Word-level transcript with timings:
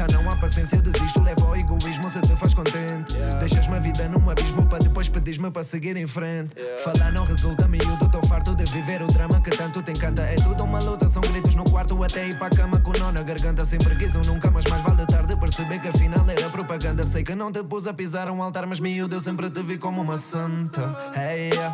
Já 0.00 0.06
não 0.08 0.30
há 0.30 0.36
paciência 0.36 0.76
eu 0.76 0.80
desisto, 0.80 1.22
levo 1.22 1.44
ao 1.44 1.54
egoísmo 1.54 2.08
se 2.08 2.22
te 2.22 2.34
faz 2.34 2.54
contente. 2.54 3.14
Deixas-me 3.38 3.76
a 3.76 3.80
vida 3.80 4.08
num 4.08 4.30
abismo 4.30 4.66
para 4.66 4.78
depois 4.78 5.10
pedires-me 5.10 5.50
para 5.50 5.62
seguir 5.62 5.94
em 5.94 6.06
frente. 6.06 6.56
Falar 6.82 7.12
não 7.12 7.26
resulta 7.26 7.68
miúdo, 7.68 8.06
estou 8.06 8.26
farto 8.26 8.54
de 8.54 8.64
viver 8.72 9.02
o 9.02 9.06
drama 9.08 9.42
que 9.42 9.50
tanto 9.50 9.82
te 9.82 9.90
encanta. 9.90 10.22
É 10.22 10.36
tudo 10.36 10.64
uma 10.64 10.80
luta, 10.80 11.06
são 11.06 11.20
gritos 11.20 11.54
no 11.54 11.64
quarto 11.64 12.02
até 12.02 12.26
ir 12.28 12.38
para 12.38 12.46
a 12.46 12.50
cama 12.50 12.80
com 12.80 12.92
nó 12.98 13.12
na 13.12 13.22
garganta 13.22 13.62
Sem 13.66 13.78
preguiça 13.78 14.22
nunca, 14.26 14.50
mas 14.50 14.64
mais 14.70 14.82
vale 14.82 15.04
tarde 15.04 15.36
perceber 15.36 15.78
que 15.80 15.88
afinal 15.88 16.24
era 16.30 16.48
propaganda. 16.48 17.02
Sei 17.02 17.22
que 17.22 17.34
não 17.34 17.52
te 17.52 17.62
pus 17.62 17.86
a 17.86 17.92
pisar 17.92 18.30
um 18.30 18.42
altar 18.42 18.66
mas 18.66 18.80
miúdo 18.80 19.14
eu 19.14 19.20
sempre 19.20 19.50
te 19.50 19.62
vi 19.62 19.76
como 19.76 20.00
uma 20.00 20.16
santa. 20.16 20.96
Hey, 21.14 21.50
yeah. 21.50 21.70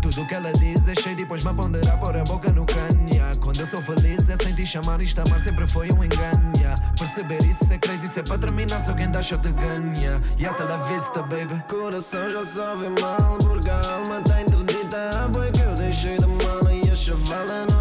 Tudo 0.00 0.26
que 0.28 0.34
ela 0.34 0.52
diz 0.52 0.86
é 0.86 0.94
cheio, 0.94 1.16
depois 1.16 1.42
me 1.42 1.52
ponderar 1.54 1.98
pôr 1.98 2.16
a 2.16 2.22
boca 2.22 2.52
no 2.52 2.64
canha. 2.66 3.03
Quando 3.44 3.60
eu 3.60 3.66
sou 3.66 3.82
feliz 3.82 4.26
é 4.30 4.36
sem 4.42 4.54
te 4.54 4.66
chamar, 4.66 5.02
isto 5.02 5.20
amar 5.20 5.38
sempre 5.38 5.66
foi 5.66 5.92
um 5.92 6.02
engano. 6.02 6.52
yeah. 6.56 6.80
Perceber 6.98 7.44
isso 7.44 7.70
é 7.70 7.76
crazy, 7.76 8.08
se 8.08 8.20
é 8.20 8.22
para 8.22 8.38
terminar, 8.38 8.80
só 8.80 8.94
quem 8.94 9.10
dá 9.10 9.20
shot 9.20 9.42
te 9.42 9.52
ganha. 9.52 10.18
E 10.38 10.46
hasta 10.46 10.64
la 10.64 10.78
vista, 10.88 11.22
baby. 11.22 11.62
Coração 11.68 12.30
já 12.30 12.42
sobe 12.42 12.88
mal, 13.02 13.36
porque 13.42 13.68
a 13.68 13.82
alma 13.96 14.22
tá 14.22 14.40
interdita. 14.40 15.28
Boi 15.30 15.52
que 15.52 15.60
eu 15.60 15.74
deixei 15.74 16.16
da 16.16 16.26
mala 16.26 16.72
e 16.72 16.90
a 16.90 16.94
chavala 16.94 17.66
não 17.70 17.73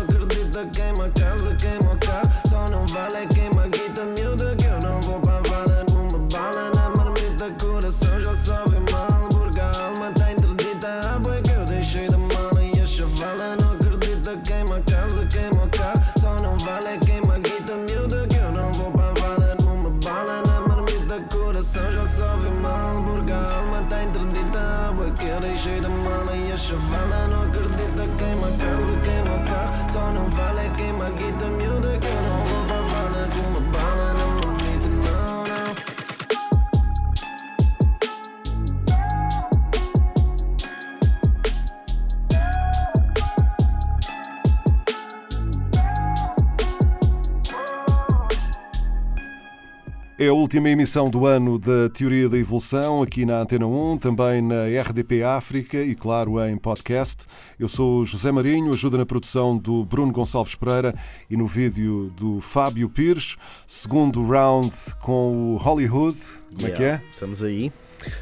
É 50.20 50.28
a 50.28 50.34
última 50.34 50.70
emissão 50.70 51.10
do 51.10 51.26
ano 51.26 51.58
da 51.58 51.90
Teoria 51.90 52.30
da 52.30 52.38
Evolução, 52.38 53.02
aqui 53.02 53.26
na 53.26 53.40
Antena 53.40 53.66
1, 53.66 53.98
também 53.98 54.44
na 54.44 54.66
RDP 54.66 55.24
África 55.24 55.78
e, 55.82 55.96
claro, 55.96 56.40
em 56.46 56.56
podcast. 56.56 57.26
Eu 57.60 57.68
sou 57.68 58.02
o 58.02 58.06
José 58.06 58.32
Marinho, 58.32 58.72
ajuda 58.72 58.96
na 58.96 59.08
produção 59.08 59.58
do 59.58 59.84
Bruno 59.84 60.12
Gonçalves 60.12 60.54
Pereira 60.54 60.94
e 61.28 61.36
no 61.36 61.48
vídeo 61.48 62.14
do 62.16 62.40
Fábio 62.42 62.90
Pires. 62.90 63.38
Segundo 63.66 64.24
round 64.24 64.72
com 65.02 65.56
o 65.56 65.58
Hollywood. 65.58 66.18
Como 66.56 66.68
é 66.68 66.72
que 66.72 66.84
é? 66.84 67.02
Estamos 67.12 67.42
aí. 67.42 67.72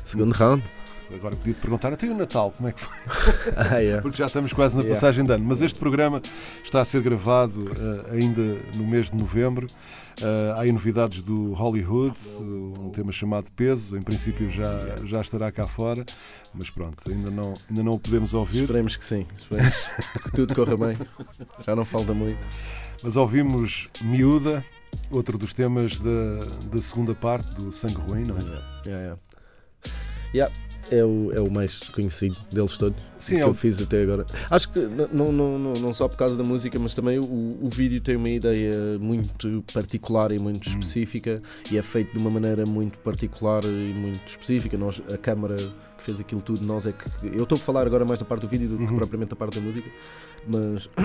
Segundo 0.05 0.31
round. 0.31 0.63
Agora 1.13 1.35
podia 1.35 1.53
te 1.53 1.59
perguntar, 1.59 1.91
até 1.93 2.07
o 2.07 2.15
Natal, 2.17 2.51
como 2.55 2.69
é 2.69 2.71
que 2.71 2.79
foi? 2.81 2.97
Ah, 3.55 3.81
é. 3.81 3.99
Porque 4.01 4.17
já 4.17 4.27
estamos 4.27 4.53
quase 4.53 4.75
na 4.75 4.81
Yeah. 4.83 4.95
passagem 4.99 5.25
de 5.25 5.33
ano. 5.33 5.43
Mas 5.45 5.61
este 5.61 5.79
programa 5.79 6.21
está 6.63 6.81
a 6.81 6.85
ser 6.85 7.01
gravado 7.01 7.69
eh, 7.69 8.15
ainda 8.15 8.41
no 8.75 8.85
mês 8.85 9.09
de 9.11 9.17
novembro. 9.17 9.67
Eh, 10.21 10.53
há 10.55 10.61
aí 10.61 10.71
novidades 10.71 11.21
do 11.23 11.53
Hollywood, 11.53 12.15
um 12.39 12.89
tema 12.91 13.11
chamado 13.11 13.51
Peso. 13.55 13.97
Em 13.97 14.01
princípio 14.01 14.49
já, 14.49 14.71
já 15.03 15.21
estará 15.21 15.51
cá 15.51 15.63
fora, 15.65 16.05
mas 16.53 16.69
pronto, 16.69 16.97
ainda 17.09 17.29
não, 17.31 17.53
ainda 17.69 17.83
não 17.83 17.93
o 17.93 17.99
podemos 17.99 18.33
ouvir. 18.33 18.61
Esperemos 18.61 18.95
que 18.95 19.05
sim. 19.05 19.25
Esperemos 19.39 19.75
que 20.23 20.31
tudo 20.31 20.55
corra 20.55 20.77
bem. 20.77 20.97
Já 21.65 21.75
não 21.75 21.85
falta 21.85 22.13
muito. 22.13 22.39
Mas 23.03 23.15
ouvimos 23.15 23.89
Miúda, 24.01 24.63
outro 25.09 25.37
dos 25.37 25.53
temas 25.53 25.97
da, 25.97 26.39
da 26.71 26.79
segunda 26.79 27.15
parte 27.15 27.53
do 27.55 27.71
Sangue 27.71 27.95
Ruim, 27.95 28.23
não 28.25 28.37
é? 28.37 28.41
Yeah, 28.41 29.03
yeah. 29.03 29.17
Yeah, 30.33 30.53
é, 30.91 31.03
o, 31.03 31.31
é 31.33 31.39
o 31.41 31.49
mais 31.49 31.79
conhecido 31.89 32.35
deles 32.51 32.77
todos. 32.77 32.99
Sim, 33.17 33.35
que 33.35 33.41
é 33.41 33.45
o- 33.45 33.49
eu 33.49 33.53
fiz 33.53 33.81
até 33.81 34.01
agora. 34.03 34.25
Acho 34.49 34.71
que 34.71 34.79
não, 34.79 35.31
não, 35.31 35.57
não, 35.59 35.73
não 35.73 35.93
só 35.93 36.07
por 36.07 36.17
causa 36.17 36.35
da 36.35 36.43
música, 36.43 36.77
mas 36.79 36.93
também 36.93 37.17
o, 37.19 37.23
o 37.61 37.69
vídeo 37.69 38.01
tem 38.01 38.15
uma 38.15 38.29
ideia 38.29 38.73
muito 38.99 39.63
particular 39.73 40.31
e 40.31 40.39
muito 40.39 40.67
Hum. 40.67 40.71
específica 40.73 41.41
e 41.71 41.77
é 41.77 41.81
feito 41.81 42.11
de 42.11 42.17
uma 42.17 42.29
maneira 42.29 42.65
muito 42.65 42.97
particular 42.99 43.63
e 43.63 43.93
muito 43.93 44.27
específica. 44.27 44.77
Nós, 44.77 45.01
a 45.13 45.17
câmara 45.17 45.55
que 45.55 46.03
fez 46.03 46.19
aquilo 46.19 46.41
tudo, 46.41 46.63
nós 46.65 46.85
é 46.85 46.91
que. 46.91 47.27
Eu 47.27 47.43
estou 47.43 47.55
a 47.55 47.59
falar 47.59 47.85
agora 47.87 48.03
mais 48.05 48.19
da 48.19 48.25
parte 48.25 48.41
do 48.41 48.47
vídeo 48.47 48.67
do 48.69 48.77
que 48.77 48.83
Uhum. 48.83 48.95
propriamente 48.97 49.29
da 49.29 49.35
parte 49.35 49.59
da 49.59 49.61
música, 49.65 49.89
mas. 50.47 50.89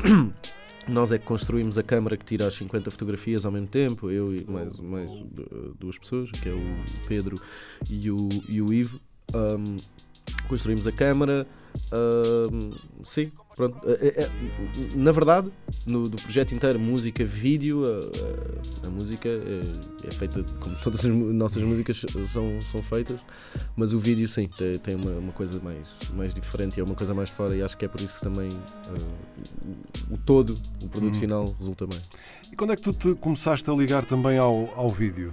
Nós 0.89 1.11
é 1.11 1.19
que 1.19 1.25
construímos 1.25 1.77
a 1.79 1.83
câmara 1.83 2.17
que 2.17 2.25
tira 2.25 2.47
as 2.47 2.55
50 2.55 2.93
fotografias 2.93 3.45
ao 3.45 3.51
mesmo 3.51 3.67
tempo, 3.67 4.09
eu 4.09 4.33
e 4.33 4.45
mais, 4.49 4.77
mais 4.77 5.11
du- 5.35 5.75
duas 5.81 5.99
pessoas, 5.99 6.31
que 6.31 6.49
é 6.49 6.53
o 6.53 6.63
Pedro 7.09 7.35
e 7.91 8.09
o, 8.09 8.29
e 8.49 8.63
o 8.63 8.73
Ivo. 8.73 9.01
Ahm, 9.35 9.77
construímos 10.49 10.87
a 10.87 10.93
câmara. 10.93 11.47
ahm, 11.93 12.71
sim, 13.05 13.31
pronto. 13.55 13.77
É- 13.89 14.07
é- 14.07 14.23
é- 14.25 14.31
na 14.97 15.13
verdade, 15.13 15.51
no, 15.87 16.09
do 16.09 16.17
projeto 16.17 16.53
inteiro, 16.55 16.79
música, 16.79 17.25
vídeo, 17.25 17.85
a, 17.85 18.85
a- 18.85 18.87
a 18.87 18.91
música 18.91 19.29
é, 19.29 19.61
é 20.07 20.11
feita 20.11 20.43
como 20.61 20.75
todas 20.77 21.01
as 21.01 21.07
nossas 21.07 21.63
músicas 21.63 22.03
são, 22.29 22.61
são 22.61 22.83
feitas, 22.83 23.19
mas 23.77 23.93
o 23.93 23.99
vídeo 23.99 24.27
sim, 24.29 24.49
tem, 24.49 24.79
tem 24.79 24.95
uma, 24.95 25.11
uma 25.13 25.33
coisa 25.33 25.61
mais, 25.61 25.89
mais 26.15 26.33
diferente 26.33 26.77
e 26.79 26.81
é 26.81 26.85
uma 26.85 26.95
coisa 26.95 27.13
mais 27.13 27.29
fora 27.29 27.55
e 27.57 27.63
acho 27.63 27.77
que 27.77 27.85
é 27.85 27.89
por 27.89 28.01
isso 28.01 28.19
que 28.19 28.25
também 28.25 28.49
ah, 28.89 30.15
o, 30.15 30.17
todo, 30.19 30.57
o 30.83 30.89
produto 30.89 31.15
Uhum. 31.15 31.21
final, 31.21 31.57
resulta 31.59 31.87
bem. 31.87 31.99
E 32.53 32.57
quando 32.57 32.73
é 32.73 32.77
que 32.77 32.83
tu 32.83 32.93
te 32.93 33.15
começaste 33.17 33.69
a 33.71 33.75
ligar 33.75 34.05
também 34.07 34.39
ao, 34.39 34.73
ao 34.77 34.89
vídeo? 34.89 35.33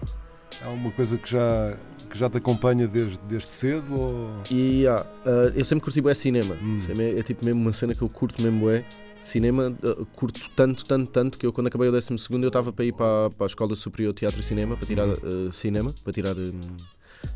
É 0.61 0.67
uma 0.67 0.91
coisa 0.91 1.17
que 1.17 1.29
já, 1.29 1.75
que 2.09 2.17
já 2.17 2.29
te 2.29 2.37
acompanha 2.37 2.87
desde, 2.87 3.17
desde 3.27 3.47
cedo? 3.49 3.99
Ou... 3.99 4.29
E 4.51 4.85
ah, 4.87 5.05
ah, 5.25 5.51
eu 5.55 5.65
sempre 5.65 5.83
curti 5.83 6.01
bué 6.01 6.13
cinema. 6.13 6.55
Hum. 6.61 6.79
É, 6.97 7.19
é 7.19 7.23
tipo 7.23 7.43
mesmo 7.45 7.61
uma 7.61 7.73
cena 7.73 7.93
que 7.93 8.01
eu 8.01 8.09
curto 8.09 8.41
mesmo 8.41 8.59
bué. 8.61 8.83
Cinema, 9.21 9.73
ah, 9.83 10.05
curto 10.15 10.39
tanto, 10.55 10.85
tanto, 10.85 11.11
tanto 11.11 11.37
que 11.37 11.45
eu 11.45 11.53
quando 11.53 11.67
acabei 11.67 11.89
o 11.89 11.91
12 11.91 12.09
eu 12.31 12.47
estava 12.47 12.71
para 12.71 12.85
ir 12.85 12.93
para, 12.93 13.29
para 13.31 13.45
a 13.45 13.47
Escola 13.47 13.75
Superior 13.75 14.13
de 14.13 14.19
Teatro 14.19 14.39
e 14.39 14.43
Cinema 14.43 14.75
para 14.77 14.85
tirar 14.85 15.07
ah, 15.09 15.51
cinema, 15.51 15.93
para 16.03 16.13
tirar 16.13 16.35
hum, 16.35 16.59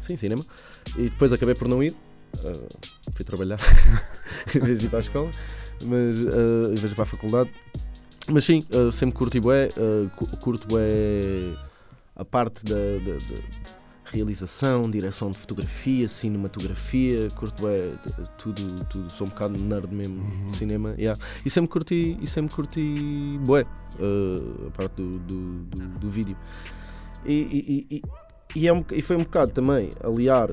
sim, 0.02 0.16
cinema. 0.16 0.46
E 0.98 1.04
depois 1.10 1.34
acabei 1.34 1.56
por 1.56 1.68
não 1.68 1.82
ir. 1.82 1.96
Fui 3.14 3.26
trabalhar 3.26 3.58
em 4.54 4.60
vez 4.60 4.80
de 4.80 4.86
ir 4.86 4.90
para 4.90 5.00
a 5.00 5.02
escola, 5.02 5.32
mas 5.86 6.16
em 6.18 6.76
vez 6.76 6.82
de 6.82 6.88
ir 6.88 6.96
para 6.96 7.04
a 7.04 7.08
faculdade. 7.08 7.50
Mas 8.30 8.44
sim, 8.44 8.62
sempre 8.92 9.16
curti 9.18 9.40
bué, 9.40 9.70
cu- 10.18 10.28
curto 10.38 10.68
bué 10.68 11.56
a 12.18 12.26
parte 12.26 12.66
da, 12.66 12.76
da- 12.76 13.14
da 13.36 13.68
realização, 14.12 14.90
direção 14.90 15.30
de 15.32 15.38
fotografia, 15.38 16.08
cinematografia, 16.08 17.28
curto 17.36 17.62
de- 17.64 18.30
tudo, 18.38 18.86
tudo, 18.86 19.12
sou 19.12 19.28
um 19.28 19.30
bocado 19.30 19.60
nerd 19.60 19.94
mesmo 19.94 20.24
de 20.48 20.56
cinema, 20.56 20.96
yeah. 20.98 21.22
e 21.46 21.50
sempre 21.50 21.70
curti, 21.70 22.18
e 22.22 22.26
sempre 22.28 22.54
curti 22.56 23.38
bué 23.46 23.66
ah, 24.00 24.68
a 24.68 24.72
parte 24.72 24.96
do, 24.96 25.20
do, 25.20 25.54
do, 25.66 25.88
do 26.00 26.10
vídeo. 26.10 26.38
E, 27.26 27.34
e, 27.34 27.96
e, 27.98 28.02
e, 28.56 28.68
é 28.68 28.74
um, 28.74 28.84
e 28.94 29.02
foi 29.02 29.18
um 29.18 29.24
bocado 29.24 29.52
também 29.52 29.92
aliar 30.02 30.50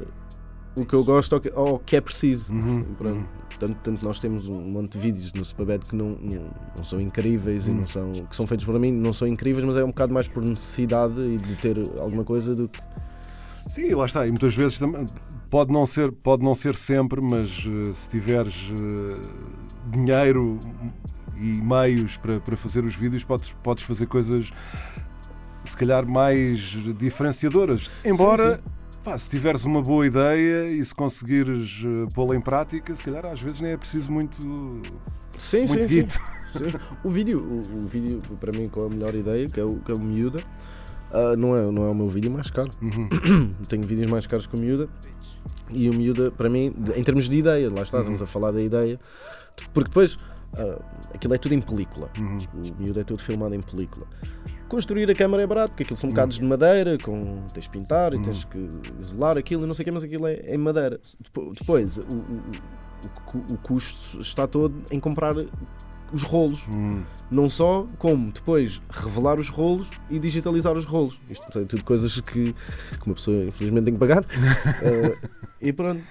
o 0.75 0.85
que 0.85 0.93
eu 0.95 1.05
gosto 1.05 1.35
ao 1.37 1.41
que, 1.41 1.51
ao 1.55 1.79
que 1.79 1.95
é 1.95 2.01
preciso. 2.01 2.53
Uhum. 2.53 2.83
Pronto. 2.99 3.29
Tanto, 3.59 3.79
tanto 3.83 4.05
nós 4.05 4.19
temos 4.19 4.49
um 4.49 4.61
monte 4.61 4.93
de 4.93 4.99
vídeos 4.99 5.33
no 5.33 5.45
Superbad 5.45 5.85
que 5.87 5.95
não, 5.95 6.11
não, 6.21 6.51
não 6.77 6.85
são 6.85 7.01
incríveis 7.01 7.67
e 7.67 7.71
Hum. 7.71 7.81
não 7.81 7.87
são, 7.87 8.13
que 8.13 8.35
são 8.37 8.47
feitos 8.47 8.65
para 8.67 8.79
mim, 8.79 8.93
não 8.93 9.13
são 9.13 9.27
incríveis, 9.29 9.65
mas 9.65 9.77
é 9.77 9.85
um 9.85 9.89
bocado 9.89 10.13
mais 10.13 10.27
por 10.29 10.43
necessidade 10.43 11.21
e 11.21 11.37
de 11.39 11.57
ter 11.57 11.79
alguma 11.99 12.25
coisa 12.25 12.55
do 12.55 12.69
que. 12.69 12.79
Sim, 13.71 13.95
lá 13.95 14.07
está. 14.07 14.27
E 14.27 14.31
muitas 14.31 14.55
vezes 14.55 14.79
também 14.79 15.07
pode 15.49 15.73
não 15.73 15.87
ser, 15.87 16.11
pode 16.13 16.43
não 16.43 16.55
ser 16.55 16.75
sempre, 16.75 17.21
mas 17.21 17.65
eh, 17.67 17.93
se 17.93 18.09
tiveres 18.09 18.71
eh, 18.73 19.21
dinheiro 19.91 20.59
e 21.37 21.61
meios 21.63 22.17
para, 22.17 22.41
para 22.41 22.57
fazer 22.57 22.85
os 22.85 22.95
vídeos, 22.95 23.25
podes, 23.25 23.53
podes 23.63 23.85
fazer 23.85 24.07
coisas 24.07 24.51
se 25.65 25.77
calhar 25.77 26.07
mais 26.07 26.59
diferenciadoras. 26.99 27.91
Embora, 28.05 28.57
sim. 28.57 28.63
Pá, 29.05 29.19
se 29.19 29.29
tiveres 29.29 29.65
uma 29.65 29.83
boa 29.83 30.07
ideia 30.07 30.71
e 30.71 30.83
se 30.83 30.95
conseguires 30.95 31.83
eh, 31.85 32.09
pô-la 32.15 32.35
em 32.35 32.41
prática, 32.41 32.95
se 32.95 33.05
calhar 33.05 33.27
às 33.27 33.41
vezes 33.41 33.61
nem 33.61 33.73
é 33.73 33.77
preciso 33.77 34.11
muito, 34.11 34.37
Sim, 35.37 35.67
muito 35.67 35.89
sim, 35.89 36.09
sim. 36.09 36.09
Sim. 36.09 36.79
O 37.03 37.11
vídeo, 37.11 37.41
o, 37.41 37.85
o 37.85 37.87
vídeo 37.87 38.23
para 38.41 38.53
mim 38.53 38.69
com 38.69 38.87
a 38.87 38.89
melhor 38.89 39.15
ideia, 39.15 39.49
que 39.49 39.61
é 39.61 39.65
o, 39.65 39.77
que 39.77 39.93
é 39.93 39.95
o 39.95 39.99
Miúda, 39.99 40.43
ah, 41.13 41.37
não, 41.37 41.57
é, 41.57 41.71
não 41.71 41.85
é 41.85 41.91
o 41.91 41.95
meu 41.95 42.09
vídeo 42.09 42.31
mais 42.31 42.51
caro. 42.51 42.71
Uhum. 42.83 43.55
Tenho 43.69 43.83
vídeos 43.85 44.11
mais 44.11 44.27
caros 44.27 44.47
que 44.47 44.57
o 44.57 44.59
Miúda. 44.59 44.89
E 45.71 45.89
o 45.89 45.95
Miúda, 45.95 46.31
para 46.31 46.49
mim, 46.49 46.75
em 46.97 47.05
termos 47.05 47.29
de 47.29 47.37
ideia, 47.37 47.71
lá 47.73 47.83
está, 47.83 47.99
estamos 47.99 48.21
a 48.21 48.27
falar 48.27 48.51
da 48.51 48.61
ideia. 48.61 48.99
Porque 49.73 49.89
depois, 49.89 50.19
ah, 50.57 50.83
aquilo 51.15 51.35
é 51.35 51.39
tudo 51.39 51.55
em 51.55 51.61
película. 51.61 52.11
Uhum. 52.19 52.39
O 52.55 52.83
Miúda 52.83 53.03
é 53.03 53.05
tudo 53.05 53.23
filmado 53.23 53.55
em 53.55 53.61
película. 53.61 54.07
Construir 54.69 55.11
a 55.11 55.15
câmara 55.15 55.43
é 55.43 55.47
barato, 55.47 55.71
porque 55.71 55.83
aquilo 55.85 55.97
são 55.99 56.09
bocados 56.11 56.37
de 56.39 56.45
madeira, 56.45 56.97
com, 56.99 57.43
tens 57.53 57.65
de 57.65 57.71
pintar 57.71 58.13
e 58.15 58.19
tens 58.23 58.45
que 58.45 58.71
isolar 58.99 59.37
aquilo 59.39 59.65
e 59.65 59.67
não 59.67 59.75
sei 59.75 59.83
o 59.83 59.85
quê, 59.85 59.91
mas 59.91 60.05
aquilo 60.05 60.27
é 60.27 60.55
em 60.55 60.59
madeira. 60.59 60.99
Depo- 61.23 61.53
Depois, 61.57 61.99
o, 61.99 62.03
o, 62.03 62.43
o, 63.05 63.21
cu- 63.25 63.45
o 63.55 63.59
custo 63.59 64.21
está 64.21 64.47
todo 64.47 64.75
em 64.91 64.99
comprar 64.99 65.35
os 66.13 66.23
rolos. 66.23 66.67
Hum. 66.69 67.03
Não 67.31 67.49
só 67.49 67.87
como 67.99 68.31
depois 68.31 68.81
revelar 68.91 69.39
os 69.39 69.49
rolos 69.49 69.91
e 70.11 70.19
digitalizar 70.19 70.77
os 70.77 70.85
rolos. 70.85 71.21
Isto 71.29 71.59
é 71.59 71.65
tudo 71.65 71.83
coisas 71.85 72.21
que, 72.21 72.53
que 72.53 73.07
uma 73.07 73.15
pessoa 73.15 73.45
infelizmente 73.45 73.85
tem 73.85 73.95
que 73.95 74.01
pagar. 74.01 74.25
Eh, 74.83 75.17
e 75.69 75.73
pronto. 75.73 76.03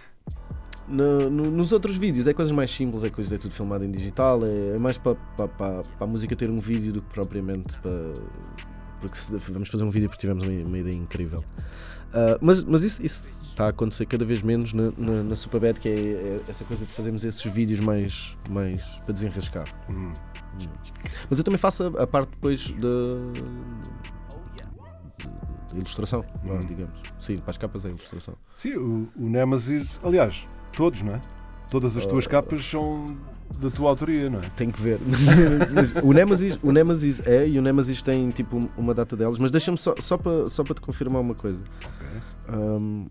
No- 0.87 1.29
no- 1.29 1.49
nos 1.51 1.71
outros 1.71 1.95
vídeos 1.95 2.27
é 2.27 2.33
coisas 2.33 2.51
mais 2.51 2.69
simples, 2.69 3.03
é 3.03 3.09
coisas 3.09 3.31
é 3.31 3.37
tudo 3.37 3.53
filmado 3.53 3.85
em 3.85 3.91
digital, 3.91 4.41
é, 4.45 4.75
é 4.75 4.77
mais 4.77 4.97
para 4.97 5.15
pa, 5.15 5.47
pa- 5.47 5.83
pa 5.97 6.03
a 6.03 6.07
música 6.07 6.35
ter 6.35 6.49
um 6.49 6.59
vídeo 6.59 6.91
do 6.93 7.01
que 7.01 7.13
propriamente 7.13 7.77
para. 7.79 8.13
Porque 8.99 9.17
se, 9.17 9.35
vamos 9.51 9.69
fazer 9.69 9.83
um 9.83 9.89
vídeo 9.89 10.07
porque 10.09 10.21
tivemos 10.21 10.45
uma, 10.45 10.67
uma 10.67 10.77
ideia 10.77 10.93
incrível. 10.95 11.43
Ah, 12.13 12.37
mas 12.41 12.63
mas 12.63 12.83
isso, 12.83 13.03
isso 13.05 13.43
está 13.45 13.65
a 13.65 13.69
acontecer 13.69 14.05
cada 14.05 14.23
vez 14.25 14.41
menos 14.41 14.73
na, 14.73 14.91
na, 14.97 15.23
na 15.23 15.35
Superbad, 15.35 15.79
que 15.79 15.87
é, 15.89 15.91
é 15.91 16.41
essa 16.47 16.63
coisa 16.65 16.85
de 16.85 16.91
fazermos 16.91 17.23
esses 17.25 17.43
vídeos 17.51 17.79
mais, 17.79 18.37
mais 18.49 18.81
para 19.05 19.13
desenrascar. 19.13 19.65
Uhum. 19.89 20.13
Mas 21.29 21.39
eu 21.39 21.43
também 21.45 21.57
faço 21.57 21.83
a, 21.97 22.03
a 22.03 22.07
parte 22.07 22.29
depois 22.29 22.71
da 22.71 23.43
ilustração, 25.77 26.23
Hum. 26.45 26.59
digamos. 26.67 26.99
Sim, 27.19 27.37
para 27.37 27.51
as 27.51 27.57
capas 27.57 27.85
é 27.85 27.87
a 27.87 27.91
ilustração. 27.91 28.35
Sim, 28.53 28.75
o, 28.75 29.09
o 29.15 29.29
Nemesis, 29.29 29.99
aliás, 30.03 30.47
todos, 30.73 31.01
não 31.01 31.15
é? 31.15 31.21
Todas 31.69 31.95
as 31.97 32.05
Ah. 32.05 32.09
tuas 32.09 32.27
capas 32.27 32.63
são 32.65 33.15
da 33.59 33.69
tua 33.69 33.89
autoria, 33.89 34.29
não 34.29 34.39
é? 34.39 34.49
Tem 34.55 34.69
que 34.71 34.81
ver. 34.81 34.99
O, 36.03 36.11
Nemesis, 36.13 36.57
o 36.61 36.71
Nemesis 36.71 37.21
é, 37.25 37.47
e 37.47 37.57
o 37.57 37.61
Nemesis 37.61 38.01
tem 38.01 38.29
tipo 38.31 38.69
uma 38.77 38.93
data 38.93 39.15
delas, 39.15 39.37
mas 39.39 39.51
deixa-me 39.51 39.77
só, 39.77 39.95
só 39.99 40.17
para 40.17 40.49
só 40.49 40.63
para 40.63 40.73
te 40.75 40.81
confirmar 40.81 41.21
uma 41.21 41.35
coisa. 41.35 41.61
Ahm, 42.47 43.05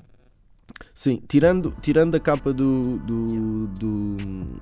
sim, 0.94 1.23
tirando, 1.29 1.73
tirando 1.81 2.14
a 2.17 2.20
capa 2.20 2.53
do. 2.53 2.99
do, 2.99 3.67
do- 3.69 4.61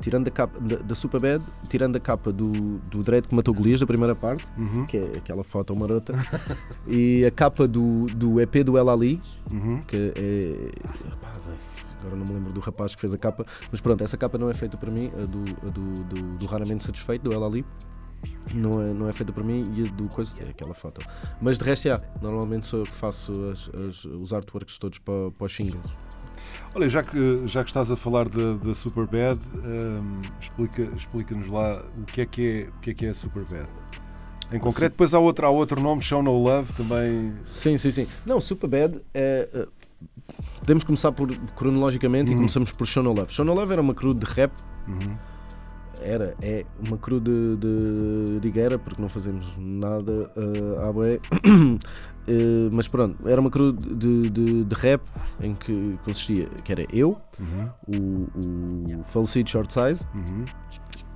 tirando 0.00 0.28
a 0.28 0.30
capa 0.30 0.60
da, 0.60 0.76
da 0.76 0.94
Superbad, 0.94 1.42
tirando 1.68 1.96
a 1.96 2.00
capa 2.00 2.30
do, 2.32 2.52
do 2.88 3.02
Dread 3.02 3.26
que 3.26 3.34
matou 3.34 3.52
Golias 3.52 3.80
da 3.80 3.86
primeira 3.86 4.14
parte, 4.14 4.46
Uhum. 4.56 4.86
que 4.86 4.96
é 4.96 5.12
aquela 5.16 5.42
foto 5.42 5.74
marota, 5.74 6.14
e 6.86 7.24
a 7.24 7.30
capa 7.32 7.66
do, 7.66 8.06
do 8.14 8.40
EP 8.40 8.62
do 8.62 8.78
El 8.78 8.88
Ali, 8.88 9.20
Uhum. 9.50 9.82
que 9.88 10.12
é. 10.14 10.70
Agora 12.00 12.16
não 12.16 12.24
me 12.26 12.32
lembro 12.34 12.52
do 12.52 12.60
rapaz 12.60 12.94
que 12.94 13.00
fez 13.00 13.12
a 13.12 13.18
capa, 13.18 13.44
mas 13.70 13.80
pronto, 13.80 14.02
essa 14.02 14.16
capa 14.16 14.38
não 14.38 14.48
é 14.50 14.54
feita 14.54 14.76
por 14.76 14.90
mim, 14.90 15.10
a 15.16 15.26
do, 15.26 15.44
a 15.66 15.70
do, 15.70 16.04
do, 16.04 16.36
do 16.38 16.46
Raramente 16.46 16.84
Satisfeito, 16.84 17.22
do 17.22 17.32
El 17.32 17.44
Ali. 17.44 17.64
Não 18.52 18.82
é, 18.82 18.92
não 18.92 19.08
é 19.08 19.12
feita 19.12 19.32
por 19.32 19.44
mim 19.44 19.72
e 19.76 19.86
a 19.86 19.92
do 19.92 20.08
coisa 20.08 20.32
é 20.42 20.50
aquela 20.50 20.74
foto. 20.74 21.00
Mas 21.40 21.56
de 21.56 21.64
resto, 21.64 21.88
é. 21.88 22.00
Normalmente 22.20 22.66
sou 22.66 22.80
eu 22.80 22.84
que 22.86 22.92
faço 22.94 23.32
as, 23.50 23.70
as- 23.74 24.04
os 24.04 24.32
artworks 24.32 24.76
todos 24.76 24.98
para, 24.98 25.30
para 25.30 25.46
os 25.46 25.54
singles. 25.54 25.80
Olha, 26.74 26.88
já 26.88 27.02
que, 27.02 27.42
já 27.46 27.62
que 27.62 27.70
estás 27.70 27.90
a 27.92 27.96
falar 27.96 28.28
da, 28.28 28.74
Superbad, 28.74 29.40
explica, 30.40 30.82
explica-nos 30.96 31.46
lá 31.48 31.82
o 31.96 32.04
que 32.04 32.20
é 32.22 32.26
que 32.26 32.66
é, 32.66 32.68
o 32.68 32.80
que 32.80 32.90
é, 32.90 32.94
que 32.94 33.06
é 33.06 33.10
a 33.10 33.14
Superbad. 33.14 33.68
Em 34.50 34.58
concreto, 34.58 34.92
depois 34.94 35.12
há 35.12 35.18
outro, 35.18 35.46
há 35.46 35.50
outro 35.50 35.80
nome, 35.80 36.00
Show 36.00 36.22
No 36.22 36.36
Love, 36.42 36.72
também. 36.72 37.34
Sim, 37.44 37.76
sim, 37.76 37.90
sim. 37.90 38.06
Não, 38.24 38.40
Superbad 38.40 38.96
é. 39.12 39.48
eh, 39.52 39.68
podemos 40.60 40.84
começar 40.84 41.12
por 41.12 41.34
cronologicamente 41.56 42.32
e 42.32 42.34
começamos 42.34 42.72
por 42.72 42.86
Show 42.86 43.02
No 43.02 43.12
Love. 43.12 43.32
Show 43.32 43.44
No 43.44 43.54
Love 43.54 43.72
era 43.72 43.82
uma 43.82 43.94
crew 43.94 44.14
de 44.14 44.26
rap. 44.26 44.52
Uhum. 44.86 45.16
Era, 46.00 46.36
é 46.40 46.64
uma 46.86 46.96
crew 46.96 47.18
de, 47.18 47.56
de, 47.56 48.40
de 48.40 48.50
guerra, 48.50 48.78
porque 48.78 49.02
não 49.02 49.08
fazemos 49.08 49.52
nada 49.58 50.30
uh, 50.36 50.88
à 50.88 50.92
bué. 50.92 51.18
Eh, 52.30 52.68
mas 52.70 52.86
pronto, 52.86 53.26
era 53.26 53.40
uma 53.40 53.48
crew 53.48 53.72
de, 53.72 54.28
de, 54.28 54.62
de 54.64 54.74
rap 54.74 55.00
em 55.40 55.54
que 55.54 55.98
consistia, 56.04 56.46
que 56.62 56.70
era 56.70 56.86
eu, 56.92 57.18
Uhum. 57.40 57.70
o, 57.88 58.98
o 59.00 59.02
falecido 59.04 59.48
Short 59.48 59.72
Size 59.72 60.04
Uhum. 60.14 60.44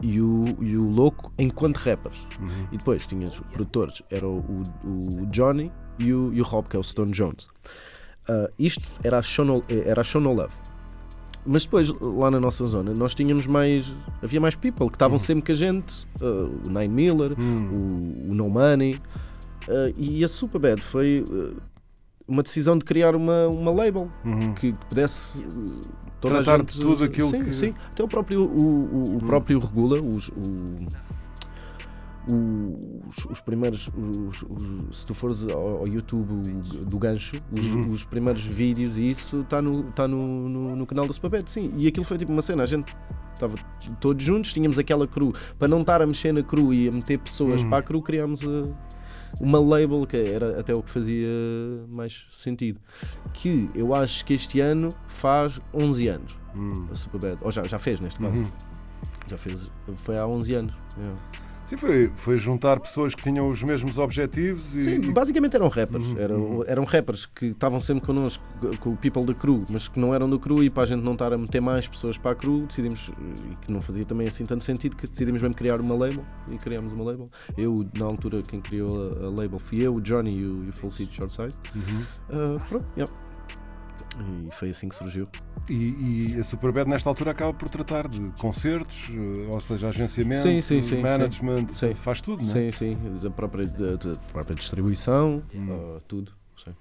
e 0.01 0.23
o, 0.23 0.45
e 0.63 0.75
o 0.75 0.89
Louco 0.89 1.31
enquanto 1.39 1.77
rappers. 1.77 2.27
Uhum. 2.41 2.49
E 2.73 2.79
depois 2.79 3.07
tinhas 3.07 3.35
os 3.39 3.47
produtores, 3.47 4.03
era 4.11 4.27
o, 4.27 4.63
o 4.87 5.27
Johnny 5.27 5.71
e 5.99 6.15
o, 6.15 6.33
e 6.33 6.41
o 6.41 6.45
Rob, 6.45 6.67
que 6.67 6.77
é 6.77 6.81
o 6.81 6.83
Stone 6.83 7.13
Jones. 7.13 7.47
Ah, 8.29 8.51
isto 8.59 8.83
era 9.03 9.19
a, 9.19 9.23
Show 9.23 9.45
no, 9.45 9.65
era 9.69 10.01
a 10.01 10.05
Show 10.05 10.21
No 10.21 10.33
Love. 10.33 10.53
Mas 11.45 11.65
depois, 11.65 11.93
lá 12.01 12.31
na 12.31 12.39
nossa 12.39 12.65
zona, 12.67 12.95
nós 12.95 13.15
tínhamos 13.17 13.47
mais. 13.49 13.93
Havia 14.23 14.41
mais 14.41 14.55
people 14.55 14.89
que 14.89 14.95
estavam 14.95 15.19
sempre 15.19 15.45
com 15.47 15.53
a 15.53 15.55
gente. 15.55 16.07
ah, 16.21 16.25
o 16.67 16.69
Nine 16.71 16.89
Miller, 16.89 17.33
Hum. 17.39 18.25
o, 18.29 18.31
o 18.31 18.35
No 18.35 18.49
Money. 18.49 19.01
ah, 19.69 19.93
e 19.97 20.25
a 20.25 20.29
Superbad 20.29 20.81
foi 20.81 21.25
uma 22.29 22.43
decisão 22.45 22.79
de 22.79 22.85
criar 22.85 23.17
uma, 23.17 23.49
uma 23.49 23.73
label 23.73 24.09
Uhum. 24.25 24.55
que, 24.55 24.73
pudesse. 24.89 25.45
Tratar 26.21 26.59
gente- 26.61 26.75
de 26.77 26.81
tudo 26.81 27.03
aquilo 27.03 27.31
sim, 27.31 27.43
que- 27.43 27.53
Sim, 27.53 27.75
até 27.91 28.05
o 28.05 28.07
próprio, 28.07 28.43
o, 28.45 28.85
o, 29.13 29.17
o 29.17 29.19
próprio 29.19 29.59
regula 29.59 30.01
os. 30.01 30.29
o- 30.29 30.87
os, 32.29 33.25
os 33.27 33.41
primeiros, 33.41 33.89
os- 33.89 34.43
os- 34.43 34.99
se 35.01 35.07
tu 35.07 35.15
fores 35.15 35.47
ao, 35.49 35.79
ao 35.81 35.89
YouTube 35.89 36.53
do 36.85 36.99
gancho, 36.99 37.37
os, 37.51 37.67
Uhum. 37.67 37.91
os 37.91 38.05
primeiros 38.05 38.45
vídeos 38.45 38.97
e 38.99 39.09
isso 39.11 39.41
está 39.41 39.61
no, 39.61 39.85
tá 39.93 40.07
no, 40.07 40.49
no, 40.49 40.77
no 40.77 40.87
canal 40.87 41.07
da 41.07 41.13
Superbad, 41.13 41.49
sim. 41.51 41.73
E 41.77 41.87
aquilo 41.87 42.05
foi 42.05 42.19
tipo 42.19 42.33
uma 42.33 42.43
cena, 42.43 42.63
a 42.63 42.67
gente 42.67 42.95
estava 43.35 43.57
todos 44.01 44.25
juntos, 44.25 44.53
tínhamos 44.53 44.79
aquela 44.79 45.07
crew, 45.07 45.33
para 45.59 45.67
não 45.69 45.81
estar 45.81 46.01
a 46.01 46.07
mexer 46.07 46.33
na 46.33 46.43
crew 46.43 46.73
e 46.73 46.89
a 46.89 46.93
meter 46.93 47.19
pessoas 47.19 47.63
Uhum. 47.63 47.69
para 47.71 47.79
a 47.79 47.83
crew, 47.83 48.01
criámos 48.03 48.43
a- 48.43 48.69
uma 49.41 49.59
label 49.59 50.07
que 50.07 50.17
era 50.17 50.61
até 50.61 50.75
o 50.75 50.83
que 50.83 50.91
fazia 50.91 51.27
mais 51.89 52.27
sentido. 52.31 52.79
Que 53.33 53.69
eu 53.75 53.95
acho 53.95 54.25
que 54.25 54.35
este 54.35 54.61
ano 54.61 54.95
faz 55.09 55.61
11 55.75 56.07
anos, 56.09 56.37
Hum. 56.55 56.87
a 56.93 56.95
Superbad, 56.95 57.39
ou 57.41 57.51
já, 57.51 57.65
já 57.65 57.79
fez 57.79 57.99
neste 57.99 58.21
caso. 58.21 58.39
Uhum. 58.39 58.47
Já 59.27 59.39
fez, 59.39 59.71
foi 59.97 60.19
há 60.19 60.27
11 60.27 60.55
anos. 60.55 60.75
é. 60.99 61.42
Sim, 61.73 61.77
foi, 61.79 62.13
foi 62.15 62.37
juntar 62.37 62.79
pessoas 62.81 63.15
que 63.15 63.23
tinham 63.23 63.49
os 63.49 63.63
mesmos 63.63 63.99
objetivos 63.99 64.77
e. 64.77 64.83
Sim, 64.83 65.01
basicamente 65.13 65.57
eram 65.57 65.69
rappers. 65.69 66.05
Uhum, 66.05 66.19
Eram, 66.19 66.65
eram 66.67 66.85
rappers 66.85 67.25
que 67.25 67.47
estavam 67.47 67.81
sempre 67.81 68.05
connosco, 68.05 68.45
com 68.79 68.91
o 68.91 68.97
people 68.97 69.25
da 69.25 69.33
crew, 69.33 69.65
mas 69.71 69.89
que 69.89 69.99
não 69.99 70.15
eram 70.15 70.29
do 70.29 70.39
crew 70.39 70.63
e 70.63 70.69
para 70.69 70.83
a 70.83 70.87
gente 70.87 71.03
não 71.03 71.13
estar 71.15 71.33
a 71.33 71.39
meter 71.39 71.61
mais 71.61 71.89
pessoas 71.89 72.19
para 72.19 72.33
a 72.33 72.35
crew, 72.35 72.67
decidimos, 72.67 73.11
e 73.51 73.65
que 73.65 73.73
não 73.73 73.81
fazia 73.81 74.05
também 74.05 74.27
assim 74.27 74.45
tanto 74.45 74.63
sentido, 74.65 74.97
que 74.97 75.07
decidimos 75.07 75.41
mesmo 75.41 75.55
criar 75.55 75.81
uma 75.81 75.95
label 75.95 76.25
e 76.51 76.59
criámos 76.59 76.93
uma 76.93 77.05
label. 77.05 77.31
Eu, 77.57 77.87
na 77.99 78.05
altura, 78.05 78.43
quem 78.43 78.61
criou 78.61 79.23
a, 79.23 79.27
a 79.27 79.31
label 79.31 79.59
fui 79.59 79.81
eu, 79.81 79.95
o 79.95 80.01
Johnny 80.01 80.41
e 80.41 80.45
o, 80.45 80.65
e 80.65 80.69
o 80.69 80.73
Short 80.73 81.33
Size. 81.33 81.59
Uhum. 81.75 82.03
Ah, 82.31 82.65
pronto, 82.69 82.87
yeah. 82.97 83.13
E 84.21 84.55
foi 84.55 84.71
assim 84.71 84.89
que 84.89 84.95
surgiu. 84.95 85.27
E, 85.69 86.33
e 86.35 86.37
a 86.39 86.45
Superbad 86.45 86.89
nesta 86.89 87.09
altura 87.09 87.31
acaba 87.31 87.53
por 87.55 87.69
tratar 87.69 88.09
de 88.09 88.21
concertos, 88.39 89.09
eh, 89.11 89.47
ou 89.51 89.61
seja, 89.61 89.89
agenciamento, 89.89 90.43
Sim, 90.43 90.61
sim, 90.61 90.83
sim, 90.83 91.01
management, 91.01 91.67
faz 91.95 92.21
tudo, 92.21 92.43
não 92.43 92.51
é? 92.51 92.71
Sim, 92.71 92.73
sim, 92.73 93.19
da 93.23 93.31
própria, 93.31 93.67
da, 93.67 93.97
da 93.97 94.17
própria 94.33 94.55
distribuição, 94.55 95.43
ah, 95.55 96.01
tudo. 96.07 96.33
Sim. 96.63 96.73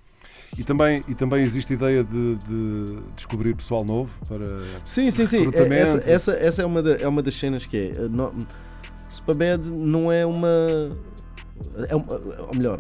E 0.58 0.64
também, 0.64 1.04
e 1.08 1.16
também 1.16 1.44
existe 1.44 1.72
a 1.74 1.76
ideia 1.76 2.04
de, 2.04 2.36
de 2.38 3.00
descobrir 3.16 3.56
pessoal 3.56 3.86
novo 3.86 4.14
para. 4.28 4.46
Sim, 4.84 5.10
sim, 5.10 5.26
sim. 5.26 5.38
Recrutamento. 5.40 5.74
Essa, 6.00 6.10
essa, 6.12 6.32
essa 6.34 6.62
é, 6.62 6.66
uma 6.66 6.84
da- 6.84 6.96
é 6.98 7.08
uma 7.08 7.22
das 7.24 7.36
cenas 7.36 7.66
que 7.66 7.78
é. 7.78 7.86
eh, 7.92 8.46
Superbad 9.10 9.70
não 9.70 10.12
é 10.12 10.26
uma. 10.26 10.48
É 11.90 11.96
ou 11.96 12.56
melhor, 12.56 12.80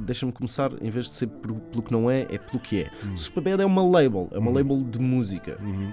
deixa-me 0.00 0.32
começar, 0.32 0.70
em 0.82 0.90
vez 0.90 1.06
de 1.08 1.14
ser 1.14 1.26
por- 1.26 1.52
pelo 1.54 1.82
que 1.82 1.92
não 1.92 2.10
é, 2.10 2.22
é 2.30 2.38
pelo 2.38 2.58
que 2.60 2.82
é. 2.82 2.90
Superbad 3.16 3.60
é 3.62 3.66
uma 3.66 3.82
label, 3.82 4.28
é 4.32 4.38
uma 4.38 4.50
label 4.50 4.82
de 4.84 4.98
música. 4.98 5.58
Uhum. 5.62 5.92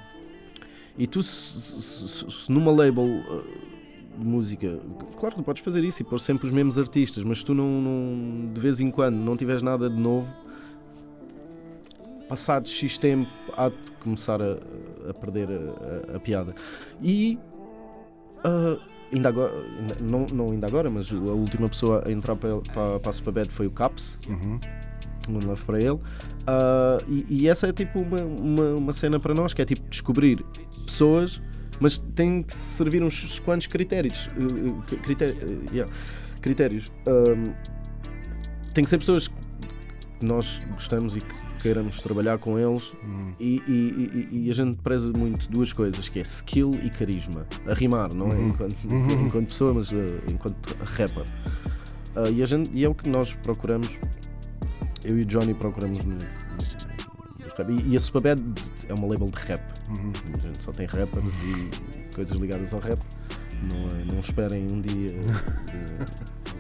E 0.98 1.06
tu, 1.08 1.22
se, 1.22 1.82
se- 1.82 2.08
se- 2.08 2.32
se 2.32 2.52
numa 2.52 2.72
label 2.72 3.04
uh, 3.06 3.44
de 4.18 4.26
música, 4.26 4.80
claro 5.20 5.36
que 5.36 5.42
tu 5.42 5.46
podes 5.46 5.62
fazer 5.64 5.84
isso 5.84 6.02
e 6.02 6.06
pôr 6.06 6.20
sempre 6.20 6.48
os 6.48 6.52
mesmos 6.52 6.80
artistas, 6.80 7.24
mas 7.24 7.40
se 7.40 7.46
tu 7.46 7.54
não, 7.54 7.82
não- 7.82 8.52
de 8.54 8.60
vez 8.60 8.80
em 8.80 8.90
quando 8.90 9.16
não 9.16 9.38
tiveres 9.38 9.62
nada 9.62 9.90
de 9.90 9.96
novo, 10.00 10.28
passado 12.28 12.68
X 12.68 12.98
tempo 12.98 13.30
há 13.56 13.70
de 13.70 13.92
começar 14.04 14.42
a, 14.42 14.58
a 15.10 15.14
perder 15.14 15.48
a, 15.50 16.14
a- 16.14 16.18
a 16.18 16.20
piada. 16.20 16.54
E 17.02 17.38
uh, 18.40 18.80
ainda 19.14 19.30
agora, 19.30 19.54
não, 20.02 20.26
não 20.28 20.52
ainda 20.52 20.68
agora, 20.68 20.90
mas 20.90 21.12
a 21.12 21.16
última 21.16 21.70
pessoa 21.70 22.04
a 22.06 22.12
entrar 22.12 22.36
para, 22.36 22.58
para, 22.58 23.00
para 23.00 23.10
a 23.10 23.12
Superbad 23.12 23.50
foi 23.50 23.68
o 23.68 23.72
Caps. 23.72 24.18
Uhum. 24.28 24.60
One 25.30 25.46
Love 25.46 25.66
para 25.66 25.82
ele. 25.82 26.00
Ah, 26.46 27.00
e, 27.08 27.26
e 27.30 27.48
essa 27.50 27.68
é 27.68 27.74
tipo 27.74 28.00
uma, 28.00 28.22
uma, 28.22 28.64
uma 28.76 28.94
cena 28.94 29.20
para 29.20 29.34
nós, 29.34 29.54
que 29.54 29.62
é 29.62 29.66
tipo 29.66 29.88
descobrir 29.90 30.44
pessoas, 30.86 31.42
mas 31.80 31.98
tem 31.98 32.42
que 32.42 32.54
servir 32.54 33.04
uns 33.04 33.40
quantos 33.40 33.68
critérios. 33.68 34.30
eh, 34.38 34.94
eh, 34.94 34.96
critério- 34.98 35.36
eh, 35.42 35.76
yeah, 35.76 35.94
critérios. 36.42 36.92
Ahm, 37.06 37.54
tem 38.74 38.84
que 38.84 38.90
ser 38.90 38.98
pessoas 39.00 39.28
que 39.28 39.36
nós 40.22 40.62
gostamos 40.72 41.18
e 41.18 41.20
que 41.22 41.34
queiramos 41.68 42.02
trabalhar 42.02 42.38
com 42.38 42.58
eles 42.58 42.94
e, 43.40 43.62
e- 43.68 44.30
e- 44.32 44.46
e 44.46 44.50
a 44.50 44.54
gente 44.54 44.78
preza 44.82 45.12
muito 45.12 45.50
duas 45.52 45.74
coisas, 45.74 46.08
que 46.08 46.18
é 46.20 46.22
skill 46.22 46.72
e 46.82 46.90
carisma. 46.90 47.46
A 47.68 47.74
rimar, 47.74 48.14
não 48.14 48.30
é 48.30 48.40
enquanto, 48.40 48.76
enquanto 49.26 49.48
pessoa, 49.48 49.74
mas 49.74 49.92
eh, 49.92 49.96
enquanto 50.32 50.76
rapper. 50.86 51.26
Ah, 52.16 52.30
e, 52.30 52.42
a 52.42 52.46
gente, 52.46 52.72
e 52.74 52.86
é 52.86 52.90
o 52.90 52.96
que 52.96 53.10
nós 53.10 53.34
procuramos 53.34 53.90
eu 55.04 55.18
e 55.20 55.22
o 55.22 55.26
Johnny 55.26 55.54
procuramos 55.54 56.04
no. 56.06 56.18
E, 57.70 57.94
e 57.94 57.98
a 57.98 58.00
Superbad 58.00 58.40
é 58.88 58.94
uma 58.94 59.08
label 59.08 59.30
de 59.30 59.42
rap. 59.46 59.62
A 59.92 60.42
gente 60.42 60.64
só 60.64 60.72
tem 60.72 60.86
rappers 60.86 61.34
e 61.44 62.14
coisas 62.16 62.38
ligadas 62.38 62.74
ao 62.74 62.80
rap. 62.80 63.00
Não, 63.64 63.88
é- 64.00 64.14
não 64.14 64.20
esperem 64.20 64.68
um 64.72 64.80
dia 64.82 65.10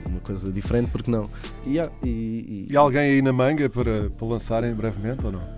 uma 0.10 0.20
coisa 0.22 0.52
diferente, 0.52 0.90
porque 0.90 1.12
não. 1.12 1.24
E, 1.66 1.80
há- 1.80 1.90
e- 2.04 2.10
e- 2.10 2.68
E 2.72 2.78
alguém 2.78 3.02
aí 3.02 3.22
na 3.22 3.32
manga 3.34 3.70
para, 3.70 4.10
para 4.10 4.28
lançarem 4.28 4.74
brevemente 4.74 5.26
ou 5.26 5.32
não? 5.32 5.58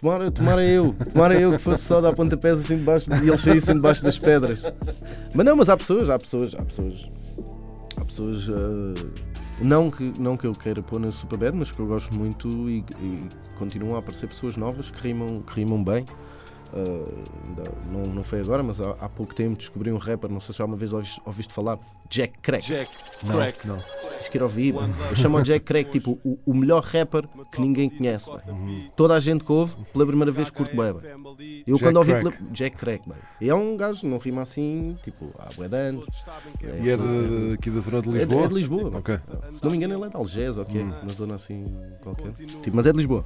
tomara, 0.00 0.30
tomara 0.30 0.62
eu, 0.64 0.94
tomara 1.12 1.40
eu 1.40 1.50
que 1.52 1.58
fosse 1.58 1.82
só 1.82 2.00
dar 2.00 2.12
pontapés 2.12 2.60
assim 2.60 2.76
debaixo 2.78 3.10
e 3.12 3.28
eles 3.28 3.40
saíssem 3.40 3.74
debaixo 3.74 4.04
das 4.04 4.16
pedras. 4.18 4.62
Mas 5.34 5.44
não, 5.46 5.56
mas 5.56 5.68
há 5.68 5.76
pessoas, 5.76 6.08
há 6.08 6.18
pessoas, 6.18 6.54
há 6.54 6.62
pessoas. 6.62 7.10
Há 7.96 8.04
pessoas. 8.04 8.48
eh, 8.48 9.24
não, 9.60 9.90
que, 9.90 10.12
não 10.18 10.36
que 10.36 10.46
eu 10.46 10.52
queira 10.52 10.80
pôr 10.82 11.00
na 11.00 11.10
Superbad, 11.10 11.56
mas 11.56 11.72
que 11.72 11.80
eu 11.80 11.86
gosto 11.86 12.14
muito 12.16 12.48
e, 12.70 12.84
e 13.00 13.28
continuam 13.58 13.96
a 13.96 13.98
aparecer 13.98 14.28
pessoas 14.28 14.56
novas 14.56 14.88
que 14.88 15.00
rimam, 15.02 15.42
que 15.42 15.52
rimam 15.58 15.82
bem. 15.82 16.06
Ainda 16.72 17.70
não, 17.90 18.02
não 18.14 18.24
foi 18.24 18.40
agora, 18.40 18.62
mas 18.62 18.80
há, 18.80 18.90
há 19.00 19.08
pouco 19.08 19.34
tempo 19.34 19.56
descobri 19.56 19.90
um 19.92 19.96
rapper, 19.98 20.30
não 20.30 20.40
sei 20.40 20.52
se 20.52 20.58
já 20.58 20.64
uma 20.64 20.76
vez 20.76 20.92
ouviste, 20.92 21.20
ouviste 21.24 21.52
falar, 21.52 21.78
Jack 22.10 22.38
Crack. 22.40 22.66
Jack, 22.66 22.90
Não, 23.24 23.34
crack. 23.36 23.66
não. 23.66 23.78
Mano. 24.72 24.94
Eu 25.10 25.16
chamo 25.16 25.38
o 25.38 25.42
Jack 25.42 25.64
Crack 25.64 25.90
tipo 25.90 26.18
o, 26.24 26.38
o 26.44 26.54
melhor 26.54 26.82
rapper 26.82 27.26
que 27.52 27.60
ninguém 27.60 27.88
conhece. 27.88 28.30
bem. 28.30 28.90
Toda 28.96 29.14
a 29.14 29.20
gente 29.20 29.44
que 29.44 29.52
ouve, 29.52 29.74
pela 29.92 30.06
primeira 30.06 30.30
vez 30.32 30.50
curte 30.50 30.74
bem. 30.76 30.86
Eu 31.66 31.76
Jack 31.76 31.84
quando 31.84 31.96
ouvi 31.98 32.12
Crack. 32.12 32.36
pela- 32.38 32.50
Jack 32.52 32.84
bem. 32.84 33.00
E 33.40 33.48
é 33.48 33.54
um 33.54 33.76
gajo, 33.76 34.06
não 34.06 34.18
rima 34.18 34.42
assim, 34.42 34.96
tipo, 35.02 35.30
há 35.38 35.48
bué 35.56 35.68
de 35.68 35.76
anos. 35.76 36.04
E 36.82 36.88
é 36.90 36.96
de, 36.96 37.52
aqui 37.54 37.70
da 37.70 37.80
zona 37.80 38.02
de 38.02 38.08
É 38.08 38.12
de, 38.12 38.18
Lisboa? 38.18 38.44
é 38.44 38.48
de 38.48 38.54
Lisboa. 38.54 38.98
Ok. 38.98 39.18
não. 39.28 39.52
Se 39.54 39.64
não 39.64 39.70
me 39.70 39.76
engano, 39.76 39.94
ele 39.94 40.04
é 40.04 40.08
de 40.08 40.16
Algés, 40.16 40.56
ou 40.58 40.64
quê? 40.64 40.78
Uma 40.80 41.08
zona 41.12 41.34
assim 41.36 41.66
qualquer. 42.02 42.32
Tipo, 42.32 42.76
mas 42.76 42.86
é 42.86 42.92
de 42.92 42.98
Lisboa. 42.98 43.24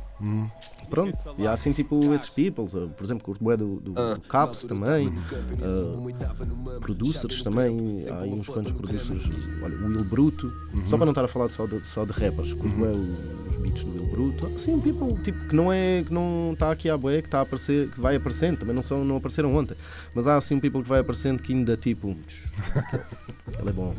Pronto. 0.91 1.17
E 1.39 1.47
há 1.47 1.53
assim, 1.53 1.73
tipo, 1.73 2.13
esses 2.15 2.29
peoples. 2.29 2.73
Por 2.73 3.03
exemplo, 3.05 3.25
curto 3.25 3.43
bué 3.43 3.57
do, 3.57 3.77
do, 3.81 3.93
do 3.93 4.21
Caps 4.29 4.65
também. 4.65 5.09
uh, 5.09 6.81
producers 6.81 7.43
também. 7.43 7.97
Há 8.11 8.19
aí 8.23 8.31
uns 8.33 8.49
quantos 8.49 8.73
producers. 8.73 9.23
Olha, 9.63 9.77
o 9.77 9.87
Will 9.89 10.05
Bruto. 10.05 10.53
Só 10.89 10.97
para 10.97 11.07
não 11.07 11.13
estar 11.13 11.25
a 11.25 11.29
falar 11.29 11.49
só 11.49 11.67
de, 11.67 11.85
só 11.87 12.05
de 12.05 12.13
rappers. 12.13 12.53
Curto 12.53 12.77
bué 12.77 12.89
o- 12.91 13.49
os 13.51 13.57
beats 13.57 13.85
do 13.85 13.93
Will 13.93 14.07
Bruto. 14.11 14.47
Assim, 14.55 14.79
people, 14.81 15.15
tipo, 15.23 15.39
que 15.49 15.55
não 15.57 15.73
é. 15.73 16.03
que 16.07 16.13
não 16.13 16.51
está 16.53 16.71
aqui 16.71 16.91
à 16.91 16.97
bué, 16.97 17.23
que 17.23 17.29
está 17.29 17.39
a 17.39 17.43
aparecer, 17.43 17.89
que 17.91 18.01
vai 18.01 18.17
aparecendo. 18.17 18.59
Também 18.59 18.75
não, 18.75 18.83
são, 18.83 19.05
não 19.05 19.17
apareceram 19.17 19.55
ontem. 19.55 19.75
Mas 20.15 20.27
há 20.27 20.37
assim 20.37 20.55
um 20.55 20.61
people 20.61 20.83
que 20.83 20.89
vai 20.89 21.01
aparecendo 21.01 21.43
que 21.43 21.53
ainda, 21.55 21.77
tipo. 21.77 22.09
Ele 23.59 23.69
é 23.69 23.73
bom. 23.73 23.95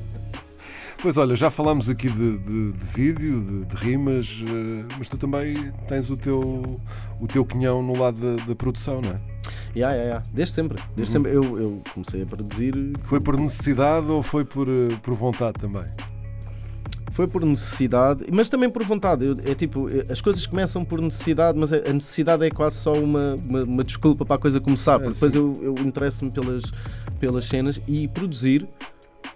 Pois 1.01 1.17
olha, 1.17 1.35
já 1.35 1.51
falámos 1.51 1.89
aqui 1.89 2.09
de, 2.09 2.37
de- 2.37 2.71
de 2.71 2.85
vídeo, 2.95 3.41
de, 3.43 3.65
de 3.65 3.75
rimas, 3.75 4.41
eh, 4.47 4.85
mas 4.97 5.09
tu 5.09 5.17
também 5.17 5.71
tens 5.85 6.09
o 6.09 6.15
teu, 6.15 6.79
o 7.19 7.27
teu 7.27 7.43
quinhão 7.43 7.83
no 7.83 7.97
lado 7.99 8.21
da, 8.37 8.45
da 8.45 8.55
produção, 8.55 9.01
não 9.01 9.09
é? 9.09 9.19
Yeah, 9.75 9.93
yeah, 9.95 10.03
yeah. 10.03 10.25
Desde 10.31 10.53
sempre. 10.55 10.81
Desde 10.95 11.11
sempre. 11.11 11.31
Eu, 11.33 11.41
eu 11.59 11.81
comecei 11.93 12.21
a 12.21 12.25
produzir. 12.25 12.73
Foi 13.03 13.19
por 13.19 13.37
necessidade 13.37 14.05
ou 14.07 14.23
foi 14.23 14.45
por, 14.45 14.67
eh, 14.69 14.95
por 15.01 15.13
vontade 15.15 15.59
também? 15.59 15.83
Foi 17.13 17.27
por 17.27 17.46
necessidade, 17.46 18.25
mas 18.32 18.50
também 18.50 18.70
por 18.70 18.84
vontade. 18.84 19.25
Eu- 19.25 19.38
é 19.46 19.53
tipo, 19.53 19.88
eh, 19.88 20.05
as 20.12 20.20
coisas 20.20 20.46
começam 20.48 20.84
por 20.84 21.00
necessidade, 21.00 21.58
mas 21.58 21.72
a 21.72 21.93
necessidade 21.93 22.43
é 22.46 22.50
quase 22.50 22.77
só 22.77 22.93
uma, 22.93 23.36
uma, 23.48 23.63
uma 23.63 23.84
desculpa 23.84 24.25
para 24.25 24.36
a 24.36 24.39
coisa 24.39 24.60
começar. 24.60 24.98
Porque 25.00 25.13
depois 25.13 25.36
eu, 25.36 25.53
eu 25.62 25.75
interesso-me 25.86 26.32
pelas, 26.32 26.63
pelas 27.20 27.46
cenas 27.46 27.79
e 27.88 28.08
produzir. 28.08 28.67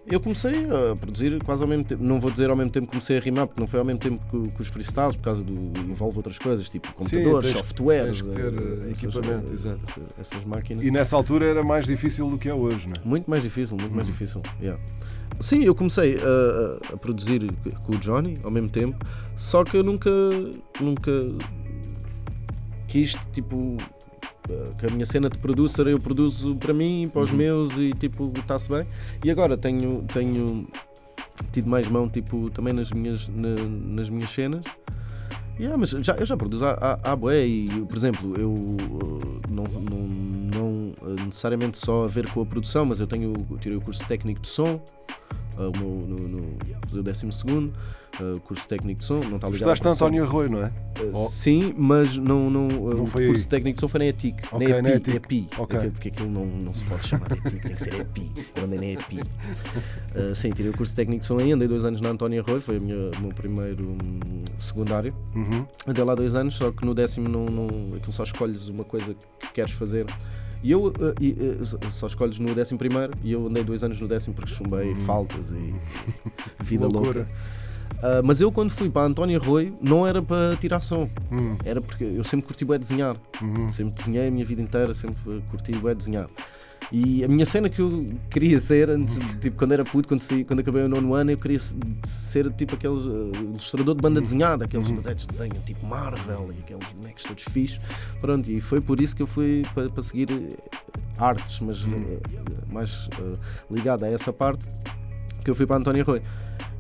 Eu 0.10 0.20
comecei 0.22 0.66
a 0.66 0.96
produzir 0.96 1.38
quase 1.44 1.62
ao 1.62 1.68
mesmo 1.68 1.84
tempo. 1.84 2.02
Não 2.04 2.18
vou 2.20 2.32
dizer 2.32 2.50
ao 2.50 2.56
mesmo 2.56 2.72
tempo 2.72 2.88
que 2.88 2.92
comecei 2.94 3.18
a 3.18 3.20
rimar, 3.20 3.46
porque 3.46 3.60
não 3.62 3.68
foi 3.68 3.80
ao 3.80 3.86
mesmo 3.86 4.00
tempo 4.00 4.24
que, 4.32 4.52
que 4.56 4.62
os 4.62 4.70
freestyles, 4.70 5.16
por 5.18 5.24
causa 5.24 5.44
do. 5.44 5.54
envolve 5.82 6.18
outras 6.18 6.40
coisas, 6.40 6.68
tipo 6.70 6.88
computadores, 6.94 7.50
softwares, 7.52 8.22
tens 8.22 8.36
ter, 8.36 8.54
eh, 8.54 8.88
eh, 8.88 8.92
equipamento, 8.92 9.54
exato. 9.54 9.80
essas- 9.88 10.20
essas 10.32 10.46
máquinas. 10.46 10.84
E 10.84 10.90
nessa 10.90 11.16
altura 11.16 11.46
era 11.46 11.62
mais 11.64 11.86
difícil 11.86 12.30
do 12.30 12.38
que 12.38 12.48
é 12.50 12.54
hoje, 12.54 12.88
não 12.88 12.94
é? 12.96 13.08
Muito 13.08 13.30
mais 13.30 13.44
difícil, 13.44 13.76
muito 13.78 13.94
mais 13.94 14.08
difícil. 14.08 14.42
yeah. 14.62 14.82
Sim, 15.40 15.64
eu 15.64 15.76
comecei 15.76 16.16
a, 16.18 16.94
a- 16.94 16.98
produzir 16.98 17.42
com 17.86 17.94
o 17.94 17.98
Johnny 17.98 18.34
ao 18.44 18.52
mesmo 18.52 18.70
tempo, 18.70 18.98
só 19.36 19.64
que 19.64 19.78
eu 19.78 19.84
nunca, 19.84 20.10
nunca 20.82 21.12
quis, 22.88 23.16
tipo, 23.32 23.78
que 24.80 24.88
a 24.88 24.90
minha 24.90 25.06
cena 25.06 25.30
de 25.30 25.38
producer 25.38 25.86
eu 25.88 26.00
produzo 26.00 26.56
para 26.56 26.74
mim, 26.74 27.10
para 27.12 27.22
os 27.22 27.32
meus 27.32 27.78
e 27.78 27.92
tipo, 27.92 28.32
está-se 28.38 28.70
bem. 28.70 28.84
E 29.24 29.30
agora 29.30 29.58
tenho, 29.58 30.04
tenho 30.12 30.68
tido 31.52 31.70
mais 31.70 31.88
mão, 31.88 32.10
tipo, 32.10 32.50
também 32.50 32.74
nas 32.74 32.92
minhas, 32.92 33.28
na- 33.28 33.56
nas 33.96 34.10
minhas 34.10 34.32
cenas. 34.32 34.64
Yeah, 35.60 35.76
mas 35.78 35.90
já, 35.90 36.14
eu 36.14 36.26
já 36.26 36.38
produzo 36.38 36.66
há, 36.66 36.72
há, 37.04 37.12
há 37.12 37.16
e, 37.48 37.68
por 37.88 37.98
exemplo, 37.98 38.34
eu 38.40 38.54
uh, 38.54 39.20
não, 39.50 39.64
não, 39.64 40.08
não 40.08 40.94
uh, 41.02 41.26
necessariamente 41.26 41.78
só 41.80 42.04
a 42.04 42.08
ver 42.08 42.30
com 42.32 42.42
a 42.42 42.46
produção, 42.46 42.86
mas 42.86 43.00
eu 43.00 43.08
tenho 43.08 43.34
tirei 43.60 43.76
o 43.78 43.82
curso 43.82 44.06
técnico 44.08 44.40
de 44.42 44.48
som, 44.50 44.76
uh, 45.58 45.68
o 45.68 45.78
meu- 45.78 46.08
no, 46.08 46.16
no, 46.16 46.58
no 46.94 47.04
12 47.04 47.32
segundo, 47.32 47.74
uh, 48.22 48.40
curso 48.42 48.68
técnico 48.68 49.00
de 49.00 49.06
som, 49.06 49.16
não 49.24 49.36
está 49.36 49.48
ligado 49.50 49.80
produção. 49.80 49.92
António 50.08 50.24
Arroio, 50.24 50.50
não 50.50 50.64
é? 50.64 50.68
Uh, 50.68 51.12
Oh. 51.14 51.28
Sim, 51.30 51.74
mas 51.78 52.18
não, 52.18 52.50
não, 52.50 52.68
uh, 52.68 52.94
Não 52.96 53.04
o 53.04 53.06
foi 53.06 53.28
curso 53.28 53.44
aí. 53.44 53.50
técnico 53.50 53.76
de 53.76 53.82
som 53.82 53.88
foi 53.88 54.00
na 54.00 54.06
ETIC. 54.08 54.42
Ok, 54.52 54.68
na 54.68 54.82
na 54.82 54.90
EPI. 54.90 54.98
ETIC. 55.12 55.16
EPI 55.18 55.48
Ok. 55.58 55.78
porque, 55.78 55.90
porque 55.92 56.08
aquilo 56.10 56.30
não, 56.32 56.46
não 56.46 56.74
se 56.74 56.84
pode 56.86 57.08
chamar 57.08 57.32
ETIC, 57.34 57.60
tem 57.60 57.76
que 57.76 57.82
ser 57.84 57.94
EPI. 58.02 58.32
Eu 58.56 58.64
andei 58.64 58.80
na 58.80 58.86
EPI. 59.02 59.20
Uh, 59.22 60.34
sim, 60.36 60.50
tirei 60.50 60.72
o 60.72 60.76
curso 60.78 60.96
técnico 60.96 61.20
de 61.22 61.26
som 61.28 61.38
aí, 61.38 61.52
andei 61.52 61.68
dois 61.68 61.86
anos 61.86 62.02
na 62.02 62.10
António 62.10 62.44
Arroio, 62.44 62.62
foi 62.62 62.80
o 62.80 62.82
meu 62.82 63.12
primeiro 63.36 63.84
hum, 63.92 64.40
secundário. 64.58 65.14
Uhum. 65.36 65.66
Andei 65.86 66.04
lá 66.04 66.16
dois 66.16 66.34
anos, 66.36 66.56
só 66.56 66.72
que 66.72 66.84
no 66.86 66.94
décimo 66.96 67.30
não, 67.30 67.46
não, 67.46 67.68
aquilo 67.96 68.12
só 68.12 68.24
escolhes 68.24 68.68
uma 68.68 68.84
coisa 68.84 69.14
que 69.40 69.54
queres 69.54 69.72
fazer 69.74 70.06
E 70.64 70.72
eu 70.72 70.92
eh, 71.00 71.14
e, 71.22 71.38
eh, 71.40 71.90
só- 71.92 72.08
escolhes 72.08 72.40
no 72.40 72.56
décimo 72.56 72.80
primeiro 72.80 73.12
e 73.24 73.32
eu 73.34 73.46
andei 73.48 73.64
dois 73.64 73.84
anos 73.84 74.02
no 74.02 74.08
décimo 74.08 74.34
porque 74.34 74.52
chumbei 74.52 74.96
faltas 75.06 75.52
e 75.52 75.76
vida 76.64 76.88
Loucura. 76.88 77.20
louca. 77.20 77.32
Ah, 78.02 78.22
mas 78.24 78.42
eu 78.42 78.52
quando 78.52 78.70
fui 78.70 78.90
para 78.90 79.04
a 79.04 79.06
Antónia 79.06 79.40
Rui 79.40 79.74
não 79.82 80.06
era 80.06 80.22
para 80.22 80.56
tirar 80.58 80.82
som, 80.82 81.08
era 81.66 81.82
porque 81.82 82.04
eu 82.04 82.24
sempre 82.24 82.48
curti 82.48 82.64
bué 82.64 82.78
desenhar. 82.78 83.16
Sempre 83.72 83.94
desenhei 83.96 84.28
a 84.28 84.32
minha 84.32 84.46
vida 84.46 84.62
inteira, 84.62 84.94
sempre 84.94 85.42
curti 85.50 85.72
bué 85.74 85.96
desenhar. 85.96 86.28
E 86.90 87.22
a 87.22 87.28
minha 87.28 87.46
cena 87.46 87.68
que 87.70 87.82
eu 87.82 88.14
queria 88.30 88.58
ser, 88.60 88.90
antes, 88.90 89.16
de- 89.20 89.40
tipo, 89.40 89.58
quando 89.58 89.74
era 89.74 89.84
puto, 89.84 90.08
quando, 90.08 90.22
saí, 90.22 90.46
quando 90.46 90.62
acabei 90.62 90.84
o 90.84 90.88
nono 90.88 91.14
ano, 91.16 91.32
eu 91.32 91.38
queria 91.38 91.60
se- 91.60 91.76
ser 92.06 92.50
tipo 92.54 92.76
aqueles 92.76 93.04
ah, 93.06 93.38
ilustrador 93.44 93.94
de 93.94 94.02
banda 94.02 94.22
desenhada, 94.22 94.64
aqueles 94.64 94.90
projetos 94.90 95.28
de 95.28 95.34
desenho 95.34 95.62
tipo 95.66 95.86
Marvel 95.86 96.50
e 96.58 96.62
aqueles 96.62 96.90
bonecos 96.94 97.24
todos 97.24 97.44
fixos. 97.52 97.82
Pronto, 98.22 98.50
e 98.50 98.62
foi 98.62 98.80
por 98.80 99.02
isso 99.02 99.14
que 99.16 99.22
eu 99.22 99.28
fui 99.28 99.64
para, 99.76 99.90
para 99.90 100.02
seguir 100.04 100.30
eh, 100.32 100.48
artes, 101.18 101.60
mas 101.60 101.84
eh, 101.84 102.20
mais 102.72 103.10
eh, 103.20 103.38
ligado 103.70 104.06
a 104.06 104.08
essa 104.08 104.32
parte, 104.32 104.64
que 105.44 105.50
eu 105.52 105.56
fui 105.56 105.66
para 105.66 105.76
a 105.76 105.80
Antónia 105.80 106.06
Rui. 106.06 106.22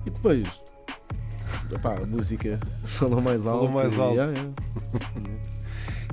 E 0.05 0.09
depois, 0.09 0.47
epá, 1.73 1.95
a 1.95 2.05
música 2.05 2.59
falou 2.85 3.21
mais 3.21 3.45
alto. 3.45 3.67
Falou 3.67 3.71
mais 3.71 3.95
e- 3.95 3.99
alto. 3.99 4.15
yeah, 4.15 4.31
yeah. 4.37 4.51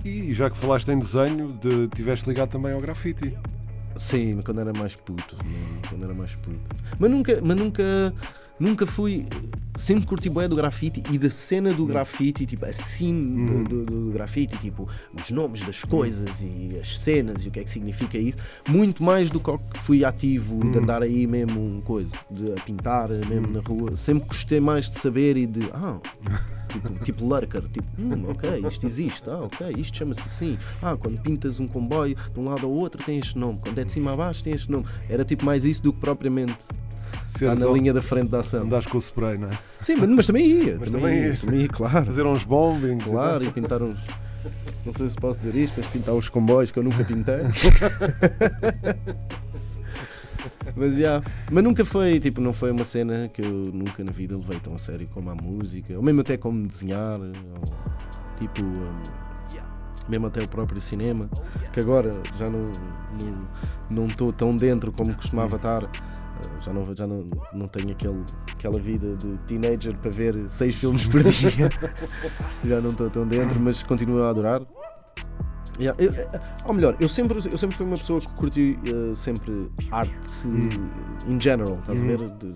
E 0.04 0.34
já 0.34 0.50
que 0.50 0.56
falaste 0.56 0.88
em 0.90 0.98
desenho, 0.98 1.46
de, 1.46 1.88
tiveste 1.88 2.28
ligado 2.28 2.50
também 2.50 2.72
ao 2.72 2.80
grafite. 2.80 3.34
Sim, 3.96 4.34
mas 4.34 4.44
quando 4.44 4.60
era 4.60 4.72
mais 4.72 4.94
puto, 4.96 5.36
quando 5.88 6.04
era 6.04 6.12
mais 6.12 6.34
puto. 6.34 6.58
Mas 6.98 7.10
nunca, 7.10 7.40
mas 7.42 7.56
nunca, 7.56 8.12
nunca 8.58 8.86
fui. 8.86 9.26
Sempre 9.76 10.06
curti 10.06 10.30
bué 10.30 10.46
do 10.46 10.54
grafite 10.54 11.02
e 11.10 11.18
da 11.18 11.28
cena 11.28 11.72
do 11.72 11.84
grafite, 11.84 12.46
tipo 12.46 12.64
a 12.64 12.72
scene 12.72 13.64
do, 13.64 13.64
do, 13.64 13.84
do 13.84 14.12
grafite, 14.12 14.56
tipo 14.58 14.88
os 15.12 15.30
nomes 15.30 15.64
das 15.64 15.82
coisas 15.82 16.40
e 16.40 16.68
as 16.80 16.96
cenas 16.96 17.44
e 17.44 17.48
o 17.48 17.50
que 17.50 17.58
é 17.58 17.64
que 17.64 17.70
significa 17.70 18.16
isso, 18.16 18.38
muito 18.68 19.02
mais 19.02 19.30
do 19.30 19.40
que 19.40 19.50
fui 19.80 20.04
ativo 20.04 20.60
de 20.70 20.78
andar 20.78 21.02
aí 21.02 21.26
mesmo 21.26 21.82
coisa, 21.82 22.16
de 22.30 22.52
a 22.52 22.54
pintar 22.62 23.08
mesmo 23.08 23.48
na 23.48 23.58
rua. 23.58 23.96
Sempre 23.96 24.28
gostei 24.28 24.60
mais 24.60 24.88
de 24.88 24.96
saber 24.96 25.36
e 25.36 25.44
de 25.44 25.68
ah, 25.72 25.98
tipo, 26.68 26.94
tipo 27.04 27.26
lurker, 27.26 27.62
tipo, 27.62 27.86
hum, 27.98 28.30
ok, 28.30 28.64
isto 28.68 28.86
existe, 28.86 29.28
ah, 29.28 29.40
ok, 29.40 29.72
isto 29.76 29.98
chama-se 29.98 30.20
assim. 30.20 30.56
Ah, 30.80 30.96
quando 30.96 31.20
pintas 31.20 31.58
um 31.58 31.66
comboio 31.66 32.14
de 32.32 32.38
um 32.38 32.44
lado 32.44 32.64
ao 32.64 32.72
outro 32.72 33.02
tem 33.02 33.18
este 33.18 33.36
nome, 33.36 33.58
quando 33.58 33.76
é 33.76 33.84
de 33.84 33.90
cima 33.90 34.12
a 34.12 34.16
baixo 34.16 34.44
tem 34.44 34.52
este 34.52 34.70
nome. 34.70 34.86
Era 35.10 35.24
tipo 35.24 35.44
mais 35.44 35.64
isso 35.64 35.82
do 35.82 35.92
que 35.92 35.98
propriamente 35.98 36.58
Seres 37.26 37.60
na 37.60 37.70
linha 37.70 37.92
da 37.92 38.02
frente 38.02 38.28
da 38.28 38.40
ação. 38.40 38.62
Andares 38.62 38.86
com 38.86 38.98
o 38.98 39.00
spray, 39.00 39.38
não 39.38 39.48
é? 39.48 39.58
Sim, 39.80 39.96
mas, 39.96 40.08
mas 40.08 40.26
também 40.26 40.46
ia, 40.46 40.76
Mas 40.78 40.90
também, 40.90 41.16
ia, 41.16 41.26
ia. 41.28 41.36
também 41.36 41.60
ia, 41.62 41.68
claro. 41.68 42.06
Fazer 42.06 42.26
uns 42.26 42.44
bombings. 42.44 43.04
Claro, 43.04 43.44
e 43.44 43.50
pintar 43.50 43.82
uns. 43.82 43.96
Não 44.84 44.92
sei 44.92 45.08
se 45.08 45.16
posso 45.16 45.40
dizer 45.40 45.58
isto, 45.58 45.74
mas 45.78 45.86
pintar 45.86 46.14
os 46.14 46.28
comboios 46.28 46.70
que 46.70 46.78
eu 46.78 46.82
nunca 46.82 47.02
pintei. 47.02 47.38
mas 50.76 50.96
já. 50.96 51.22
Mas 51.50 51.64
nunca 51.64 51.84
foi, 51.84 52.20
tipo, 52.20 52.40
não 52.40 52.52
foi 52.52 52.70
uma 52.70 52.84
cena 52.84 53.28
que 53.28 53.42
eu 53.42 53.50
nunca 53.72 54.04
na 54.04 54.12
vida 54.12 54.36
levei 54.36 54.58
tão 54.60 54.74
a 54.74 54.78
sério 54.78 55.08
como 55.08 55.30
a 55.30 55.34
música, 55.34 55.96
ou 55.96 56.02
mesmo 56.02 56.20
até 56.20 56.36
como 56.36 56.66
desenhar, 56.66 57.18
ou 57.18 57.32
tipo. 58.38 58.62
hum, 58.62 59.02
mesmo 60.08 60.26
até 60.26 60.42
o 60.42 60.48
próprio 60.48 60.80
cinema, 60.80 61.28
que 61.72 61.80
agora 61.80 62.14
já 62.36 62.50
não 62.50 62.70
não 63.90 64.06
estou 64.06 64.32
tão 64.32 64.56
dentro 64.56 64.92
como 64.92 65.14
costumava 65.14 65.56
estar. 65.56 65.88
Já 66.60 66.72
não, 66.72 66.94
já 66.94 67.06
não, 67.06 67.28
não 67.52 67.68
tenho 67.68 67.92
aquele, 67.92 68.22
aquela 68.52 68.78
vida 68.78 69.16
de 69.16 69.36
teenager 69.46 69.96
para 69.96 70.10
ver 70.10 70.48
seis 70.48 70.74
filmes 70.74 71.06
por 71.06 71.22
dia. 71.22 71.70
já 72.64 72.80
não 72.80 72.90
estou 72.90 73.10
tão 73.10 73.26
dentro, 73.26 73.58
mas 73.60 73.82
continuo 73.82 74.22
a 74.22 74.30
adorar. 74.30 74.62
Yeah, 75.80 76.00
eu- 76.04 76.12
eh, 76.12 76.40
ou 76.66 76.72
melhor, 76.74 76.96
eu 77.00 77.08
sempre, 77.08 77.36
eu 77.50 77.58
sempre 77.58 77.76
fui 77.76 77.84
uma 77.84 77.96
pessoa 77.98 78.20
que 78.20 78.28
curti 78.34 78.78
eh, 78.86 79.12
sempre 79.16 79.68
arte 79.90 80.14
in 81.26 81.40
general, 81.40 81.78
estás 81.80 82.00
a 82.00 82.04
ver? 82.04 82.18
De- 82.30 82.52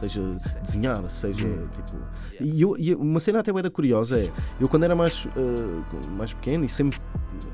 seja 0.00 0.22
desenhar, 0.62 1.08
seja 1.10 1.46
tipo. 1.74 1.98
E, 2.40 2.62
eu, 2.62 2.74
e 2.78 2.94
uma 2.94 3.20
cena 3.20 3.40
até 3.40 3.52
da 3.52 3.70
curiosa 3.70 4.18
é, 4.18 4.30
eu 4.60 4.68
quando 4.68 4.84
era 4.84 4.96
mais, 4.96 5.28
eh, 5.36 6.08
mais 6.16 6.32
pequeno 6.32 6.64
e 6.64 6.68
sempre, 6.68 6.98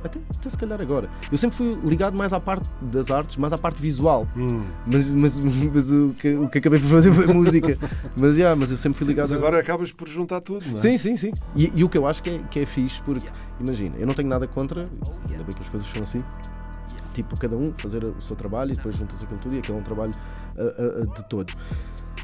até, 0.04 0.18
até 0.38 0.48
se 0.50 0.56
calhar 0.56 0.80
agora, 0.80 1.10
eu 1.32 1.36
sempre 1.36 1.56
fui 1.56 1.76
ligado 1.84 2.16
mais 2.16 2.32
à 2.32 2.38
parte 2.40 2.68
das 2.80 3.10
artes, 3.10 3.36
mais 3.36 3.52
à 3.52 3.58
parte 3.58 3.80
visual. 3.82 4.26
Hum. 4.36 4.62
Mas, 4.86 5.12
mas, 5.12 5.38
mas 5.38 5.90
o, 5.90 6.14
que, 6.18 6.34
o 6.34 6.48
que 6.48 6.58
acabei 6.58 6.78
por 6.80 6.88
fazer 6.88 7.12
foi 7.12 7.26
música. 7.26 7.76
Mas, 8.16 8.36
yeah, 8.36 8.54
mas 8.56 8.70
eu 8.70 8.76
sempre 8.76 8.98
fui 8.98 9.06
ligado 9.06 9.28
Mas 9.28 9.32
a- 9.32 9.36
agora 9.36 9.58
acabas 9.60 9.92
por 9.92 10.08
juntar 10.08 10.40
tudo, 10.40 10.64
não 10.66 10.74
é? 10.74 10.76
Sim, 10.76 10.98
sim, 10.98 11.16
sim. 11.16 11.32
E, 11.54 11.72
e 11.74 11.84
o 11.84 11.88
que 11.88 11.96
eu 11.96 12.06
acho 12.06 12.20
que 12.22 12.30
é, 12.30 12.38
que 12.50 12.60
é 12.60 12.66
fixe, 12.66 13.00
porque, 13.02 13.26
imagina, 13.60 13.96
eu 13.96 14.06
não 14.06 14.14
tenho 14.14 14.28
nada 14.28 14.46
contra, 14.46 14.88
ainda 15.28 15.44
bem 15.44 15.54
que 15.54 15.62
as 15.62 15.68
coisas 15.68 15.88
são 15.88 16.02
assim, 16.02 16.22
tipo, 17.14 17.38
cada 17.38 17.56
um 17.56 17.72
fazer 17.76 18.04
o 18.04 18.20
seu 18.20 18.36
trabalho 18.36 18.72
e 18.72 18.76
depois 18.76 18.96
juntas 18.96 19.22
aquilo 19.22 19.40
tudo 19.40 19.54
e 19.54 19.58
aquele 19.58 19.76
é 19.76 19.80
um 19.80 19.84
trabalho 19.84 20.12
ah, 20.56 21.02
ah, 21.02 21.16
de 21.16 21.28
todos. 21.28 21.56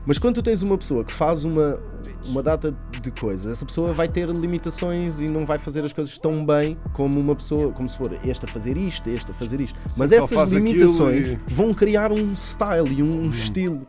Mas 0.06 0.18
quando 0.18 0.34
tu 0.36 0.42
tens 0.42 0.62
uma 0.62 0.76
pessoa 0.76 1.02
que 1.04 1.12
faz 1.12 1.44
uma, 1.44 1.78
uma 2.26 2.42
data 2.42 2.74
de 3.00 3.10
coisas, 3.10 3.50
essa 3.52 3.64
pessoa 3.64 3.92
vai 3.92 4.06
ter 4.06 4.28
limitações 4.28 5.20
e 5.20 5.28
não 5.28 5.46
vai 5.46 5.58
fazer 5.58 5.84
as 5.84 5.92
coisas 5.92 6.18
tão 6.18 6.44
bem 6.44 6.76
como 6.92 7.18
uma 7.18 7.34
pessoa, 7.34 7.72
como 7.72 7.88
se 7.88 7.96
for 7.96 8.12
este 8.24 8.44
a 8.44 8.48
fazer 8.48 8.76
isto, 8.76 9.08
este 9.08 9.30
a 9.30 9.34
fazer 9.34 9.60
isto. 9.60 9.78
Mas 9.96 10.10
só 10.10 10.16
essas 10.16 10.52
limitações 10.52 11.26
e- 11.26 11.30
Uhum. 11.30 11.38
vão 11.48 11.74
criar 11.74 12.12
um 12.12 12.34
style 12.34 12.92
e 12.92 13.02
um 13.02 13.28
estilo. 13.30 13.86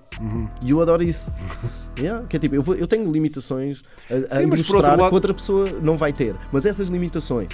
E 0.63 0.69
eu 0.71 0.81
adoro 0.81 1.03
isso. 1.03 1.33
Yeah, 1.97 2.27
que 2.27 2.35
é 2.35 2.39
tipo, 2.41 2.53
eu, 2.55 2.61
vou- 2.61 2.75
eu 2.75 2.87
tenho 2.87 3.09
limitações 3.09 3.81
a, 4.11 4.15
a 4.35 4.37
Sim, 4.39 4.43
ilustrar 4.47 4.75
outro 4.83 4.91
lado- 5.01 5.07
que 5.09 5.15
outra 5.15 5.33
pessoa 5.33 5.69
não 5.81 5.95
vai 5.95 6.11
ter. 6.11 6.35
Mas 6.51 6.65
essas 6.65 6.89
limitações, 6.89 7.47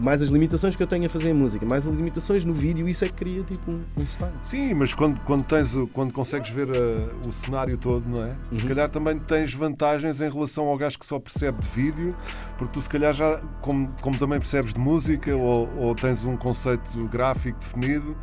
mais 0.00 0.22
as 0.22 0.30
limitações 0.30 0.74
que 0.74 0.82
eu 0.82 0.86
tenho 0.86 1.06
a 1.06 1.08
fazer 1.08 1.30
em 1.30 1.34
música, 1.34 1.64
mais 1.66 1.86
as 1.86 1.94
limitações 1.94 2.44
no 2.44 2.52
vídeo, 2.52 2.88
isso 2.88 3.04
é 3.04 3.08
que 3.08 3.14
cria 3.14 3.42
tipo 3.42 3.70
um, 3.70 3.82
um 3.96 4.02
style. 4.02 4.32
Sim, 4.42 4.74
mas 4.74 4.94
quando, 4.94 5.20
quando, 5.20 5.44
tens, 5.44 5.76
quando 5.92 6.12
consegues 6.12 6.50
ver 6.50 6.68
uh, 6.68 7.28
o 7.28 7.30
cenário 7.30 7.76
todo, 7.76 8.08
não 8.08 8.24
é? 8.24 8.34
Se 8.52 8.66
calhar 8.66 8.88
também 8.88 9.18
tens 9.18 9.52
vantagens 9.54 10.20
em 10.20 10.30
relação 10.30 10.66
ao 10.66 10.76
gajo 10.76 10.98
que 10.98 11.06
só 11.06 11.18
percebe 11.18 11.60
de 11.60 11.68
vídeo, 11.68 12.16
porque 12.56 12.72
tu 12.72 12.82
se 12.82 12.88
calhar 12.88 13.12
já, 13.12 13.40
como, 13.60 13.90
como 14.00 14.18
também 14.18 14.38
percebes 14.38 14.72
de 14.72 14.80
música 14.80 15.36
ou, 15.36 15.68
ou 15.76 15.94
tens 15.94 16.24
um 16.24 16.36
conceito 16.36 17.06
gráfico 17.08 17.58
definido, 17.58 18.16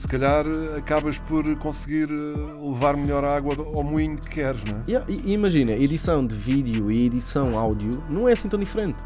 se 0.00 0.08
calhar 0.08 0.46
uh, 0.46 0.78
acabas 0.78 1.18
por 1.18 1.44
conseguir 1.56 2.10
uh, 2.10 2.70
levar 2.70 2.96
melhor 2.96 3.22
a 3.22 3.36
água 3.36 3.54
ao 3.54 3.82
moinho 3.82 4.16
que 4.16 4.30
queres, 4.30 4.64
não 4.64 4.78
é? 4.78 4.82
Yeah, 4.88 5.06
e, 5.06 5.34
imagina, 5.34 5.72
edição 5.72 6.26
de 6.26 6.34
vídeo 6.34 6.90
e 6.90 7.04
edição 7.04 7.58
áudio 7.58 8.02
não 8.08 8.26
é 8.26 8.32
assim 8.32 8.48
tão 8.48 8.58
diferente. 8.58 8.96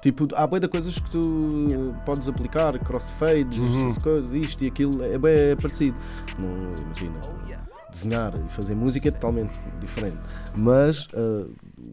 Tipo, 0.00 0.28
há 0.36 0.46
boia 0.46 0.60
de 0.60 0.68
coisas 0.68 0.96
que 0.96 1.10
tu 1.10 1.92
podes 2.06 2.28
aplicar, 2.28 2.78
crossfades, 2.78 3.60
essas 3.60 3.98
coisas, 3.98 4.32
isto 4.32 4.62
e 4.62 4.68
aquilo, 4.68 5.02
é 5.02 5.18
bem 5.18 5.56
parecido. 5.60 5.96
Não, 6.38 6.48
imagina, 6.84 7.73
desenhar 7.94 8.34
e 8.34 8.52
fazer 8.52 8.74
música 8.74 9.08
é 9.08 9.10
totalmente 9.10 9.52
diferente. 9.80 10.18
Mas 10.54 11.06
ah, 11.14 11.46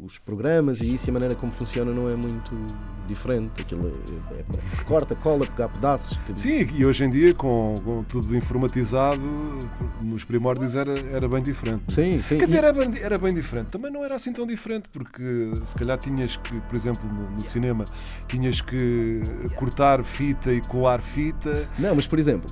os 0.04 0.18
programas 0.18 0.82
e 0.82 0.94
isso 0.94 1.08
e 1.08 1.12
a 1.12 1.14
maneira 1.14 1.36
como 1.36 1.52
funciona 1.52 1.92
não 1.94 2.10
é 2.10 2.16
muito 2.16 2.52
diferente. 3.08 3.62
Aquilo 3.62 3.88
é, 3.88 4.34
é- 4.34 4.40
é- 4.40 4.84
corta, 4.86 5.16
cola, 5.16 5.46
pegar 5.46 5.70
pedaços. 5.70 6.18
tipo, 6.26 6.38
Sim, 6.40 6.68
e 6.76 6.86
hoje 6.86 7.04
em 7.04 7.10
dia, 7.10 7.34
com, 7.34 7.76
com 7.84 8.04
tudo 8.04 8.36
informatizado, 8.36 9.22
nos 10.02 10.24
primórdios 10.24 10.76
era, 10.76 10.98
era 11.12 11.28
bem 11.30 11.44
diferente. 11.44 11.84
Sim, 11.94 12.22
sim. 12.22 12.38
Quer 12.38 12.46
dizer, 12.46 12.58
era 12.64 12.74
bem, 12.74 12.92
era 13.02 13.18
bem 13.18 13.34
diferente. 13.34 13.68
Também 13.68 13.92
não 13.92 14.04
era 14.04 14.16
assim 14.16 14.34
tão 14.34 14.48
diferente, 14.48 14.90
porque 14.92 15.52
se 15.64 15.76
calhar 15.76 15.98
tinhas 15.98 16.36
que, 16.38 16.60
por 16.62 16.76
exemplo, 16.76 17.08
no, 17.12 17.30
no 17.32 17.44
cinema, 17.46 17.86
tinhas 18.28 18.60
que 18.62 19.22
cortar 19.56 20.04
fita 20.04 20.52
e 20.52 20.62
colar 20.62 21.00
fita. 21.02 21.68
Não, 21.78 21.96
mas 21.96 22.08
por 22.08 22.18
exemplo, 22.18 22.50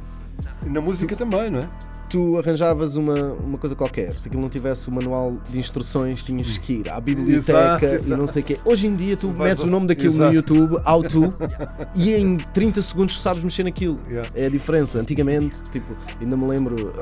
Na 0.65 0.81
música 0.81 1.15
também, 1.15 1.49
não 1.49 1.59
é? 1.59 1.69
Tu 2.10 2.38
arranjavas 2.38 2.95
uma, 2.95 3.34
uma 3.34 3.58
coisa 3.58 3.76
qualquer, 3.76 4.17
se 4.19 4.28
aquilo 4.28 4.41
não 4.41 4.50
tivesse 4.50 4.89
o 4.89 4.91
manual 4.91 5.38
de 5.50 5.60
instruções, 5.60 6.24
tinhas 6.24 6.58
que 6.58 6.74
ir 6.74 6.89
à 6.89 7.00
biblioteca 7.00 7.38
Exato, 7.38 7.86
e 7.86 7.88
exato. 7.89 8.19
não 8.19 8.28
sei 8.28 8.41
o 8.41 8.45
quê. 8.45 8.58
Hoje 8.65 8.88
em 8.88 8.95
dia 8.95 9.15
tu 9.15 9.28
vais 9.30 9.52
metes 9.52 9.62
ao- 9.63 9.67
o 9.67 9.72
nome 9.72 9.88
daquilo 9.88 10.13
Exato. 10.13 10.30
no 10.30 10.36
YouTube, 10.36 10.74
how 10.86 11.04
to, 11.04 11.34
e 11.95 12.13
em 12.15 12.38
30 12.38 12.82
segundos 12.82 13.15
tu 13.17 13.22
sabes 13.22 13.43
mexer 13.43 13.63
naquilo. 13.63 14.00
Yeah. 14.10 14.30
É 14.36 14.45
a 14.48 14.50
diferença. 14.50 15.00
Antigamente, 15.00 15.62
tipo, 15.72 15.95
ainda 16.19 16.36
me 16.36 16.48
lembro. 16.48 16.93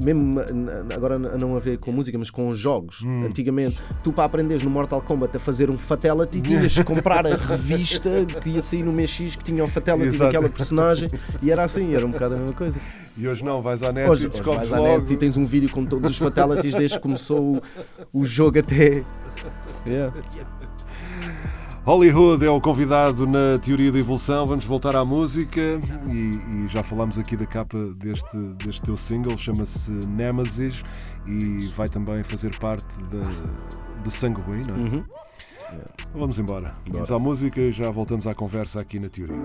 Mesmo 0.00 0.34
na- 0.34 0.94
agora 0.94 1.18
não 1.18 1.56
a 1.56 1.58
ver 1.60 1.78
com 1.78 1.90
música, 1.92 2.18
mas 2.18 2.30
com 2.30 2.48
os 2.48 2.58
jogos. 2.58 3.00
Hum. 3.02 3.24
Antigamente, 3.26 3.78
tu 4.02 4.12
para 4.12 4.24
aprenderes 4.24 4.62
no 4.62 4.70
Mortal 4.70 5.00
Kombat 5.00 5.36
a 5.36 5.40
fazer 5.40 5.70
um 5.70 5.78
Fatality, 5.78 6.40
tinhas 6.42 6.74
que 6.74 6.84
comprar 6.84 7.26
a 7.26 7.36
revista 7.36 8.10
que 8.42 8.50
ia 8.50 8.62
sair 8.62 8.82
no 8.82 8.92
mês 8.92 9.10
X 9.10 9.36
que 9.36 9.44
tinha 9.44 9.64
o 9.64 9.68
Fatality 9.68 10.08
Exato. 10.08 10.32
daquela 10.32 10.48
personagem 10.52 11.10
e 11.42 11.50
era 11.50 11.64
assim, 11.64 11.94
era 11.94 12.04
um 12.06 12.10
bocado 12.10 12.34
a 12.34 12.38
mesma 12.38 12.52
coisa. 12.54 12.78
E 13.16 13.28
hoje 13.28 13.44
não, 13.44 13.60
vais 13.60 13.82
à 13.82 13.92
net 13.92 14.08
Hoje, 14.08 14.24
e 14.24 14.26
hoje 14.26 14.32
descobres 14.36 14.68
vais 14.68 14.72
à 14.72 14.78
logo. 14.78 15.00
net 15.02 15.12
e 15.12 15.16
tens 15.16 15.36
um 15.36 15.44
vídeo 15.44 15.68
com 15.68 15.84
todos 15.84 16.10
os 16.10 16.16
fatalities 16.18 16.74
desde 16.74 16.96
que 16.96 17.02
começou 17.02 17.56
o, 17.56 17.62
o 18.20 18.24
jogo 18.24 18.58
até. 18.58 19.02
Yeah. 19.84 20.14
Hollywood 21.84 22.44
é 22.46 22.50
o 22.50 22.60
convidado 22.60 23.26
na 23.26 23.58
teoria 23.58 23.90
da 23.90 23.98
evolução. 23.98 24.46
Vamos 24.46 24.64
voltar 24.64 24.94
à 24.94 25.04
música 25.04 25.60
e, 26.08 26.64
e 26.64 26.68
já 26.68 26.80
falámos 26.82 27.18
aqui 27.18 27.36
da 27.36 27.44
capa 27.44 27.76
deste, 27.96 28.38
deste 28.64 28.82
teu 28.82 28.96
single, 28.96 29.36
chama-se 29.36 29.90
Nemesis 29.90 30.84
e 31.26 31.66
vai 31.76 31.88
também 31.88 32.22
fazer 32.22 32.56
parte 32.58 32.86
de, 33.06 34.02
de 34.02 34.10
Sangue 34.12 34.40
Ruim, 34.42 34.62
não 34.62 34.74
é? 34.74 34.78
Uhum. 34.78 35.04
Vamos 36.14 36.38
embora. 36.38 36.76
Vamos 36.86 37.10
à 37.10 37.18
música 37.18 37.60
e 37.60 37.72
já 37.72 37.90
voltamos 37.90 38.28
à 38.28 38.34
conversa 38.34 38.80
aqui 38.80 39.00
na 39.00 39.08
teoria. 39.08 39.42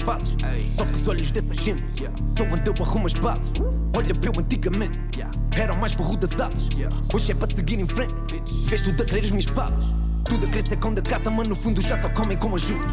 Falas. 0.00 0.36
Só 0.76 0.84
que 0.84 0.98
os 0.98 1.08
olhos 1.08 1.30
dessa 1.30 1.54
gente 1.54 1.82
estão 2.30 2.46
onde 2.52 2.68
eu 2.68 2.74
arrumo 2.80 3.06
as 3.06 3.14
balas. 3.14 3.46
Olha 3.96 4.14
para 4.14 4.30
eu 4.30 4.40
antigamente, 4.40 4.98
era 5.52 5.72
o 5.72 5.80
mais 5.80 5.94
burro 5.94 6.16
das 6.16 6.38
alas. 6.40 6.68
Hoje 7.12 7.32
é 7.32 7.34
para 7.34 7.54
seguir 7.54 7.80
em 7.80 7.86
frente, 7.86 8.12
tudo 8.84 9.02
a 9.02 9.06
querer 9.06 9.20
as 9.20 9.30
minhas 9.30 9.46
balas. 9.46 9.99
Tudo 10.30 10.46
a 10.46 10.48
crescer 10.48 10.76
com 10.76 10.94
da 10.94 11.02
casa, 11.02 11.28
mas 11.28 11.48
no 11.48 11.56
fundo 11.56 11.82
já 11.82 12.00
só 12.00 12.08
comem 12.10 12.38
com 12.38 12.54
ajuda. 12.54 12.86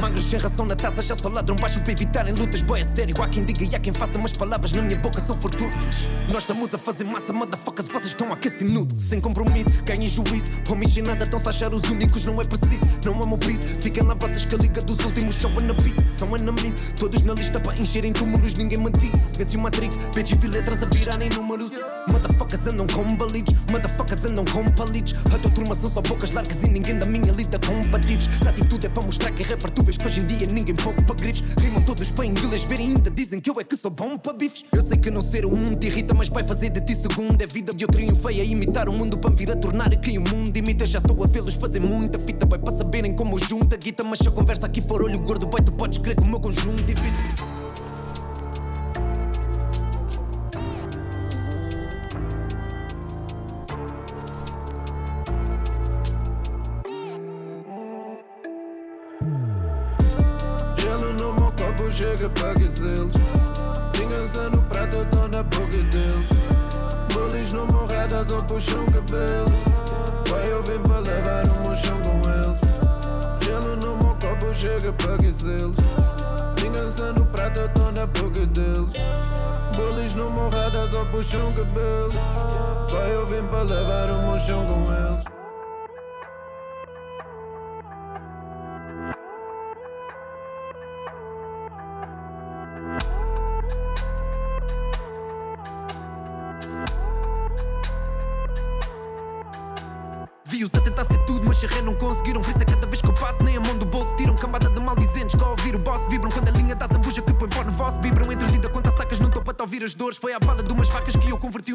Magros 0.00 0.24
sem 0.24 0.38
ração 0.38 0.64
na 0.64 0.74
taça, 0.74 1.02
já 1.02 1.14
só 1.14 1.28
ladram 1.28 1.54
baixo 1.56 1.82
para 1.82 1.92
evitarem 1.92 2.32
lutas. 2.32 2.62
Boy, 2.62 2.80
é 2.80 2.84
sério, 2.84 3.14
há 3.22 3.28
quem 3.28 3.44
diga 3.44 3.62
e 3.62 3.76
há 3.76 3.78
quem 3.78 3.92
faça, 3.92 4.18
mas 4.18 4.32
palavras 4.32 4.72
na 4.72 4.80
minha 4.80 4.98
boca 4.98 5.20
são 5.20 5.36
fortunas. 5.36 6.06
Nós 6.32 6.44
estamos 6.44 6.72
a 6.72 6.78
fazer 6.78 7.04
massa, 7.04 7.30
motherfuckers, 7.30 7.88
vocês 7.88 8.06
estão 8.06 8.30
a 8.30 8.32
aquecer 8.32 8.66
nudo. 8.66 8.98
Sem 8.98 9.20
compromisso, 9.20 9.68
ganhem 9.84 10.08
juízo. 10.08 10.50
Homies 10.66 10.94
sem 10.94 11.02
nada, 11.02 11.24
estão-se 11.24 11.46
a 11.46 11.50
achar 11.50 11.74
os 11.74 11.86
únicos, 11.90 12.24
não 12.24 12.40
é 12.40 12.44
preciso. 12.46 12.80
Não 13.04 13.22
amo 13.22 13.36
piso, 13.36 13.68
fiquem 13.82 14.02
lá 14.02 14.14
vocês 14.14 14.46
que 14.46 14.54
a 14.54 14.58
liga 14.58 14.80
dos 14.80 14.98
últimos 15.04 15.34
show 15.34 15.50
na 15.50 15.74
beat. 15.74 16.06
São 16.18 16.34
enemies, 16.34 16.94
todos 16.96 17.22
na 17.22 17.34
lista 17.34 17.60
para 17.60 17.78
encherem 17.78 18.14
túmulos, 18.14 18.54
ninguém 18.54 18.78
me 18.78 18.90
disse. 18.92 19.36
Vence 19.36 19.58
o 19.58 19.60
Matrix, 19.60 19.98
bitch 20.14 20.32
e 20.32 20.46
letras 20.46 20.82
a 20.82 20.86
virarem 20.86 21.28
números. 21.28 21.70
Motherfuckers 22.08 22.66
andam 22.66 22.86
com 22.86 23.14
balidos, 23.14 23.52
motherfuckers 23.70 24.24
andam 24.24 24.44
com 24.46 24.64
palitos. 24.70 25.14
A 25.26 25.38
tua 25.38 25.50
turma 25.50 25.74
são 25.74 25.92
só 25.92 26.00
bocas 26.00 26.30
largas 26.32 26.56
e 26.64 26.77
ninguém 26.78 26.98
da 26.98 27.06
minha 27.06 27.32
lida 27.32 27.58
compatíveis. 27.58 28.28
Se 28.40 28.46
a 28.46 28.50
atitude 28.50 28.86
é 28.86 28.88
para 28.88 29.02
mostrar 29.02 29.32
que 29.32 29.42
é 29.42 29.46
rapper, 29.46 29.70
tu 29.70 29.82
vês 29.82 29.96
que 29.96 30.06
hoje 30.06 30.20
em 30.20 30.26
dia 30.26 30.46
ninguém 30.46 30.74
poupa 30.76 31.14
grifes. 31.14 31.42
Rimam 31.60 31.82
todos 31.82 32.10
para 32.12 32.24
inglês 32.24 32.62
verem 32.62 32.88
ainda 32.88 33.10
dizem 33.10 33.40
que 33.40 33.50
eu 33.50 33.60
é 33.60 33.64
que 33.64 33.76
sou 33.76 33.90
bom 33.90 34.16
para 34.16 34.32
bifes. 34.32 34.64
Eu 34.72 34.82
sei 34.82 34.96
que 34.96 35.10
não 35.10 35.20
ser 35.20 35.44
o 35.44 35.76
te 35.76 35.88
irrita, 35.88 36.14
mas 36.14 36.28
vai 36.28 36.44
fazer 36.44 36.70
de 36.70 36.80
ti 36.80 36.94
segundo. 36.94 37.40
É 37.42 37.46
vida 37.46 37.74
de 37.74 37.82
eu 37.82 37.88
triunfei 37.88 38.40
a 38.40 38.44
imitar 38.44 38.88
o 38.88 38.92
mundo 38.92 39.18
para 39.18 39.30
vir 39.30 39.50
a 39.50 39.56
tornar 39.56 39.92
aqui 39.92 40.16
o 40.18 40.20
mundo. 40.20 40.56
Imita, 40.56 40.86
já 40.86 41.00
estou 41.00 41.22
a 41.24 41.26
vê-los 41.26 41.54
fazer 41.54 41.80
muita 41.80 42.18
fita, 42.18 42.46
boy, 42.46 42.58
para 42.58 42.76
saberem 42.76 43.14
como 43.14 43.38
junta 43.38 43.76
guita. 43.76 44.04
Mas 44.04 44.20
se 44.20 44.28
a 44.28 44.30
conversa 44.30 44.66
aqui 44.66 44.80
for 44.80 45.02
olho 45.02 45.18
gordo, 45.18 45.46
boy, 45.46 45.60
tu 45.60 45.72
podes 45.72 45.98
crer 45.98 46.14
que 46.14 46.22
o 46.22 46.26
meu 46.26 46.40
conjunto 46.40 46.82
divide. 46.84 47.57
Vai 69.10 70.52
eu 70.52 70.62
vim 70.64 70.78
para 70.82 70.98
levar 70.98 71.44
o 71.44 71.62
meu 71.62 71.76
chão 71.76 71.98
com 72.02 72.20
eles. 72.30 72.80
Gelo 73.42 73.76
no 73.76 73.96
meu 73.96 74.14
copo 74.16 74.52
chega 74.52 74.92
para 74.92 75.14
aquecê-los. 75.14 75.76
Vingança 76.60 77.12
no 77.14 77.24
prato, 77.24 77.58
eu 77.58 77.68
tô 77.70 77.90
na 77.90 78.04
boca. 78.04 78.28
Bullies 79.74 80.14
no 80.14 80.30
meu 80.30 80.50
só 80.88 81.04
puxam 81.06 81.52
cabelo. 81.54 82.12
Vai 82.90 83.14
eu 83.14 83.24
vim 83.26 83.42
para 83.48 83.62
levar 83.62 84.10
o 84.10 84.28
meu 84.28 84.38
chão 84.40 84.66
com 84.66 84.92
eles. 84.92 85.37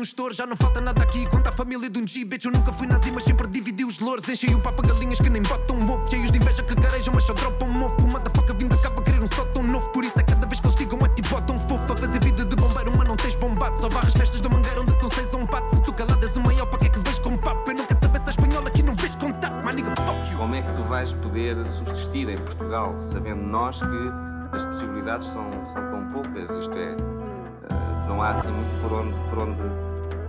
Um 0.04 0.06
estouro. 0.06 0.34
Já 0.34 0.46
não 0.46 0.58
falta 0.58 0.82
nada 0.82 1.02
aqui, 1.02 1.26
conta 1.28 1.50
a 1.50 1.52
família 1.52 1.90
de 1.90 1.98
um 1.98 2.06
G. 2.06 2.26
Bitch, 2.26 2.44
eu 2.44 2.52
nunca 2.52 2.74
fui 2.74 2.86
nazi, 2.86 3.10
mas 3.10 3.24
sempre 3.24 3.48
dividi 3.48 3.86
os 3.86 4.00
louros. 4.00 4.28
Enchem 4.28 4.54
o 4.54 4.60
papo 4.60 4.84
a 4.84 4.88
galinhas 4.88 5.20
que 5.20 5.30
nem 5.30 5.42
botam 5.42 5.78
um 5.78 5.90
ovo. 5.90 6.10
Cheios 6.10 6.30
de 6.30 6.38
inveja 6.38 6.62
que 6.62 6.76
garejam, 6.76 7.14
mas 7.14 7.24
só 7.24 7.34
dropam 7.34 7.70
um 7.70 7.72
mofo. 7.72 8.02
O 8.02 8.08
motherfucker 8.08 8.56
vindo 8.56 8.78
para 8.78 9.02
querer 9.02 9.24
um 9.24 9.28
só 9.28 9.46
tão 9.46 9.64
novo. 9.64 9.90
Por 9.92 10.04
isso 10.04 10.20
é 10.20 10.24
cada 10.24 10.46
vez 10.46 10.60
que 10.60 10.68
eles 10.68 10.76
digam 10.76 11.00
é 11.06 11.10
tipo 11.10 11.30
botam 11.30 11.58
fofo. 11.58 11.94
A 11.94 11.96
fazer 11.96 12.20
vida 12.20 12.44
de 12.44 12.56
bombeiro, 12.56 12.92
mas 12.98 13.08
não 13.08 13.16
tens 13.16 13.36
bombado. 13.36 13.78
Só 13.78 13.88
varras 13.88 14.14
festas 14.14 14.42
da 14.42 14.50
mangueira 14.50 14.82
onde 14.82 14.92
são 14.92 15.08
seis 15.10 15.34
a 15.34 15.38
um 15.38 15.48
pato. 15.48 15.74
Se 15.74 15.82
tu 15.82 15.94
calado 15.94 16.26
és 16.26 16.36
o 16.36 16.42
maior, 16.42 16.66
para 16.66 16.80
que 16.80 16.88
é 16.88 16.90
que 16.90 17.00
vês 17.00 17.20
com 17.20 17.38
papo? 17.38 17.72
Eu 17.72 17.78
não 17.78 17.86
quero 17.86 18.00
é 18.04 18.30
espanhola 18.30 18.68
aqui 18.68 18.84
não 18.84 18.96
vês 18.96 19.16
contato. 19.16 19.66
My 19.66 19.74
nigga, 19.74 19.96
fuck 20.02 20.32
you. 20.32 20.38
Como 20.38 20.56
é 20.56 20.62
que 20.62 20.74
tu 20.74 20.84
vais 20.84 21.14
poder 21.14 21.66
subsistir 21.66 22.28
em 22.28 22.38
Portugal, 22.38 23.00
sabendo 23.00 23.42
nós 23.42 23.80
que 23.80 24.12
as 24.52 24.66
possibilidades 24.66 25.28
são, 25.28 25.50
são 25.66 25.82
tão 25.90 26.10
poucas? 26.10 26.50
Isto 26.50 26.78
é, 26.78 26.92
eh, 26.92 28.08
não 28.08 28.22
há 28.22 28.32
assim 28.32 28.52
muito 28.52 28.82
por 28.82 28.94
onde, 28.94 29.14
por, 29.30 29.44
onde, 29.44 29.83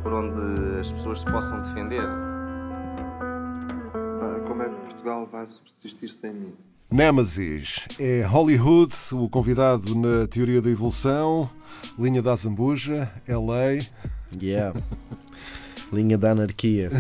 por 0.05 0.13
onde 0.13 0.79
as 0.79 0.93
pessoas 0.93 1.21
se 1.21 1.27
possam 1.27 1.63
defender. 1.63 2.03
Como 4.47 4.63
é 4.63 4.69
que 4.69 4.75
Portugal 4.75 5.27
vai 5.33 5.47
subsistir 5.47 6.11
sem 6.11 6.35
mim? 6.35 6.55
Nemesis 6.91 7.89
é 7.99 8.23
Hollywood, 8.23 8.95
o 9.13 9.29
convidado 9.29 9.99
na 9.99 10.27
teoria 10.29 10.61
da 10.61 10.69
evolução, 10.69 11.51
linha 11.99 12.21
da 12.21 12.37
Zambuja, 12.37 13.11
LA. 13.27 13.83
Yeah. 14.41 14.79
Linha 15.91 16.19
da 16.19 16.33
anarquia. 16.33 16.91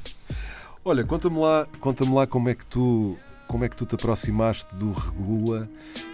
Olha, 0.84 1.04
conta-me 1.04 1.38
lá, 1.38 1.66
conta 1.80 2.08
lá 2.08 2.26
como 2.26 2.50
é 2.50 2.54
que 2.54 2.66
tu 2.66 3.16
como 3.46 3.64
é 3.64 3.68
que 3.68 3.76
tu 3.76 3.86
te 3.86 3.94
aproximaste 3.94 4.74
do 4.76 4.92
Regula 4.92 5.68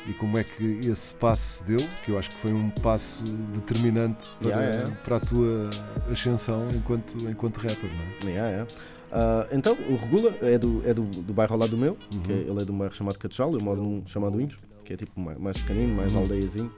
e 0.09 0.12
como 0.14 0.37
é 0.38 0.45
que 0.45 0.81
esse 0.87 1.14
passo 1.14 1.59
se 1.59 1.64
deu, 1.64 1.79
que 2.05 2.11
eu 2.11 2.18
acho 2.18 2.31
que 2.31 2.37
foi 2.37 2.53
um 2.53 2.71
passo 2.71 3.23
determinante 3.55 4.31
para, 4.40 4.49
Yeah, 4.51 4.77
yeah. 4.77 4.97
para 5.03 5.16
a 5.16 5.21
tua 5.21 5.71
ascensão 6.11 6.68
enquanto, 6.75 7.16
enquanto 7.29 7.57
rapper, 7.59 7.90
não 8.23 8.31
é? 8.31 8.33
Yeah. 8.33 8.66
Ah, 9.11 9.47
então, 9.53 9.75
o 9.88 9.97
Regula 9.97 10.35
é 10.42 10.57
do, 10.59 10.83
é 10.87 10.95
do, 10.95 11.03
do 11.05 11.33
bairro 11.35 11.53
ao 11.55 11.61
lado 11.61 11.71
do 11.71 11.77
meu, 11.77 11.97
que 12.25 12.33
é- 12.33 12.37
ele 12.37 12.62
é 12.62 12.64
de 12.64 12.71
um 12.73 12.79
bairro 12.79 12.95
chamado 12.95 13.18
Catechal, 13.18 13.51
eu 13.53 13.61
moro 13.61 13.83
num 13.83 14.03
chamado 14.07 14.40
Índios, 14.40 14.59
que 14.85 14.92
é 14.95 14.97
tipo 14.97 15.21
mais, 15.21 15.38
mais 15.38 15.59
pequenino, 15.59 15.95
mais 15.97 16.14
aldeiazinho. 16.16 16.73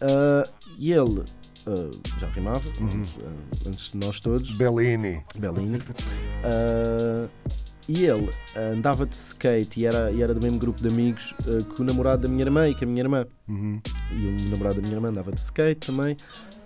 Ah, 0.00 0.44
e 0.78 0.92
ele 0.92 1.22
ah, 1.66 1.90
já 2.18 2.28
rimava, 2.28 2.60
antes, 2.80 3.18
ah, 3.20 3.68
antes 3.68 3.90
de 3.92 3.98
nós 3.98 4.18
todos. 4.20 4.50
Bellini. 4.56 5.22
Bellini. 5.36 5.78
Ah, 6.44 7.28
e 7.88 8.04
ele 8.04 8.28
andava 8.54 9.06
de 9.06 9.16
skate 9.16 9.80
e 9.80 9.86
era, 9.86 10.10
e 10.10 10.22
era 10.22 10.34
do 10.34 10.40
mesmo 10.42 10.58
grupo 10.58 10.80
de 10.80 10.88
amigos 10.88 11.34
ah, 11.40 11.74
que 11.74 11.80
o 11.80 11.84
namorado 11.84 12.22
da 12.22 12.28
minha 12.28 12.42
irmã 12.42 12.68
e 12.68 12.74
que 12.74 12.84
a 12.84 12.86
minha 12.86 13.00
irmã. 13.00 13.26
Uhum. 13.48 13.80
E 14.12 14.26
o 14.26 14.50
namorado 14.50 14.76
da 14.76 14.82
minha 14.82 14.94
irmã 14.94 15.08
andava 15.08 15.32
de 15.32 15.40
skate 15.40 15.90
também. 15.90 16.16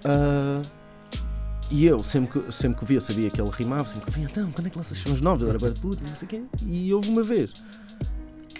Ah, 0.04 0.60
e 1.70 1.86
eu, 1.86 2.02
sempre 2.02 2.40
que, 2.40 2.52
sempre 2.52 2.78
que 2.78 2.84
o 2.84 2.86
via, 2.86 3.00
sabia 3.00 3.30
que 3.30 3.40
ele 3.40 3.50
rimava, 3.50 3.88
sempre 3.88 4.06
que 4.06 4.18
via, 4.18 4.28
então, 4.30 4.50
quando 4.50 4.66
é 4.66 4.70
que 4.70 4.76
lanças 4.76 4.98
sons 4.98 5.20
novos? 5.20 5.42
Eu 5.42 5.48
era 5.48 5.58
bem 5.58 5.72
puto, 5.72 6.02
não 6.02 6.14
sei 6.14 6.26
o 6.26 6.28
quê. 6.28 6.42
E 6.66 6.92
houve 6.92 7.08
uma 7.08 7.22
vez 7.22 7.52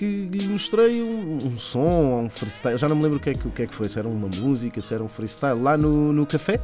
que 0.02 0.26
lhe 0.32 0.48
mostrei 0.48 1.02
um, 1.02 1.36
um 1.46 1.58
som, 1.58 2.24
um 2.24 2.30
freestyle, 2.30 2.78
já 2.78 2.88
não 2.88 2.96
me 2.96 3.02
lembro 3.02 3.18
o 3.18 3.20
que, 3.20 3.30
é 3.30 3.34
que, 3.34 3.46
o 3.46 3.50
que 3.50 3.62
é 3.62 3.66
que 3.66 3.74
foi, 3.74 3.88
se 3.88 3.98
era 3.98 4.08
uma 4.08 4.28
música, 4.28 4.80
se 4.80 4.94
era 4.94 5.02
um 5.02 5.08
freestyle, 5.08 5.60
lá 5.60 5.76
no, 5.76 6.12
no 6.12 6.26
café. 6.26 6.60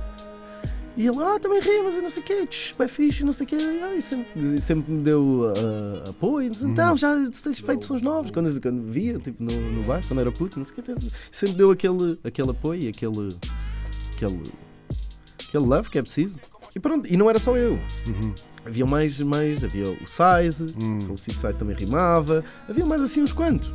E 0.98 1.06
ele, 1.06 1.16
ah, 1.22 1.38
também 1.38 1.60
rimas 1.60 1.94
e 1.94 2.02
não 2.02 2.10
sei 2.10 2.24
o 2.24 2.26
quê, 2.26 2.44
tch, 2.44 2.74
bem 2.76 2.88
fixe, 2.88 3.22
não 3.22 3.32
sei 3.32 3.46
o 3.46 3.48
quê. 3.48 3.56
Ah, 3.56 3.94
e 3.94 4.02
sempre, 4.02 4.56
e 4.56 4.60
sempre 4.60 4.92
me 4.92 5.00
deu 5.04 5.44
ah, 5.46 6.10
apoio. 6.10 6.50
Disse, 6.50 6.66
Então, 6.66 6.96
já 6.96 7.14
tens 7.14 7.60
feito 7.60 7.84
sons 7.84 8.02
novos. 8.02 8.32
Quando, 8.32 8.60
quando 8.60 8.82
via, 8.82 9.16
tipo, 9.16 9.40
no, 9.40 9.52
no 9.52 9.84
bairro, 9.84 10.04
quando 10.08 10.18
era 10.18 10.32
puto, 10.32 10.58
não 10.58 10.66
sei 10.66 10.74
o 10.76 10.82
quê. 10.82 10.94
Sempre 11.30 11.54
deu 11.54 11.70
aquele, 11.70 12.18
aquele 12.24 12.50
apoio 12.50 12.82
e 12.82 12.88
aquele, 12.88 13.28
aquele, 14.12 14.42
aquele 15.48 15.64
love 15.64 15.88
que 15.88 16.00
é 16.00 16.02
preciso. 16.02 16.36
E 16.74 16.80
pronto, 16.80 17.08
e 17.08 17.16
não 17.16 17.30
era 17.30 17.38
só 17.38 17.56
eu. 17.56 17.78
Havia 18.66 18.84
mais, 18.84 19.20
mais, 19.20 19.62
havia 19.62 19.84
o 19.88 20.04
Size, 20.04 20.64
o 20.64 21.00
Felicito 21.02 21.38
Size 21.38 21.58
também 21.60 21.76
rimava, 21.76 22.44
havia 22.68 22.84
mais 22.84 23.00
assim 23.00 23.22
uns 23.22 23.32
quantos. 23.32 23.72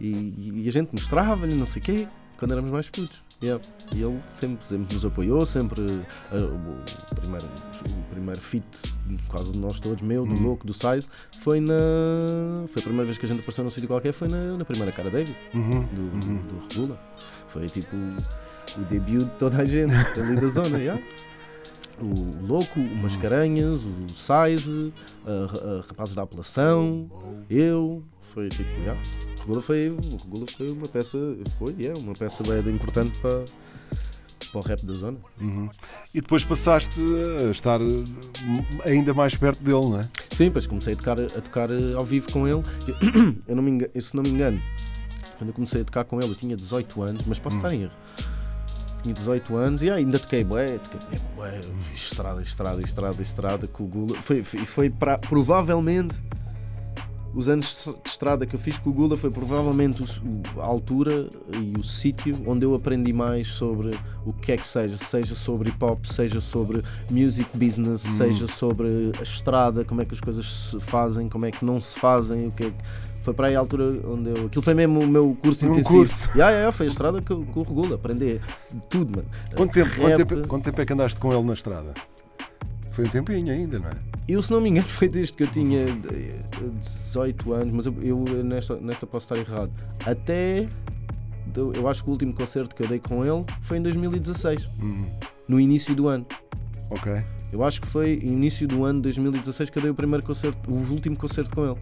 E, 0.00 0.62
e 0.64 0.68
a 0.68 0.72
gente 0.72 0.90
mostrava-lhe, 0.92 1.54
não 1.54 1.66
sei 1.66 1.82
o 1.82 1.84
quê, 1.84 2.08
quando 2.42 2.52
éramos 2.52 2.72
mais 2.72 2.90
putos. 2.90 3.22
Yeah. 3.40 3.62
E 3.94 4.02
ele 4.02 4.20
sempre, 4.26 4.66
sempre 4.66 4.92
nos 4.92 5.04
apoiou, 5.04 5.46
sempre 5.46 5.80
ah, 6.32 6.36
o, 6.36 7.14
primeiro, 7.14 7.46
o 7.46 8.10
primeiro 8.10 8.40
feat, 8.40 8.66
quase 9.28 9.52
de 9.52 9.58
nós 9.60 9.78
todos, 9.78 10.02
meu, 10.02 10.26
do 10.26 10.34
Louco, 10.42 10.66
do 10.66 10.72
Size, 10.72 11.06
foi 11.38 11.60
na. 11.60 11.72
Foi 12.66 12.80
a 12.80 12.82
primeira 12.82 13.04
vez 13.04 13.16
que 13.16 13.26
a 13.26 13.28
gente 13.28 13.38
apareceu 13.38 13.62
num 13.62 13.70
sítio 13.70 13.88
qualquer, 13.88 14.12
foi 14.12 14.26
na, 14.26 14.56
na 14.56 14.64
primeira 14.64 14.90
cara 14.90 15.08
David, 15.08 15.36
do, 15.52 16.10
do 16.48 16.68
Regula. 16.68 17.00
Foi 17.46 17.66
tipo 17.66 17.94
o 17.94 18.84
debut 18.90 19.20
de 19.20 19.30
toda 19.38 19.62
a 19.62 19.64
gente 19.64 19.94
ali 20.18 20.40
da 20.40 20.48
zona, 20.48 20.78
yeah. 20.78 21.00
O 22.00 22.44
Louco, 22.44 22.80
o 22.80 22.96
Mascarenhas, 22.96 23.82
o 23.84 24.08
Size, 24.08 24.92
a, 25.24 25.78
a 25.78 25.80
Rapazes 25.86 26.16
da 26.16 26.22
Apelação, 26.22 27.08
eu, 27.48 28.02
foi 28.32 28.48
tipo, 28.48 28.70
o 28.70 29.40
Regula 29.40 29.62
foi, 29.62 29.96
Regula 30.24 30.46
foi 30.48 30.70
uma 30.70 30.88
peça, 30.88 31.18
foi, 31.58 31.74
yeah, 31.78 31.98
uma 32.00 32.14
peça 32.14 32.42
bem 32.42 32.74
importante 32.74 33.18
para, 33.18 33.44
para 34.50 34.58
o 34.58 34.62
rap 34.62 34.86
da 34.86 34.94
zona. 34.94 35.18
Uhum. 35.40 35.68
E 36.14 36.20
depois 36.20 36.42
passaste 36.44 36.98
a 37.46 37.50
estar 37.50 37.80
eh, 37.80 38.88
ainda 38.88 39.12
mais 39.12 39.34
perto 39.34 39.62
dele, 39.62 39.84
não 39.84 40.00
é? 40.00 40.08
Sim, 40.30 40.44
depois 40.44 40.66
comecei 40.66 40.94
a 40.94 40.96
tocar, 40.96 41.20
a 41.20 41.40
tocar 41.40 41.70
eh, 41.70 41.94
ao 41.94 42.04
vivo 42.04 42.32
com 42.32 42.48
ele. 42.48 42.62
Eu 43.46 43.56
não 43.56 43.62
me 43.62 43.72
engano, 43.72 44.00
se 44.00 44.16
não 44.16 44.22
me 44.22 44.30
engano, 44.30 44.60
quando 45.36 45.48
eu 45.48 45.54
comecei 45.54 45.82
a 45.82 45.84
tocar 45.84 46.04
com 46.04 46.20
ele, 46.20 46.30
eu 46.30 46.36
tinha 46.36 46.54
18 46.54 47.02
anos, 47.02 47.22
mas 47.26 47.38
posso 47.38 47.56
estar 47.56 47.74
em 47.74 47.82
erro. 47.82 47.92
Tinha 49.02 49.12
18 49.12 49.56
anos 49.56 49.82
e 49.82 49.90
ah, 49.90 49.96
ainda 49.96 50.16
toquei 50.16 50.44
bué, 50.44 50.78
toquei 50.78 51.18
bué, 51.34 51.60
estrada, 51.92 52.40
estrada, 52.40 52.80
estrada, 52.80 53.20
estrada 53.20 53.66
com 53.66 53.82
o 53.82 53.86
Gula. 53.88 54.22
Foi, 54.22 54.44
foi, 54.44 54.64
foi 54.64 54.90
para, 54.90 55.18
provavelmente 55.18 56.14
os 57.34 57.48
anos 57.48 57.88
de 58.04 58.10
estrada 58.10 58.44
que 58.44 58.54
eu 58.54 58.60
fiz 58.60 58.78
com 58.78 58.90
o 58.90 58.92
Gula 58.92 59.16
foi 59.16 59.30
provavelmente 59.30 60.04
a 60.58 60.64
altura 60.64 61.28
e 61.52 61.72
o 61.78 61.82
sítio 61.82 62.38
onde 62.46 62.66
eu 62.66 62.74
aprendi 62.74 63.12
mais 63.12 63.48
sobre 63.48 63.90
o 64.26 64.32
que 64.32 64.52
é 64.52 64.56
que 64.56 64.66
seja, 64.66 64.96
seja 64.96 65.34
sobre 65.34 65.70
hip 65.70 65.82
hop, 65.84 66.04
seja 66.04 66.40
sobre 66.40 66.82
music 67.10 67.48
business, 67.56 68.02
seja 68.02 68.46
sobre 68.46 68.88
a 69.18 69.22
estrada, 69.22 69.84
como 69.84 70.02
é 70.02 70.04
que 70.04 70.14
as 70.14 70.20
coisas 70.20 70.46
se 70.70 70.80
fazem, 70.80 71.28
como 71.28 71.46
é 71.46 71.50
que 71.50 71.64
não 71.64 71.80
se 71.80 71.98
fazem, 71.98 72.48
o 72.48 72.52
que 72.52 72.64
é 72.64 72.70
que- 72.70 72.76
foi 73.22 73.32
para 73.32 73.46
aí 73.46 73.54
a 73.54 73.60
altura 73.60 73.84
onde 74.04 74.30
eu. 74.30 74.46
Aquilo 74.46 74.62
foi 74.62 74.74
mesmo 74.74 74.98
o 75.00 75.06
meu 75.06 75.36
curso 75.40 75.60
Foi 75.60 75.68
um 75.68 75.72
intensivo. 75.74 75.98
curso. 75.98 76.28
Yeah, 76.34 76.50
yeah, 76.50 76.72
foi 76.72 76.86
a 76.86 76.88
estrada 76.88 77.22
que 77.22 77.30
eu, 77.32 77.44
que 77.46 77.56
eu 77.56 77.62
regulo, 77.62 77.94
aprender 77.94 78.40
tudo, 78.90 79.16
mano. 79.16 79.28
Quanto 79.56 79.72
tempo, 79.72 79.90
quanto, 79.96 80.16
tempo, 80.26 80.48
quanto 80.48 80.64
tempo 80.64 80.80
é 80.80 80.84
que 80.86 80.92
andaste 80.92 81.20
com 81.20 81.32
ele 81.32 81.44
na 81.44 81.52
estrada? 81.52 81.94
Foi 82.90 83.04
um 83.06 83.08
tempinho 83.08 83.52
ainda, 83.52 83.78
não 83.78 83.88
é? 83.88 83.92
Eu, 84.28 84.42
se 84.42 84.50
não 84.52 84.60
me 84.60 84.70
engano, 84.70 84.86
foi 84.88 85.08
desde 85.08 85.32
que 85.32 85.42
eu 85.42 85.46
tinha 85.48 85.80
eh, 85.80 86.40
18 86.78 87.52
anos, 87.52 87.72
mas 87.74 87.86
eu, 87.86 87.94
eu 88.02 88.44
nesta, 88.44 88.76
nesta 88.76 89.06
posso 89.06 89.32
estar 89.32 89.36
errado. 89.38 89.70
Até. 90.06 90.68
Eu 91.54 91.72
eu 91.74 91.88
acho 91.88 92.02
que 92.02 92.08
o 92.08 92.12
último 92.12 92.32
concerto 92.32 92.74
que 92.74 92.82
eu 92.82 92.88
dei 92.88 92.98
com 92.98 93.24
ele 93.24 93.44
foi 93.62 93.76
em 93.78 93.82
2016, 93.82 94.68
Uhum. 94.80 95.06
no 95.48 95.60
início 95.60 95.94
do 95.94 96.08
ano. 96.08 96.24
Ok. 96.90 97.12
Eu 97.52 97.62
acho 97.64 97.80
que 97.82 97.86
foi 97.86 98.18
início 98.22 98.66
do 98.66 98.84
ano 98.84 99.00
de 99.00 99.02
2016 99.04 99.68
que 99.68 99.76
eu 99.78 99.82
dei 99.82 99.90
o 99.90 99.94
primeiro 99.94 100.24
concerto, 100.24 100.70
o 100.70 100.74
último 100.90 101.16
concerto 101.16 101.54
com 101.54 101.66
ele. 101.70 101.78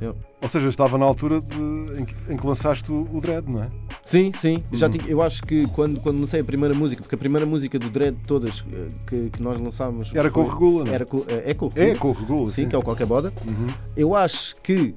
Yeah. 0.00 0.18
Ou 0.40 0.48
seja, 0.48 0.68
estava 0.68 0.98
na 0.98 1.04
altura 1.04 1.40
de- 1.40 2.00
em, 2.00 2.04
que, 2.04 2.32
em 2.32 2.36
que 2.36 2.44
lançaste 2.46 2.90
o, 2.90 3.06
o 3.12 3.20
Dread, 3.20 3.48
não 3.48 3.62
é? 3.62 3.68
Sim, 4.02 4.32
sim. 4.36 4.64
Já 4.72 4.86
Uhum. 4.86 4.92
tinha- 4.92 5.08
eu 5.08 5.22
acho 5.22 5.42
que 5.42 5.66
quando, 5.68 6.00
quando 6.00 6.18
lancei 6.20 6.40
a 6.40 6.44
primeira 6.44 6.74
música, 6.74 7.00
porque 7.02 7.14
a 7.14 7.18
primeira 7.18 7.46
música 7.46 7.78
do 7.78 7.88
Dread, 7.88 8.16
todas 8.26 8.64
eh, 8.72 8.88
que, 9.08 9.30
que 9.30 9.40
nós 9.42 9.56
lançámos. 9.60 10.12
Era 10.12 10.28
com 10.30 10.40
o 10.40 10.44
foi- 10.44 10.52
Regula, 10.54 10.84
não 10.84 10.90
é? 10.92 10.94
Era 10.96 11.04
com, 11.06 11.18
é, 11.28 11.50
é 11.50 11.54
com 11.54 11.66
o 11.66 11.68
Regula. 11.68 11.86
É, 11.90 11.94
com 11.94 12.08
o 12.08 12.12
Regula, 12.12 12.48
Sim, 12.48 12.54
sim. 12.62 12.68
que 12.68 12.74
é 12.74 12.78
o 12.78 12.82
Qualquer 12.82 13.06
Boda. 13.06 13.32
Uhum. 13.46 13.68
Eu 13.96 14.16
acho 14.16 14.56
que 14.60 14.92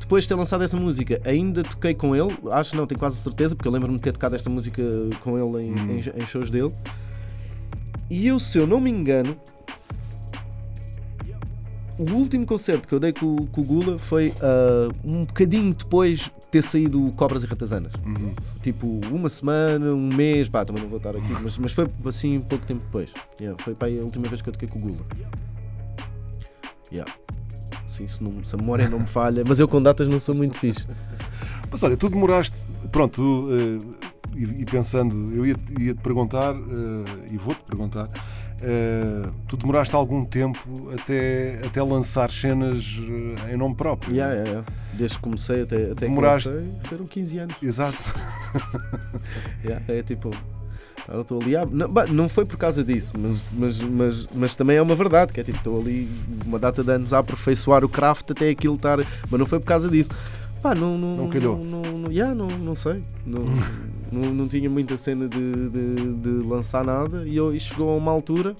depois 0.00 0.24
de 0.24 0.28
ter 0.28 0.34
lançado 0.34 0.64
essa 0.64 0.76
música, 0.76 1.20
ainda 1.24 1.62
toquei 1.62 1.94
com 1.94 2.16
ele. 2.16 2.36
Acho 2.50 2.74
não, 2.74 2.84
tenho 2.88 2.98
quase 2.98 3.16
certeza, 3.18 3.54
porque 3.54 3.68
eu 3.68 3.72
lembro-me 3.72 3.96
de 3.98 4.02
ter 4.02 4.12
tocado 4.12 4.34
esta 4.34 4.50
música 4.50 4.82
com 5.20 5.38
ele 5.38 5.64
em, 5.66 5.70
Uhum. 5.74 5.96
em- 5.96 6.22
em 6.22 6.26
shows 6.26 6.50
dele. 6.50 6.72
E 8.08 8.26
eu, 8.26 8.40
se 8.40 8.58
eu 8.58 8.66
não 8.66 8.80
me 8.80 8.90
engano, 8.90 9.36
o 12.00 12.14
último 12.14 12.46
concerto 12.46 12.88
que 12.88 12.94
eu 12.94 13.00
dei 13.00 13.12
com, 13.12 13.36
com 13.36 13.60
o 13.60 13.64
Gula 13.64 13.98
foi 13.98 14.32
ah, 14.40 14.88
um 15.04 15.24
bocadinho 15.24 15.74
depois 15.74 16.18
de 16.20 16.46
ter 16.50 16.62
saído 16.62 17.04
Cobras 17.12 17.44
e 17.44 17.46
Ratazanas. 17.46 17.92
Uhum. 17.94 18.34
Tipo, 18.62 19.00
uma 19.10 19.28
semana, 19.28 19.92
um 19.92 20.08
mês, 20.08 20.48
pá, 20.48 20.64
também 20.64 20.82
não 20.82 20.88
vou 20.88 20.96
estar 20.96 21.10
aqui, 21.10 21.32
mas, 21.42 21.58
mas 21.58 21.72
foi 21.72 21.88
assim 22.06 22.38
um 22.38 22.42
pouco 22.42 22.64
tempo 22.64 22.82
depois. 22.84 23.12
Yeah, 23.38 23.62
foi 23.62 23.74
para 23.74 23.88
aí 23.88 23.98
a 23.98 24.02
última 24.02 24.28
vez 24.28 24.40
que 24.40 24.48
eu 24.48 24.52
toquei 24.52 24.68
com 24.68 24.78
o 24.78 24.82
Gula. 24.82 25.06
Yeah. 26.90 27.12
Sim, 27.86 28.06
se, 28.06 28.22
não, 28.22 28.44
se 28.44 28.54
a 28.54 28.58
memória 28.58 28.88
não 28.88 29.00
me 29.00 29.06
falha, 29.06 29.44
mas 29.46 29.60
eu 29.60 29.68
com 29.68 29.82
datas 29.82 30.08
não 30.08 30.18
sou 30.18 30.34
muito 30.34 30.56
fixe. 30.56 30.86
Mas 31.70 31.82
olha, 31.82 31.96
tu 31.96 32.08
demoraste. 32.08 32.58
Pronto, 32.90 33.14
tu, 33.14 33.48
eh, 33.52 34.10
e, 34.34 34.62
e 34.62 34.64
pensando, 34.64 35.34
eu 35.34 35.46
ia, 35.46 35.56
ia 35.78 35.94
te 35.94 36.00
perguntar, 36.00 36.54
eh, 36.54 37.32
e 37.32 37.36
vou-te 37.36 37.62
perguntar, 37.62 38.08
eh, 38.62 39.28
tu 39.48 39.56
demoraste 39.56 39.94
algum 39.94 40.24
tempo 40.24 40.58
até, 40.92 41.60
até 41.64 41.82
lançar 41.82 42.30
cenas 42.30 42.84
eh, 43.48 43.54
em 43.54 43.56
nome 43.56 43.74
próprio. 43.74 44.14
Yeah, 44.14 44.32
yeah, 44.34 44.50
yeah. 44.50 44.66
Desde 44.94 45.16
que 45.16 45.22
comecei 45.22 45.62
até, 45.62 45.76
até 45.84 45.94
que 45.94 46.00
Demoraste- 46.02 46.48
lancei, 46.48 46.72
foram 46.84 47.06
15 47.06 47.38
anos. 47.38 47.56
Exato. 47.62 47.98
Yeah, 49.64 49.84
é 49.88 50.02
tipo. 50.02 50.30
tá, 51.06 51.16
Estou 51.18 51.40
ali. 51.40 51.56
ah, 51.56 51.66
Não, 51.70 51.88
não 52.08 52.28
foi 52.28 52.44
por 52.44 52.56
causa 52.56 52.82
disso, 52.82 53.12
mas, 53.18 53.44
mas, 53.52 53.80
mas, 53.80 54.26
mas 54.34 54.54
também 54.54 54.76
é 54.76 54.82
uma 54.82 54.94
verdade, 54.94 55.32
que 55.32 55.40
é 55.40 55.44
tipo, 55.44 55.58
estou 55.58 55.80
ali 55.80 56.08
uma 56.46 56.58
data 56.58 56.82
de 56.82 56.90
anos 56.90 57.12
a 57.12 57.18
aperfeiçoar 57.18 57.84
o 57.84 57.88
craft 57.88 58.30
até 58.30 58.48
aquilo 58.48 58.74
estar. 58.76 58.98
Mas 59.30 59.38
não 59.38 59.46
foi 59.46 59.60
por 59.60 59.66
causa 59.66 59.88
disso. 59.90 60.10
Pá, 60.62 60.74
não, 60.74 60.98
não, 60.98 61.16
Não 61.16 61.30
calhou. 61.30 61.58
Não, 61.64 61.80
não, 61.82 61.98
não, 61.98 62.10
yeah, 62.12 62.34
não, 62.34 62.48
não 62.48 62.74
sei. 62.76 63.02
Não, 63.26 63.40
não, 64.12 64.32
não 64.34 64.48
tinha 64.48 64.68
muita 64.68 64.96
cena 64.96 65.28
de, 65.28 65.52
de, 65.70 66.14
de 66.14 66.46
lançar 66.46 66.84
nada 66.84 67.26
e, 67.26 67.36
eu, 67.36 67.54
e 67.54 67.60
chegou 67.60 67.90
a 67.90 67.96
uma 67.96 68.10
altura 68.12 68.54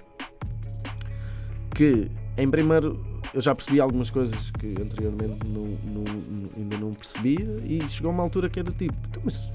que, 1.75 2.11
em 2.37 2.51
primeiro, 2.51 3.01
eu 3.33 3.41
já 3.41 3.55
percebi 3.55 3.81
algumas 3.81 4.11
coisas 4.11 4.51
que 4.53 4.75
anteriormente 4.81 5.39
não, 5.47 5.65
não- 5.85 6.51
ainda 6.57 6.77
não 6.79 6.91
percebia 6.91 7.57
e 7.65 7.81
chegou 7.89 8.11
a 8.11 8.15
uma 8.15 8.23
altura 8.23 8.49
que 8.51 8.61
é 8.61 8.63
do 8.63 8.73
tipo, 8.73 8.95
então, 9.09 9.23
mas 9.25 9.49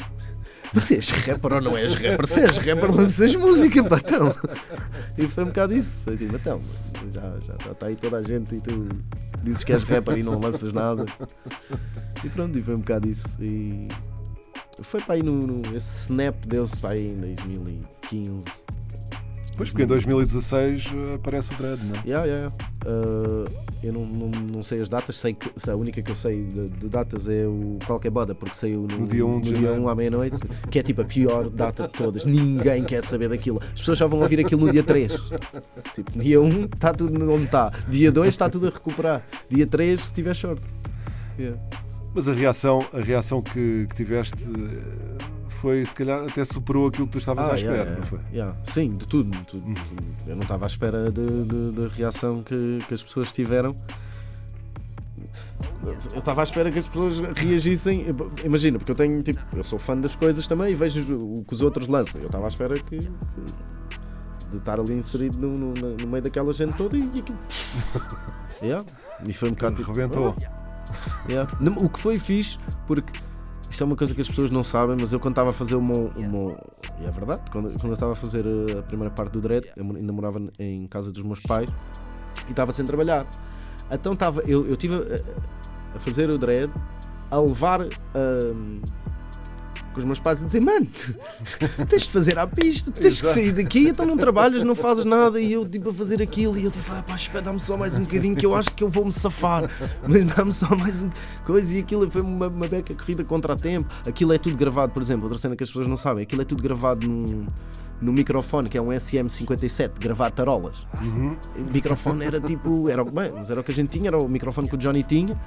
você 0.74 0.96
és 0.96 1.10
rapper 1.10 1.54
ou 1.54 1.62
não 1.62 1.78
és 1.78 1.94
rapper? 1.94 2.26
Se 2.28 2.40
és 2.42 2.58
rapper, 2.58 2.92
lanças 2.94 3.36
música, 3.36 3.84
pá, 3.84 3.98
então. 3.98 4.34
E 5.18 5.28
foi 5.28 5.44
um 5.44 5.48
bocado 5.48 5.74
isso. 5.74 6.04
Foi 6.04 6.18
tipo, 6.18 6.36
então, 6.36 6.62
já 7.14 7.38
está 7.38 7.64
já 7.66 7.74
tá 7.76 7.88
aí 7.88 7.96
toda 7.96 8.18
a 8.18 8.24
gente 8.24 8.56
e 8.56 8.60
tu 8.60 8.88
dizes 9.44 9.64
que 9.64 9.72
és 9.72 9.84
rapper 9.84 10.18
e 10.18 10.24
não 10.24 10.38
lanças 10.40 10.74
nada. 10.74 11.06
E 12.24 12.30
pronto, 12.30 12.58
e 12.58 12.62
foi 12.62 12.76
um 12.76 12.80
bocado 12.80 13.08
isso. 13.08 13.38
E 13.40 13.88
foi 14.84 15.02
para 15.02 15.16
aí 15.16 15.24
no, 15.24 15.34
no- 15.40 15.76
esse 15.76 16.12
snap 16.12 16.36
deu-se 16.46 16.80
para 16.80 16.92
aí 16.92 17.08
em 17.10 17.20
2015. 17.36 18.46
Pois, 19.58 19.70
porque 19.70 19.84
em 19.84 19.88
2016 19.88 20.86
eh, 20.94 21.16
aparece 21.16 21.54
o 21.54 21.58
Dread, 21.58 21.82
não 21.86 21.96
é? 21.96 22.02
Yeah, 22.06 22.26
yeah. 22.26 22.54
Uh, 22.86 23.46
eu 23.82 23.94
não, 23.94 24.06
não, 24.06 24.28
não 24.52 24.64
sei 24.64 24.82
as 24.82 24.90
datas, 24.90 25.16
sei 25.16 25.34
que 25.34 25.50
a 25.70 25.76
única 25.78 26.02
que 26.02 26.12
eu 26.12 26.16
sei 26.16 26.44
de, 26.44 26.68
de 26.68 26.90
datas 26.90 27.30
é 27.30 27.46
o 27.48 27.80
Qualquer 27.88 28.10
Boda, 28.12 28.36
porque 28.36 28.54
saiu 28.54 28.82
no, 28.82 28.98
No 29.00 29.08
dia 29.08 29.26
1 29.26 29.32
de 29.32 29.38
no 29.38 29.42
dia 29.44 29.56
janeiro. 29.68 29.86
1 29.86 29.90
à 29.90 29.96
meia-noite, 29.96 30.38
que 30.70 30.78
é 30.78 30.84
tipo 30.84 31.02
a 31.04 31.06
pior 31.06 31.50
data 31.50 31.84
de 31.88 31.94
todas. 31.94 32.26
Ninguém 32.26 32.84
quer 32.84 33.02
saber 33.02 33.30
daquilo. 33.30 33.62
As 33.74 33.80
pessoas 33.80 33.98
já 33.98 34.06
vão 34.08 34.20
ouvir 34.20 34.42
aquilo 34.42 34.66
no 34.66 34.72
dia 34.74 34.84
3. 34.84 35.14
Tipo, 35.94 36.20
dia 36.20 36.42
1 36.42 36.66
está 36.66 36.92
tudo 36.94 37.32
onde 37.32 37.46
está, 37.46 37.72
dia 37.88 38.12
2 38.12 38.28
está 38.28 38.50
tudo 38.50 38.68
a 38.68 38.72
recuperar, 38.72 39.26
dia 39.50 39.66
3 39.66 40.02
se 40.02 40.14
tiver 40.14 40.36
sorte. 40.36 40.64
Yeah. 41.40 41.58
Mas 42.16 42.28
a 42.30 42.34
reação, 42.34 42.86
a 42.94 43.00
reação 43.02 43.42
que, 43.42 43.86
que 43.90 43.96
tiveste 43.96 44.36
eh, 44.42 45.24
foi, 45.50 45.84
se 45.86 45.94
calhar, 45.94 46.24
até 46.24 46.46
superou 46.46 46.88
aquilo 46.88 47.06
que 47.08 47.12
tu 47.12 47.18
estavas 47.18 47.48
Ah, 47.50 47.52
à 47.52 47.56
espera, 47.56 47.76
yeah, 47.76 47.96
não 47.98 48.04
foi? 48.04 48.20
yeah. 48.34 48.58
Sim, 48.64 48.96
de 48.96 49.06
tudo. 49.06 49.30
de 49.38 49.44
tudo, 49.46 49.74
de 49.74 49.82
tudo. 49.82 50.06
Eu 50.28 50.36
não 50.38 50.44
estava 50.44 50.66
à 50.66 50.68
espera 50.68 51.12
da 51.12 51.88
reação 51.94 52.42
que, 52.42 52.80
que 52.88 52.94
as 52.94 53.04
pessoas 53.04 53.32
tiveram. 53.34 53.76
Eu 56.14 56.20
estava 56.20 56.42
à 56.42 56.44
espera 56.44 56.72
que 56.72 56.80
as 56.80 56.88
pessoas 56.88 57.20
reagissem. 57.36 58.06
Imagina, 58.44 58.78
porque 58.80 58.92
eu 58.92 58.96
tenho 58.96 59.22
tipo, 59.22 59.40
eu 59.56 59.64
sou 59.64 59.78
fã 59.78 59.98
das 59.98 60.16
coisas 60.16 60.48
também 60.48 60.72
e 60.72 60.76
vejo 60.76 61.02
o 61.16 61.44
que 61.48 61.54
os 61.54 61.62
outros 61.62 61.88
lançam. 61.88 62.20
Eu 62.22 62.28
estava 62.28 62.46
à 62.46 62.48
espera 62.48 62.76
que, 62.76 63.00
que- 63.00 63.10
de 64.52 64.58
estar 64.58 64.80
ali 64.80 64.94
inserido 64.94 65.38
no, 65.38 65.58
no- 65.74 65.98
no 65.98 66.08
meio 66.08 66.24
daquela 66.24 66.54
gente 66.54 66.76
toda 66.78 66.96
e, 66.98 67.02
aquilo. 67.20 67.38
Yeah. 68.64 68.86
E 69.28 69.34
foi 69.34 69.50
um 69.50 69.52
bocado 69.52 69.76
tipo. 69.76 69.92
Rebentou. 69.92 70.34
Yeah. 71.28 71.52
O 71.78 71.90
que 71.90 72.00
foi 72.00 72.20
fixe, 72.20 72.60
porque 72.86 73.12
isto 73.70 73.84
é 73.84 73.86
uma 73.86 73.96
coisa 73.96 74.14
que 74.14 74.22
as 74.22 74.28
pessoas 74.28 74.52
não 74.52 74.64
sabem, 74.64 74.96
mas 75.00 75.12
eu 75.12 75.20
quando 75.20 75.34
estava 75.34 75.50
a 75.50 75.54
fazer 75.54 75.76
uma. 75.76 75.96
uma 76.16 76.58
e 77.02 77.06
é 77.06 77.12
verdade, 77.12 77.42
quando, 77.52 77.72
quando 77.72 77.88
eu 77.88 77.94
estava 77.94 78.12
a 78.12 78.16
fazer 78.16 78.46
uh, 78.46 78.80
a 78.80 78.84
primeira 78.84 79.14
parte 79.14 79.32
do 79.32 79.42
Dread, 79.42 79.72
eu 79.76 79.84
ainda 79.84 80.14
morava 80.14 80.42
em 80.60 80.88
casa 80.88 81.12
dos 81.12 81.24
meus 81.24 81.40
pais 81.40 81.70
e 82.48 82.52
estava 82.52 82.72
sem 82.72 82.86
trabalhar. 82.86 83.26
Então 83.92 84.14
estava. 84.14 84.42
Eu, 84.42 84.68
eu 84.68 84.74
estive 84.74 84.96
a, 84.96 85.98
a 85.98 86.00
fazer 86.00 86.30
o 86.30 86.38
Dread, 86.38 86.72
a 87.32 87.40
levar. 87.40 87.82
um, 87.82 88.82
com 89.96 90.00
os 90.00 90.06
meus 90.06 90.20
pais 90.20 90.44
a 90.44 90.46
dizer, 90.46 90.60
mano, 90.60 90.88
tens 91.88 92.04
de 92.04 92.10
fazer 92.10 92.38
à 92.38 92.46
pista, 92.46 92.92
tu 92.92 93.00
tens 93.00 93.22
que 93.22 93.28
sair 93.28 93.54
daqui, 93.54 93.88
então 93.88 94.06
não 94.06 94.18
trabalhas, 94.18 94.62
não 94.62 94.76
fazes 94.76 95.06
nada, 95.06 95.40
e 95.40 95.54
eu 95.54 95.66
tipo 95.68 95.90
a 95.90 95.94
fazer 95.94 96.22
aquilo, 96.22 96.58
e 96.58 96.66
eu 96.66 96.72
tipo, 96.72 96.86
ah, 96.92 97.02
pá, 97.02 97.16
espera, 97.16 97.46
dá-me 97.46 97.60
só 97.60 97.78
mais 97.78 97.98
um 97.98 98.02
bocadinho 98.02 98.36
que 98.36 98.46
eu 98.46 98.54
acho 98.54 98.74
que 98.74 98.84
eu 98.84 98.90
vou-me 98.90 99.14
safar, 99.14 99.70
mas 100.06 100.26
dá-me 100.26 100.52
só 100.52 100.76
mais 100.76 101.02
um 101.02 101.10
coisa, 101.46 101.74
e 101.74 101.80
aquilo 101.80 102.12
foi 102.12 102.22
uma, 102.22 102.48
uma 102.48 102.68
beca 102.68 102.94
corrida 102.94 103.24
contra 103.24 103.54
a 103.54 103.56
tempo, 103.56 103.90
aquilo 104.06 104.34
é 104.34 104.38
tudo 104.38 104.58
gravado, 104.58 104.92
por 104.92 105.02
exemplo, 105.02 105.24
outra 105.24 105.38
cena 105.38 105.56
que 105.56 105.64
as 105.64 105.70
pessoas 105.70 105.88
não 105.88 105.98
sabem, 105.98 106.24
aquilo 106.24 106.42
é 106.42 106.46
tudo 106.46 106.62
gravado 106.62 107.08
num, 107.08 107.48
no 108.02 108.12
microfone, 108.12 108.70
que 108.70 108.78
é 108.78 108.82
um 108.82 108.88
SM57, 108.88 109.92
gravar 110.00 110.32
tarolas. 110.32 110.86
O 111.58 111.72
microfone 111.72 112.26
era 112.26 112.40
tipo, 112.42 112.90
era, 112.90 113.04
bem, 113.04 113.32
mas 113.34 113.50
era 113.50 113.62
o 113.62 113.64
que 113.64 113.72
a 113.72 113.74
gente 113.74 113.90
tinha, 113.90 114.10
era 114.10 114.18
o 114.18 114.28
microfone 114.28 114.68
que 114.68 114.76
o 114.76 114.78
Johnny 114.78 115.04
tinha, 115.04 115.40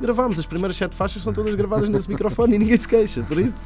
gravámos, 0.00 0.38
as 0.38 0.46
primeiras 0.46 0.76
sete 0.76 0.96
faixas 0.96 1.22
são 1.22 1.32
todas 1.32 1.54
gravadas 1.54 1.88
nesse 1.88 2.08
microfone 2.08 2.56
e 2.56 2.58
ninguém 2.58 2.76
se 2.76 2.88
queixa, 2.88 3.22
por 3.22 3.38
isso. 3.38 3.60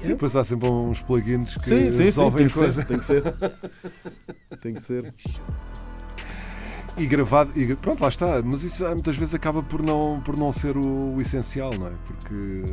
Sim, 0.00 0.08
depois 0.08 0.34
há 0.36 0.44
sempre 0.44 0.68
uns 0.68 1.00
plugins 1.00 1.56
que 1.56 1.64
Sim, 1.68 1.90
sim, 1.90 1.96
sim, 1.96 2.02
resolvem 2.04 2.38
tem 2.38 2.46
a 2.46 2.50
que, 2.50 2.58
coisa. 2.58 2.82
ser, 2.82 2.86
tem 2.86 2.98
que 2.98 3.04
ser. 3.04 3.22
Tem 4.60 4.74
que 4.74 4.82
ser. 4.82 5.14
E 6.98 7.06
gravado, 7.06 7.58
e 7.58 7.74
pronto, 7.76 8.02
lá 8.02 8.08
está. 8.08 8.42
Mas 8.42 8.62
isso 8.62 8.84
ah, 8.84 8.90
muitas 8.92 9.16
vezes 9.16 9.34
acaba 9.34 9.62
por 9.62 9.82
não, 9.82 10.20
por 10.22 10.36
não 10.36 10.52
ser 10.52 10.76
o, 10.76 11.14
o 11.14 11.20
essencial, 11.20 11.72
não 11.78 11.86
é? 11.86 11.92
Porque 12.04 12.64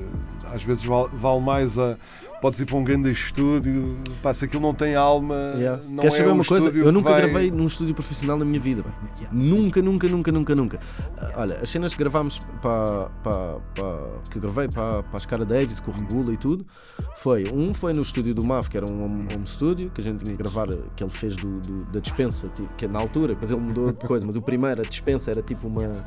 às 0.53 0.63
vezes 0.63 0.83
vale, 0.83 1.09
vale 1.13 1.39
mais 1.39 1.79
a, 1.79 1.97
podes 2.41 2.59
ir 2.59 2.65
para 2.65 2.75
um 2.75 2.83
grande 2.83 3.11
estúdio, 3.11 3.95
se 4.33 4.45
aquilo 4.45 4.61
não 4.61 4.73
tem 4.73 4.95
alma, 4.95 5.35
Yeah. 5.55 5.81
não 5.87 5.97
Queres 5.97 6.13
é 6.13 6.17
saber 6.17 6.29
um 6.29 6.33
uma 6.35 6.43
coisa? 6.45 6.69
Eu 6.69 6.91
nunca 6.91 7.09
vai- 7.09 7.21
gravei 7.21 7.51
num 7.51 7.65
estúdio 7.65 7.93
profissional 7.95 8.37
na 8.37 8.45
minha 8.45 8.59
vida. 8.59 8.83
pá. 8.83 8.89
Nunca, 9.31 9.81
nunca, 9.81 10.07
nunca, 10.07 10.31
nunca, 10.31 10.55
nunca. 10.55 10.79
Ah, 11.17 11.31
Olha, 11.37 11.57
as 11.61 11.69
cenas 11.69 11.93
que 11.93 11.99
gravámos 11.99 12.39
para, 12.61 13.07
para, 13.23 13.59
para- 13.75 14.07
que 14.29 14.37
eu 14.37 14.41
gravei 14.41 14.67
para, 14.67 15.03
para 15.03 15.17
a 15.17 15.19
Scara 15.19 15.45
Davis, 15.45 15.79
com 15.79 15.91
o 15.91 15.93
Regula 15.93 16.33
e 16.33 16.37
tudo, 16.37 16.65
foi 17.15 17.45
um 17.51 17.73
foi 17.73 17.93
no 17.93 18.01
estúdio 18.01 18.33
do 18.35 18.43
MAV, 18.43 18.69
que 18.69 18.77
era 18.77 18.85
um 18.85 19.03
home, 19.03 19.27
home 19.33 19.47
studio, 19.47 19.89
que 19.93 20.01
a 20.01 20.03
gente 20.03 20.19
tinha 20.23 20.31
que 20.35 20.37
gravar, 20.37 20.67
que 20.95 21.03
ele 21.03 21.11
fez 21.11 21.35
do, 21.35 21.59
do- 21.59 21.91
da 21.91 21.99
dispensa, 21.99 22.49
que 22.77 22.85
é 22.85 22.87
na 22.87 22.99
altura, 22.99 23.33
depois 23.33 23.51
ele 23.51 23.61
mudou 23.61 23.91
de 23.91 24.05
coisa, 24.05 24.25
mas 24.25 24.35
o 24.35 24.41
primeiro, 24.41 24.81
a 24.81 24.83
dispensa, 24.85 25.31
era 25.31 25.41
tipo 25.41 25.67
uma 25.67 26.03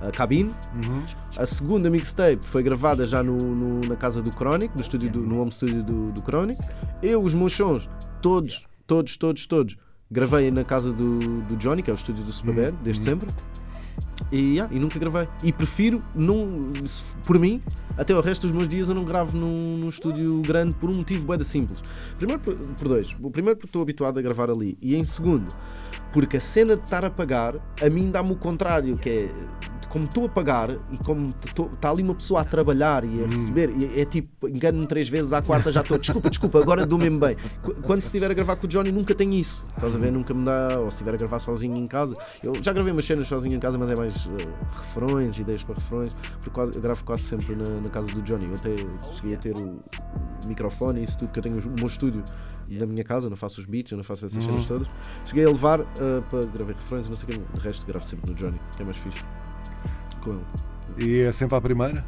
a 0.00 0.10
cabine. 0.10 0.50
Uhum. 0.74 1.02
A 1.36 1.46
segunda 1.46 1.88
mixtape 1.90 2.44
foi 2.44 2.62
gravada 2.62 3.06
já 3.06 3.22
no, 3.22 3.36
no- 3.36 3.80
na 3.88 3.96
casa 3.96 4.22
do 4.22 4.30
Chronic, 4.30 4.74
no, 4.74 4.80
estúdio 4.80 5.10
do, 5.10 5.20
no 5.20 5.40
home 5.40 5.52
studio 5.52 5.82
do, 5.82 6.12
do 6.12 6.20
Chronic. 6.22 6.60
Eu, 7.02 7.22
os 7.22 7.34
meus 7.34 7.52
sons, 7.54 7.88
todos, 8.20 8.66
todos, 8.86 9.16
todos, 9.16 9.46
todos, 9.46 9.76
gravei 10.10 10.50
na 10.50 10.64
casa 10.64 10.92
do, 10.92 11.18
do 11.42 11.56
Johnny, 11.56 11.82
que 11.82 11.90
é 11.90 11.94
o 11.94 11.96
estúdio 11.96 12.24
do 12.24 12.32
Superbad, 12.32 12.74
desde 12.82 13.04
sempre. 13.04 13.28
E, 14.30 14.52
yeah, 14.52 14.74
e 14.74 14.78
nunca 14.78 14.98
gravei. 14.98 15.28
E 15.42 15.52
prefiro, 15.52 16.02
não, 16.14 16.72
por 17.24 17.38
mim, 17.38 17.60
até 17.96 18.14
o 18.14 18.20
resto 18.20 18.42
dos 18.42 18.52
meus 18.52 18.68
dias 18.68 18.88
eu 18.88 18.94
não 18.94 19.04
gravo 19.04 19.36
num, 19.36 19.76
num 19.76 19.88
estúdio 19.88 20.40
grande 20.42 20.74
por 20.74 20.88
um 20.88 20.94
motivo 20.94 21.36
de 21.36 21.44
simples. 21.44 21.82
Primeiro 22.16 22.40
por, 22.40 22.54
por 22.56 22.88
dois. 22.88 23.14
O 23.20 23.30
primeiro 23.30 23.58
porque 23.58 23.68
estou 23.68 23.82
habituado 23.82 24.18
a 24.18 24.22
gravar 24.22 24.50
ali. 24.50 24.78
E 24.80 24.94
em 24.96 25.04
segundo, 25.04 25.54
porque 26.12 26.36
a 26.36 26.40
cena 26.40 26.76
de 26.76 26.82
estar 26.82 27.04
a 27.04 27.10
pagar, 27.10 27.56
a 27.80 27.90
mim 27.90 28.10
dá-me 28.10 28.32
o 28.32 28.36
contrário, 28.36 28.96
que 28.96 29.08
é 29.08 29.30
como 29.92 30.06
estou 30.06 30.24
a 30.24 30.28
pagar 30.30 30.70
e 30.90 30.96
como 31.04 31.34
está 31.74 31.90
ali 31.90 32.02
uma 32.02 32.14
pessoa 32.14 32.40
a 32.40 32.44
trabalhar 32.44 33.04
e 33.04 33.22
a 33.22 33.26
receber, 33.26 33.68
e 33.76 34.00
é 34.00 34.06
tipo, 34.06 34.48
engano-me 34.48 34.86
três 34.86 35.06
vezes 35.06 35.34
à 35.34 35.42
quarta, 35.42 35.70
já 35.70 35.82
estou, 35.82 35.98
desculpa, 35.98 36.30
desculpa, 36.30 36.58
agora 36.60 36.86
dou 36.86 36.98
mesmo 36.98 37.20
bem. 37.20 37.36
Qu- 37.62 37.74
Quando 37.82 38.00
se 38.00 38.06
estiver 38.06 38.30
a 38.30 38.34
gravar 38.34 38.56
com 38.56 38.64
o 38.64 38.68
Johnny, 38.68 38.90
nunca 38.90 39.14
tenho 39.14 39.34
isso. 39.34 39.66
Estás 39.76 39.94
a 39.94 39.98
ver? 39.98 40.10
Nunca 40.10 40.32
me 40.32 40.46
dá, 40.46 40.78
ou 40.80 40.90
se 40.90 40.94
estiver 40.96 41.12
a 41.12 41.16
gravar 41.18 41.38
sozinho 41.40 41.76
em 41.76 41.86
casa. 41.86 42.16
Eu 42.42 42.54
já 42.62 42.72
gravei 42.72 42.90
umas 42.90 43.04
cenas 43.04 43.26
sozinho 43.26 43.54
em 43.54 43.60
casa, 43.60 43.76
mas 43.76 43.90
é 43.90 43.94
mais 43.94 44.26
eh, 44.38 44.48
refrões, 44.74 45.38
ideias 45.38 45.62
para 45.62 45.74
refrões, 45.74 46.16
porque 46.36 46.48
quase- 46.50 46.74
eu 46.74 46.80
gravo 46.80 47.04
quase 47.04 47.24
sempre 47.24 47.54
na, 47.54 47.68
na 47.82 47.90
casa 47.90 48.10
do 48.12 48.22
Johnny. 48.22 48.46
Eu 48.46 48.54
até 48.54 48.74
cheguei 49.12 49.34
a 49.34 49.38
ter 49.38 49.54
o, 49.54 49.78
microfone 50.46 51.00
e 51.00 51.02
isso 51.04 51.18
tudo, 51.18 51.30
que 51.30 51.38
eu 51.38 51.42
tenho 51.42 51.58
o 51.58 51.70
meu 51.76 51.86
estúdio 51.86 52.24
na 52.68 52.86
minha 52.86 53.04
casa, 53.04 53.26
eu 53.26 53.30
não 53.30 53.36
faço 53.36 53.60
os 53.60 53.66
beats, 53.66 53.92
eu 53.92 53.96
não 53.98 54.04
faço 54.04 54.24
essas 54.24 54.42
cenas 54.42 54.64
todas. 54.64 54.88
Cheguei 55.26 55.44
a 55.44 55.48
levar 55.48 55.80
eh, 55.80 56.22
para 56.30 56.46
gravar 56.46 56.72
refrões 56.72 57.06
e 57.06 57.10
não 57.10 57.16
sei 57.16 57.28
o 57.28 57.32
que. 57.38 57.52
De 57.54 57.60
resto, 57.60 57.86
gravo 57.86 58.04
sempre 58.06 58.30
no 58.30 58.34
Johnny, 58.36 58.58
que 58.74 58.80
é 58.80 58.84
mais 58.84 58.96
fixe. 58.96 59.22
Com 60.22 60.32
ele. 60.32 60.44
E 60.98 61.20
é 61.20 61.32
sempre 61.32 61.56
à 61.56 61.60
primeira? 61.60 62.04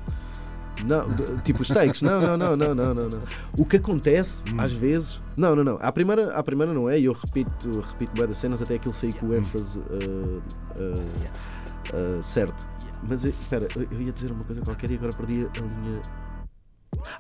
Não, 0.83 1.07
tipo 1.43 1.63
os 1.63 1.69
takes, 1.69 2.03
não, 2.03 2.21
não, 2.21 2.37
não, 2.37 2.57
não, 2.57 2.75
não, 2.75 2.95
não, 2.95 3.09
não. 3.09 3.23
O 3.57 3.65
que 3.65 3.77
acontece, 3.77 4.43
às 4.59 4.73
vezes. 4.73 5.21
Não, 5.37 5.55
não, 5.55 5.63
não. 5.63 5.79
À 5.81 5.93
primeira, 5.93 6.35
à 6.35 6.43
primeira 6.43 6.75
não 6.75 6.89
é, 6.89 6.99
e 6.99 7.05
eu 7.05 7.13
repito, 7.13 7.81
repito 7.81 8.13
bué 8.15 8.27
das 8.27 8.39
cenas 8.39 8.61
até 8.61 8.75
aquilo 8.75 8.93
sair 8.93 9.15
com 9.15 9.27
o 9.27 9.35
ênfase 9.35 9.79
uh, 9.79 10.43
uh, 10.77 12.19
uh, 12.19 12.23
certo. 12.23 12.69
Mas 13.09 13.25
espera, 13.25 13.69
eu, 13.77 14.01
ia 14.01 14.13
dizer 14.13 14.33
uma 14.33 14.45
coisa 14.45 14.63
qualquer 14.63 14.91
e 14.91 14.95
agora 14.95 15.13
perdi 15.13 15.47
a 15.47 15.61
linha. 15.61 16.03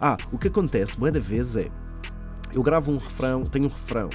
Ah, 0.00 0.16
o 0.32 0.38
que 0.38 0.48
acontece, 0.48 0.98
bué 0.98 1.10
da 1.10 1.20
vez 1.20 1.56
é. 1.56 1.70
Eu 2.54 2.62
gravo 2.62 2.92
um 2.92 2.96
refrão, 2.98 3.42
tenho 3.44 3.64
um 3.66 3.68
refrão 3.68 4.08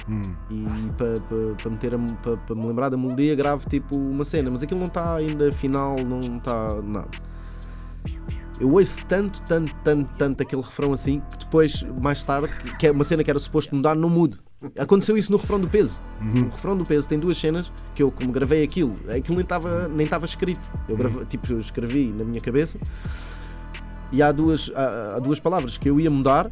e 0.50 0.64
para 0.96 1.20
pa, 1.20 1.62
pa 1.62 1.68
meter 1.70 1.94
a- 1.94 1.98
pa- 1.98 2.36
pa 2.38 2.54
me 2.54 2.66
lembrar 2.66 2.88
da 2.88 2.96
melodia 2.96 3.34
gravo 3.34 3.68
tipo 3.68 3.94
uma 3.96 4.24
cena, 4.24 4.50
mas 4.50 4.62
aquilo 4.62 4.80
não 4.80 4.86
está 4.86 5.14
ainda 5.16 5.52
final, 5.52 5.96
não 5.98 6.20
está 6.38 6.80
nada. 6.82 7.08
Eu 8.58 8.70
ouço 8.72 9.04
tanto, 9.06 9.40
tanto, 9.42 9.74
tanto, 9.82 10.10
tanto 10.18 10.42
aquele 10.42 10.60
refrão 10.62 10.92
assim 10.92 11.20
que 11.30 11.38
depois, 11.38 11.82
mais 12.02 12.22
tarde, 12.22 12.48
que 12.78 12.86
é 12.86 12.90
uma 12.90 13.04
cena 13.04 13.24
que 13.24 13.30
era 13.30 13.38
suposto 13.38 13.74
mudar, 13.74 13.94
não 13.94 14.10
mudo. 14.10 14.38
Aconteceu 14.78 15.16
isso 15.16 15.32
no 15.32 15.38
refrão 15.38 15.58
do 15.58 15.66
peso. 15.66 16.00
O 16.20 16.50
refrão 16.50 16.76
do 16.76 16.84
peso 16.84 17.08
tem 17.08 17.18
duas 17.18 17.38
cenas 17.38 17.72
que 17.94 18.02
eu, 18.02 18.10
como 18.10 18.30
gravei 18.30 18.62
aquilo, 18.62 18.98
aquilo 19.08 19.36
nem 19.36 19.42
estava 19.42 19.88
nem 19.88 20.04
estava 20.04 20.26
escrito. 20.26 20.60
Eu 20.86 20.96
grave- 20.96 21.24
tipo, 21.24 21.50
eu 21.50 21.58
escrevi 21.58 22.12
na 22.14 22.22
minha 22.24 22.40
cabeça 22.40 22.78
e 24.12 24.22
há 24.22 24.30
duas, 24.30 24.70
há, 24.74 25.16
há 25.16 25.18
duas 25.18 25.40
palavras 25.40 25.78
que 25.78 25.88
eu 25.88 25.98
ia 25.98 26.10
mudar 26.10 26.46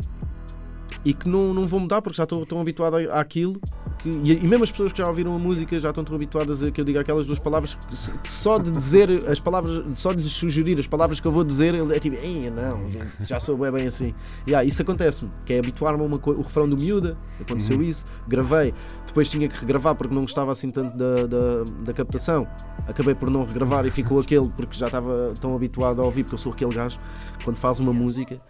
e 1.05 1.15
que 1.15 1.29
não, 1.29 1.55
não 1.55 1.67
vou 1.67 1.81
mudar 1.81 2.03
porque 2.03 2.17
já 2.17 2.25
estou 2.25 2.45
tão 2.45 2.61
habituado 2.61 2.97
àquilo 3.13 3.61
que, 3.99 4.09
e, 4.09 4.45
e 4.45 4.49
mesmo 4.49 4.65
as 4.65 4.71
pessoas 4.71 4.93
que 4.93 4.99
já 4.99 5.09
ouviram 5.09 5.35
a 5.35 5.39
música 5.39 5.79
já 5.79 5.89
estão 5.89 6.05
tão 6.05 6.15
habituadas 6.15 6.63
a 6.63 6.71
que 6.71 6.81
eu 6.81 6.85
diga 6.85 7.01
aquelas 7.01 7.27
duas 7.27 7.39
palavras 7.39 7.75
que, 7.75 8.31
só 8.31 8.59
de 8.59 8.71
dizer 8.71 9.29
as 9.29 9.41
palavras, 9.41 9.85
só 9.99 10.13
de 10.13 10.23
lhes 10.23 10.33
sugerir 10.33 10.79
as 10.79 10.87
palavras 10.87 11.19
que 11.19 11.27
eu 11.27 11.33
vou 11.33 11.43
dizer, 11.43 11.75
ele 11.75 11.95
é 11.95 11.99
tipo, 11.99 12.17
Ei, 12.17 12.51
não, 12.51 12.81
já 13.21 13.41
sou 13.41 13.57
bem, 13.57 13.73
bem 13.73 13.87
assim. 13.87 14.15
E 14.47 14.55
ah, 14.55 14.65
isso 14.65 14.81
acontece-me, 14.83 15.31
que 15.45 15.53
é 15.53 15.59
habituar-me 15.59 16.03
a 16.03 16.07
uma 16.07 16.19
coisa. 16.19 16.41
O 16.41 16.43
refrão 16.45 16.69
do 16.69 16.77
miúda, 16.77 17.19
aconteceu 17.41 17.83
isso, 17.83 18.05
gravei, 18.27 18.73
depois 19.07 19.29
tinha 19.29 19.49
que 19.49 19.59
regravar 19.59 19.95
porque 19.95 20.15
não 20.15 20.23
gostava 20.23 20.53
assim 20.53 20.71
tanto 20.71 20.97
da, 20.97 21.27
da, 21.27 21.65
da 21.85 21.93
captação. 21.93 22.47
Acabei 22.87 23.15
por 23.15 23.31
não 23.31 23.45
regravar 23.45 23.85
e 23.87 23.91
ficou 23.91 24.21
aquele 24.21 24.49
porque 24.49 24.77
já 24.77 24.87
estava 24.87 25.35
tão 25.41 25.55
habituado 25.55 26.01
a 26.01 26.05
ouvir, 26.05 26.23
porque 26.23 26.35
eu 26.35 26.39
sou 26.39 26.53
aquele 26.53 26.75
gajo, 26.75 26.99
quando 27.45 27.57
faz 27.57 27.81
uma 27.81 27.93
música, 27.93 28.41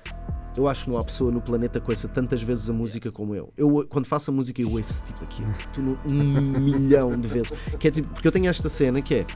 eu 0.56 0.66
acho 0.66 0.84
que 0.84 0.90
não 0.90 0.98
há 0.98 1.04
pessoa 1.04 1.30
no 1.30 1.40
planeta 1.40 1.80
que 1.80 1.90
ouça 1.90 2.08
tantas 2.08 2.42
vezes 2.42 2.68
a 2.68 2.72
música 2.72 3.12
como 3.12 3.34
eu. 3.34 3.52
Eu 3.56 3.86
quando 3.88 4.06
faço 4.06 4.30
a 4.30 4.34
música, 4.34 4.60
eu 4.60 4.70
ouço 4.72 5.04
tipo 5.04 5.22
aquilo, 5.24 5.98
um 6.04 6.12
milhão 6.60 7.18
de 7.18 7.28
vezes. 7.28 7.52
Que 7.78 7.88
é 7.88 7.90
tipo, 7.90 8.08
porque 8.12 8.26
eu 8.26 8.32
tenho 8.32 8.48
esta 8.48 8.68
cena 8.68 9.00
que 9.00 9.14
é 9.16 9.26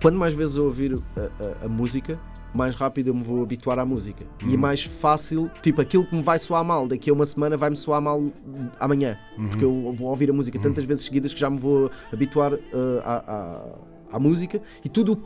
quando 0.00 0.18
mais 0.18 0.34
vezes 0.34 0.56
eu 0.56 0.64
ouvir 0.64 0.94
a, 1.16 1.20
a- 1.62 1.66
a 1.66 1.68
música, 1.68 2.18
mais 2.54 2.74
rápido 2.74 3.08
eu 3.08 3.14
me 3.14 3.22
vou 3.22 3.42
habituar 3.42 3.78
à 3.78 3.84
música. 3.84 4.24
E 4.46 4.54
é 4.54 4.56
mais 4.56 4.82
fácil, 4.84 5.50
tipo, 5.62 5.80
aquilo 5.80 6.06
que 6.06 6.14
me 6.14 6.22
vai 6.22 6.38
soar 6.38 6.64
mal 6.64 6.86
daqui 6.86 7.10
a 7.10 7.12
uma 7.12 7.26
semana 7.26 7.56
vai-me 7.56 7.76
soar 7.76 8.00
mal 8.00 8.22
amanhã. 8.80 9.18
Porque 9.48 9.64
eu 9.64 9.92
vou 9.96 10.08
ouvir 10.08 10.30
a 10.30 10.32
música 10.32 10.58
tantas 10.58 10.84
vezes 10.84 11.04
seguidas 11.04 11.32
que 11.34 11.40
já 11.40 11.50
me 11.50 11.58
vou 11.58 11.90
habituar 12.12 12.52
uh, 12.54 12.60
à, 13.04 13.14
à- 13.16 13.62
à 14.12 14.18
música 14.18 14.62
e 14.84 14.88
tudo 14.88 15.12
o 15.14 15.16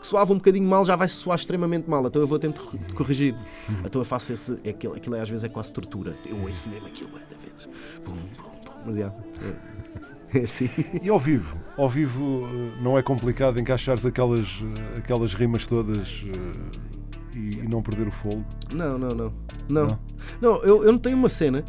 que 0.00 0.06
soava 0.06 0.32
um 0.32 0.36
bocadinho 0.36 0.68
mal 0.68 0.84
já 0.84 0.94
vai 0.96 1.08
soar 1.08 1.38
extremamente 1.38 1.88
mal. 1.88 2.06
Então 2.06 2.20
eu 2.22 2.26
vou 2.28 2.38
tentar 2.38 2.60
corri- 2.62 2.92
corrigir. 2.94 3.34
Então 3.84 4.00
eu 4.00 4.04
faço 4.04 4.32
esse. 4.32 4.58
é 4.64 4.70
Aquilo, 4.70 4.94
aquilo 4.94 5.14
é, 5.16 5.20
às 5.20 5.28
vezes 5.28 5.44
é 5.44 5.48
quase 5.48 5.72
tortura. 5.72 6.16
Eu 6.26 6.40
ouço 6.42 6.68
mesmo 6.68 6.86
aquilo 6.86 7.10
bué 7.10 7.20
de 7.20 7.48
vezes. 7.50 7.68
Pum, 8.04 8.12
pum, 8.36 8.42
pum. 8.64 8.72
Mas 8.86 8.96
yeah, 8.96 9.14
é, 10.34 10.38
é 10.38 10.42
assim. 10.44 10.68
E 11.02 11.08
ao 11.08 11.18
vivo? 11.18 11.56
Ao 11.76 11.88
vivo 11.88 12.46
eh, 12.46 12.82
não 12.82 12.96
é 12.98 13.02
complicado 13.02 13.58
encaixares 13.58 14.04
aquelas, 14.06 14.60
eh, 14.94 14.98
aquelas 14.98 15.34
rimas 15.34 15.66
todas 15.66 16.22
eh, 16.26 17.36
e, 17.36 17.58
e 17.58 17.68
não 17.68 17.82
perder 17.82 18.06
o 18.08 18.10
fogo? 18.12 18.44
Não, 18.72 18.96
não, 18.98 19.08
não. 19.10 19.32
Não, 19.68 19.86
Não? 19.86 19.98
não 20.40 20.56
eu, 20.62 20.84
eu 20.84 20.92
não 20.92 20.98
tenho 20.98 21.16
uma 21.16 21.28
cena 21.28 21.64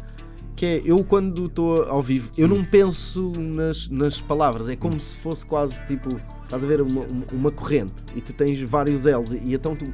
que 0.60 0.66
é 0.66 0.82
eu 0.84 1.02
quando 1.02 1.46
estou 1.46 1.84
ao 1.84 2.02
vivo, 2.02 2.30
eu 2.36 2.46
não 2.46 2.62
penso 2.62 3.32
nas, 3.38 3.88
nas 3.88 4.20
palavras, 4.20 4.68
é 4.68 4.76
como 4.76 5.00
se 5.00 5.16
fosse 5.16 5.46
quase 5.46 5.82
tipo, 5.86 6.10
estás 6.44 6.62
a 6.62 6.66
ver 6.66 6.82
uma, 6.82 7.06
uma- 7.32 7.50
corrente 7.50 7.94
e 8.14 8.20
tu 8.20 8.34
tens 8.34 8.60
vários 8.60 9.04
L's 9.06 9.32
e, 9.32 9.38
e 9.42 9.54
então 9.54 9.74
tu 9.74 9.90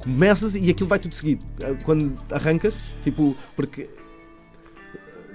começas 0.00 0.56
e 0.56 0.68
aquilo 0.70 0.88
vai 0.88 0.98
tudo 0.98 1.14
seguido. 1.14 1.46
Quando 1.84 2.18
arrancas, 2.32 2.74
tipo, 3.04 3.36
porque 3.54 3.88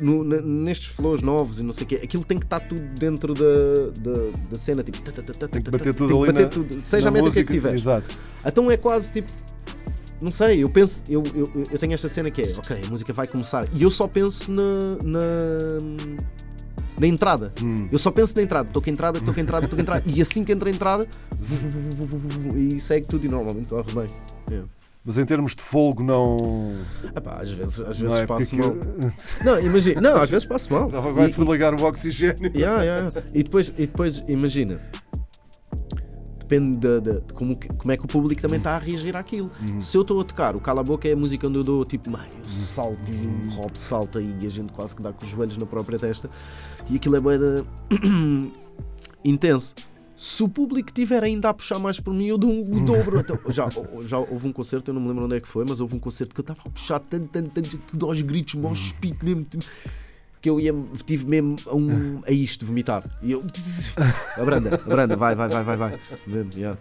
no- 0.02 0.22
na- 0.26 0.41
nestes 0.41 0.88
flows 0.93 1.22
novos 1.22 1.62
e 1.62 1.63
não 1.63 1.72
sei 1.72 1.86
o 1.86 1.88
quê, 1.88 1.96
aquilo 2.04 2.26
tem 2.26 2.38
que 2.38 2.46
estar 2.46 2.60
tudo 2.60 2.82
dentro 3.00 3.34
da, 3.34 3.89
da, 4.02 4.19
da 4.52 4.58
cena, 4.60 4.84
tipo, 4.84 4.98
Tem 5.02 5.62
que 5.62 5.72
bater 5.72 5.96
tudo 5.96 6.10
tem 6.10 6.24
que 6.24 6.30
ali 6.30 6.34
bater 6.34 6.43
na, 6.43 6.50
tudo, 6.50 6.82
seja 6.82 7.04
na 7.04 7.08
a 7.10 7.22
métrica 7.24 7.41
que 7.46 7.54
tiveres. 7.54 7.82
Exato. 7.84 8.17
Então 8.46 8.69
é 8.69 8.76
quase 8.76 9.13
tipo. 9.13 9.32
Não 10.24 10.32
sei, 10.32 10.64
eu 10.64 10.70
penso. 10.70 11.04
Eu, 11.10 11.22
eu, 11.36 11.52
eu 11.72 11.78
tenho 11.80 11.94
esta 11.94 12.08
cena 12.08 12.32
que 12.32 12.42
é, 12.42 12.56
ok, 12.58 12.82
a 12.86 12.90
música 12.90 13.12
vai 13.14 13.28
começar. 13.28 13.68
E 13.74 13.84
eu 13.84 13.92
só 13.92 14.08
penso 14.08 14.52
na. 14.52 14.64
na, 15.04 15.20
na 17.00 17.08
entrada. 17.08 17.52
Hum. 17.62 17.88
Eu 17.92 18.00
só 18.00 18.10
penso 18.12 18.36
na 18.36 18.42
entrada. 18.44 18.68
Estou 18.70 18.82
com 18.82 18.90
a 18.90 18.94
entrada, 18.94 19.18
estou 19.18 19.34
com 19.34 19.40
a 19.40 19.44
entrada, 19.44 19.66
estou 19.66 19.76
com 19.78 19.82
a 19.82 19.84
entrada. 19.84 20.04
E 20.06 20.22
assim 20.22 20.44
que 20.44 20.52
entra 20.52 20.70
a 20.70 20.72
entrada. 20.72 21.08
E 22.56 22.80
segue 22.80 23.08
tudo 23.08 23.26
e 23.26 23.30
normalmente 23.30 23.70
corre 23.70 23.92
bem. 23.94 24.08
É. 24.58 24.62
Mas 25.06 25.18
em 25.18 25.26
termos 25.26 25.54
de 25.54 25.62
fogo, 25.62 26.02
não. 26.02 26.72
Epá, 27.16 27.42
às 27.42 27.52
vezes, 27.52 27.82
às 27.82 28.00
não 28.00 28.08
vezes 28.10 28.24
é 28.24 28.26
porque 28.26 28.44
passo 28.46 28.56
mal. 28.58 28.70
aquilo- 28.70 29.14
Não, 29.44 29.60
imagina. 29.60 30.00
Não, 30.02 30.22
às 30.22 30.30
vezes 30.32 30.46
passo 30.46 30.72
mal. 30.72 30.86
Estava 30.88 31.10
E- 31.10 31.13
quase 31.13 31.42
a 31.42 31.44
ligar 31.44 31.74
o 31.74 31.84
oxigênio. 31.84 32.52
Yeah, 32.56 32.82
yeah, 32.84 33.10
yeah. 33.10 33.21
E, 33.34 33.44
depois, 33.44 33.67
e 33.69 33.82
depois, 33.82 34.24
imagina, 34.30 34.80
depende 36.60 36.77
de, 36.77 37.01
de- 37.01 37.21
de 37.21 37.33
como, 37.33 37.58
como 37.77 37.91
é 37.91 37.97
que 37.97 38.06
o 38.06 38.08
público 38.08 38.41
também 38.41 38.58
está 38.58 38.75
a 38.75 38.79
reagir 38.79 39.15
àquilo. 39.15 39.49
Se 39.79 39.97
eu 39.97 40.01
estou 40.01 40.19
a 40.21 40.23
tocar, 40.23 40.56
o 40.56 40.60
Cala 40.60 40.81
a 40.81 40.83
Boca 40.83 41.08
é 41.08 41.13
a 41.13 41.15
música 41.15 41.47
onde 41.47 41.58
eu 41.58 41.63
dou 41.63 41.83
tipo, 41.85 42.10
"Mãe, 42.12 42.29
eu 42.39 42.45
salto 42.45 43.12
e 43.12 43.47
o 43.47 43.51
Rob 43.51 43.77
salta 43.77 44.21
e 44.21 44.45
a 44.45 44.49
gente 44.49 44.71
quase 44.73 44.95
que 44.95 45.01
dá 45.01 45.12
com 45.12 45.23
os 45.25 45.31
joelhos 45.31 45.58
na 45.58 45.65
própria 45.65 45.97
testa 45.97 46.29
e 46.89 46.95
aquilo 46.95 47.15
é 47.15 47.21
bem 47.21 47.39
intenso. 49.23 49.73
Se 50.15 50.43
o 50.43 50.47
público 50.47 50.89
estiver 50.89 51.23
ainda 51.23 51.49
a 51.49 51.54
puxar 51.54 51.79
mais 51.79 51.99
por 51.99 52.13
mim, 52.13 52.27
eu 52.27 52.37
dou 52.37 52.49
o 52.62 52.79
dobro. 52.85 53.19
Então, 53.19 53.37
já, 53.49 53.67
já 54.06 54.17
houve 54.19 54.47
um 54.47 54.54
concerto, 54.54 54.91
eu 54.91 54.93
não 54.95 55.01
me 55.01 55.08
lembro 55.10 55.25
onde 55.25 55.35
é 55.35 55.39
que 55.39 55.47
foi, 55.47 55.65
mas 55.67 55.81
houve 55.81 55.95
um 55.95 55.99
concerto 55.99 56.33
que 56.33 56.39
eu 56.39 56.43
estava 56.43 56.62
a 56.65 56.69
puxar 56.69 56.99
tanto, 56.99 57.27
tanto, 57.27 57.49
tanto, 57.49 57.77
tudo 57.79 58.06
aos 58.06 58.21
gritos, 58.21 58.54
mó 58.56 58.71
espírito 58.71 59.25
mesmo. 59.25 59.43
tipo, 59.43 59.65
que 60.44 60.50
eu 60.50 60.60
ia, 60.60 60.75
tive 61.06 61.25
mesmo 61.25 61.56
a, 61.65 61.73
um, 61.73 62.21
a 62.27 62.31
isto 62.31 62.65
vomitar. 62.65 63.10
E 63.21 63.31
eu. 63.31 63.41
Abranda, 64.37 64.75
abranda, 64.75 65.15
vai, 65.15 65.33
vai, 65.35 65.48
vai, 65.48 65.63
vai, 65.63 65.77
vai. 65.77 66.00
Mesmo, 66.27 66.52
yeah. 66.58 66.77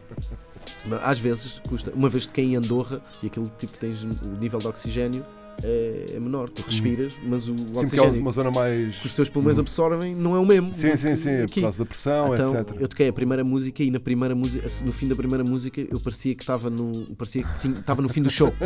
Às 1.05 1.21
vezes 1.21 1.61
custa. 1.69 1.93
Uma 1.93 2.09
vez 2.09 2.27
que 2.27 2.41
em 2.41 2.57
Andorra 2.57 3.01
e 3.23 3.29
aquele 3.29 3.49
tipo 3.59 3.79
tens 3.79 4.03
o 4.03 4.37
nível 4.41 4.59
de 4.59 4.67
oxigênio 4.67 5.25
é, 5.63 6.07
é 6.15 6.21
menor. 6.21 6.51
Tu 6.51 6.63
respiras, 6.63 7.15
mas 7.25 7.49
o 7.49 7.57
Sim, 7.57 7.67
é 7.77 7.81
oxigênio 7.81 8.21
uma 8.21 8.31
zona 8.31 8.51
mais. 8.51 8.97
que 8.97 9.07
os 9.07 9.13
teus 9.13 9.29
pulmões 9.29 9.59
absorvem 9.59 10.15
não 10.15 10.35
é 10.35 10.39
o 10.39 10.47
mesmo. 10.47 10.73
Sim, 10.75 10.95
sim, 10.97 11.15
sim, 11.17 11.37
por 11.39 11.45
aqui. 11.45 11.61
causa 11.63 11.79
da 11.79 11.87
pressão, 11.87 12.35
Então, 12.35 12.61
etc. 12.61 12.77
eu 12.81 12.89
toquei 12.89 13.09
a 13.09 13.13
primeira 13.13 13.45
música 13.45 13.83
e 13.83 13.91
na 13.91 14.01
primeira 14.01 14.35
música, 14.35 14.67
no 14.85 14.93
fim 14.93 15.09
da 15.09 15.15
primeira 15.15 15.45
música, 15.45 15.81
eu 15.81 16.01
parecia 16.01 16.35
que 16.35 16.43
estava 16.43 16.69
no, 16.71 16.93
parecia 17.17 17.45
que 17.61 17.69
estava 17.69 18.01
no 18.03 18.09
fim 18.09 18.23
do 18.23 18.31
show. 18.31 18.53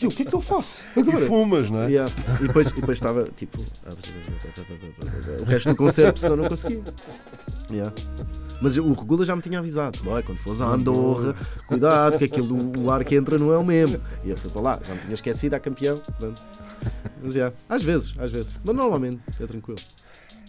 E 0.00 0.04
eu, 0.04 0.10
o 0.10 0.12
que 0.12 0.22
é 0.22 0.24
que 0.24 0.34
eu 0.34 0.40
faço 0.40 0.86
E 0.96 1.00
agora? 1.00 1.26
fumas, 1.26 1.70
não 1.70 1.82
é? 1.82 1.86
Yeah. 1.90 2.12
E 2.40 2.46
depois, 2.46 2.68
e 2.68 2.72
depois 2.74 2.96
estava 2.96 3.24
tipo. 3.36 3.58
O 5.40 5.44
resto 5.44 5.70
do 5.70 5.76
concerto 5.76 6.20
só 6.20 6.36
não 6.36 6.48
conseguia. 6.48 6.82
Yeah. 7.70 7.92
Mas 8.60 8.76
o 8.76 8.92
Regula 8.92 9.24
já 9.24 9.36
me 9.36 9.42
tinha 9.42 9.58
avisado: 9.58 9.98
"Boy, 10.02 10.22
quando 10.22 10.38
fores 10.38 10.60
a 10.60 10.66
Andorra, 10.66 11.34
cuidado, 11.66 12.18
que 12.18 12.24
aquilo, 12.24 12.56
o 12.80 12.90
ar 12.90 13.04
que 13.04 13.14
entra 13.14 13.38
não 13.38 13.52
é 13.52 13.58
o 13.58 13.64
mesmo. 13.64 14.00
E 14.24 14.30
eu 14.30 14.36
fui 14.36 14.50
para 14.50 14.60
lá, 14.62 14.80
já 14.86 14.94
me 14.94 15.00
tinha 15.00 15.14
esquecido, 15.18 15.54
a 15.54 15.60
campeão. 15.60 15.98
Pronto. 16.18 16.42
Mas 17.22 17.34
yeah, 17.34 17.54
às 17.68 17.82
vezes, 17.82 18.14
às 18.18 18.30
vezes. 18.30 18.52
Mas 18.64 18.74
normalmente 18.74 19.20
é 19.40 19.46
tranquilo. 19.46 19.78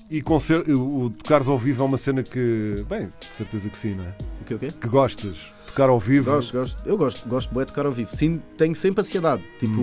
E 0.09 0.21
concer... 0.21 0.61
o 0.69 1.09
tocares 1.11 1.47
ao 1.47 1.57
vivo 1.57 1.83
é 1.83 1.85
uma 1.85 1.97
cena 1.97 2.23
que. 2.23 2.83
Bem, 2.87 3.11
de 3.19 3.25
certeza 3.25 3.69
que 3.69 3.77
sim, 3.77 3.95
não 3.95 4.03
é? 4.03 4.15
O 4.41 4.45
que 4.45 4.53
o 4.55 4.59
quê? 4.59 4.67
Que 4.67 4.87
gostas. 4.87 5.51
Tocar 5.69 5.89
ao 5.89 5.99
vivo. 5.99 6.31
Gosto, 6.31 6.53
gosto. 6.57 6.83
Eu 6.87 6.97
gosto, 6.97 7.27
gosto 7.29 7.53
bué 7.53 7.63
de 7.65 7.71
tocar 7.71 7.85
ao 7.85 7.91
vivo. 7.91 8.15
Sim, 8.15 8.41
tenho 8.57 8.75
sempre 8.75 9.01
ansiedade. 9.01 9.43
Tipo. 9.59 9.81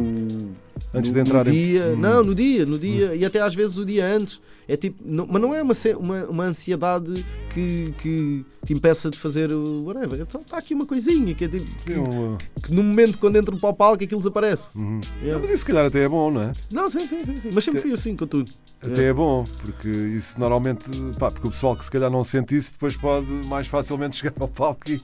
Antes 0.94 1.10
no, 1.10 1.14
de 1.14 1.20
entrar 1.20 1.44
no 1.44 1.50
em- 1.50 1.54
dia, 1.54 1.86
Hum. 1.86 1.96
Não, 1.96 2.22
no 2.24 2.34
dia, 2.34 2.66
no 2.66 2.78
dia. 2.78 3.14
E 3.14 3.24
até 3.24 3.40
às 3.40 3.54
vezes 3.54 3.76
o 3.78 3.84
dia 3.84 4.04
antes. 4.06 4.40
É 4.68 4.76
tipo. 4.76 5.02
não- 5.04 5.26
mas 5.26 5.40
não 5.40 5.54
é 5.54 5.62
uma, 5.62 5.74
uma, 5.98 6.24
uma 6.26 6.44
ansiedade 6.44 7.24
que, 7.54 7.94
que 7.98 8.44
te 8.64 8.74
impeça 8.74 9.08
de 9.10 9.16
fazer 9.18 9.52
o 9.52 9.84
whatever. 9.84 10.20
Então 10.20 10.40
está 10.40 10.58
aqui 10.58 10.74
uma 10.74 10.84
coisinha 10.84 11.34
que 11.34 11.44
é 11.44 11.48
tipo. 11.48 11.64
Que, 11.82 11.92
um, 11.98 12.36
que 12.62 12.74
no 12.74 12.82
momento 12.82 13.16
quando 13.18 13.36
entro 13.36 13.56
para 13.56 13.70
o 13.70 13.74
palco 13.74 14.02
aquilo 14.04 14.20
desaparece. 14.20 14.66
uhum. 14.74 15.00
Yeah. 15.22 15.40
Mas 15.40 15.50
isso, 15.50 15.60
se 15.60 15.64
calhar, 15.66 15.86
até 15.86 16.02
é 16.02 16.08
bom, 16.08 16.30
não 16.30 16.42
é? 16.42 16.52
Não, 16.70 16.90
sim, 16.90 17.06
sim, 17.06 17.20
sim, 17.24 17.36
sim. 17.36 17.50
Mas 17.54 17.64
sempre 17.64 17.80
fui 17.80 17.92
assim 17.92 18.14
com 18.16 18.26
tudo. 18.26 18.50
Até 18.82 19.04
é 19.04 19.12
bom, 19.14 19.44
porque 19.62 19.88
isso 19.88 20.38
normalmente. 20.38 20.84
Pá, 21.18 21.30
porque 21.30 21.46
o 21.46 21.50
pessoal 21.50 21.74
que 21.76 21.84
se 21.84 21.90
calhar 21.90 22.10
não 22.10 22.22
sente 22.24 22.54
isso 22.56 22.72
depois 22.72 22.96
pode 22.96 23.26
mais 23.46 23.66
facilmente 23.66 24.16
chegar 24.20 24.34
ao 24.40 24.48
palco 24.48 24.90
e. 24.90 25.00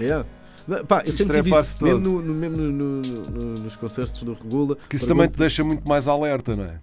Yeah. 0.00 0.26
Mas, 0.66 0.82
Pá, 0.82 1.02
eu 1.06 1.12
sempre 1.12 1.42
tive 1.42 1.58
isso, 1.60 1.84
mesmo, 1.84 2.00
no, 2.00 2.22
no- 2.22 2.34
mesmo 2.34 2.56
no- 2.58 2.70
no- 2.72 3.02
no- 3.02 3.54
nos 3.62 3.76
concertos 3.76 4.22
do 4.22 4.34
Regula. 4.34 4.76
Que 4.88 4.96
isso 4.96 5.06
também 5.06 5.28
te 5.28 5.38
deixa 5.38 5.64
muito 5.64 5.88
mais 5.88 6.06
alerta, 6.06 6.54
não 6.54 6.64
é? 6.64 6.78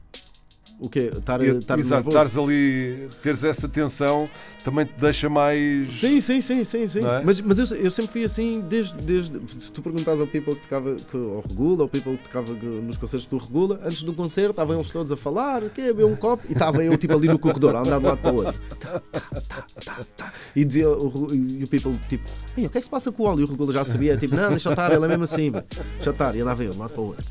O 0.79 0.87
quê? 0.89 1.09
Estar, 1.15 1.41
estar 1.41 1.79
Exato, 1.79 2.07
estares 2.09 2.37
ali, 2.37 3.09
teres 3.23 3.43
essa 3.43 3.67
tensão 3.67 4.29
também 4.63 4.85
te 4.85 4.93
deixa 4.99 5.27
mais. 5.27 5.91
Sim, 5.91 6.21
sim, 6.21 6.39
sim, 6.39 6.63
sim, 6.63 6.85
sim. 6.87 6.99
É? 6.99 7.23
Mas, 7.23 7.41
mas 7.41 7.57
eu, 7.57 7.77
eu 7.77 7.89
sempre 7.89 8.11
fui 8.11 8.23
assim 8.23 8.61
desde, 8.61 8.93
desde. 8.97 9.39
Se 9.59 9.71
tu 9.71 9.81
perguntas 9.81 10.19
ao 10.21 10.27
people 10.27 10.53
que 10.53 10.61
tocava 10.61 10.93
que- 10.93 11.17
ao 11.17 11.43
Regula, 11.49 11.81
ao 11.83 11.89
people 11.89 12.15
que 12.17 12.23
tocava 12.25 12.53
que- 12.53 12.63
nos 12.65 12.95
concertos 12.97 13.25
do 13.27 13.37
Regula, 13.39 13.79
antes 13.83 14.03
do 14.03 14.13
concerto 14.13 14.51
estavam 14.51 14.75
eles 14.75 14.91
todos 14.91 15.11
a 15.11 15.17
falar, 15.17 15.67
quer 15.71 15.87
beber 15.87 16.05
um 16.05 16.15
copo, 16.17 16.43
e 16.47 16.51
estava 16.53 16.83
eu 16.83 16.95
tipo 16.95 17.13
ali 17.13 17.27
no 17.27 17.39
corredor, 17.39 17.75
a 17.75 17.79
andar 17.79 17.97
de 17.97 18.05
um 18.05 18.09
lado 18.09 18.21
para 18.21 18.31
o 18.31 18.35
outro. 18.35 18.61
Tá, 18.79 18.99
tá, 18.99 20.05
tá. 20.15 20.33
E 20.55 20.63
dizia 20.63 20.89
o, 20.89 21.33
e 21.33 21.63
o 21.63 21.67
people 21.67 21.97
tipo, 22.07 22.23
"Ei, 22.55 22.67
o 22.67 22.69
que 22.69 22.77
é 22.77 22.81
que 22.81 22.85
se 22.85 22.89
passa 22.91 23.11
com 23.11 23.23
o 23.23 23.25
óleo? 23.25 23.41
E 23.41 23.43
o 23.45 23.47
Regula 23.47 23.73
já 23.73 23.83
sabia, 23.83 24.15
tipo, 24.15 24.35
não, 24.35 24.49
deixa 24.49 24.69
estar, 24.69 24.91
ele 24.91 25.05
é 25.05 25.07
mesmo 25.07 25.23
assim, 25.23 25.51
deixa 25.95 26.11
estar. 26.11 26.35
E 26.35 26.41
andava 26.41 26.63
eu 26.63 26.69
de 26.69 26.77
um 26.77 26.81
lado 26.81 26.91
para 26.91 27.01
o 27.01 27.05
outro. 27.07 27.25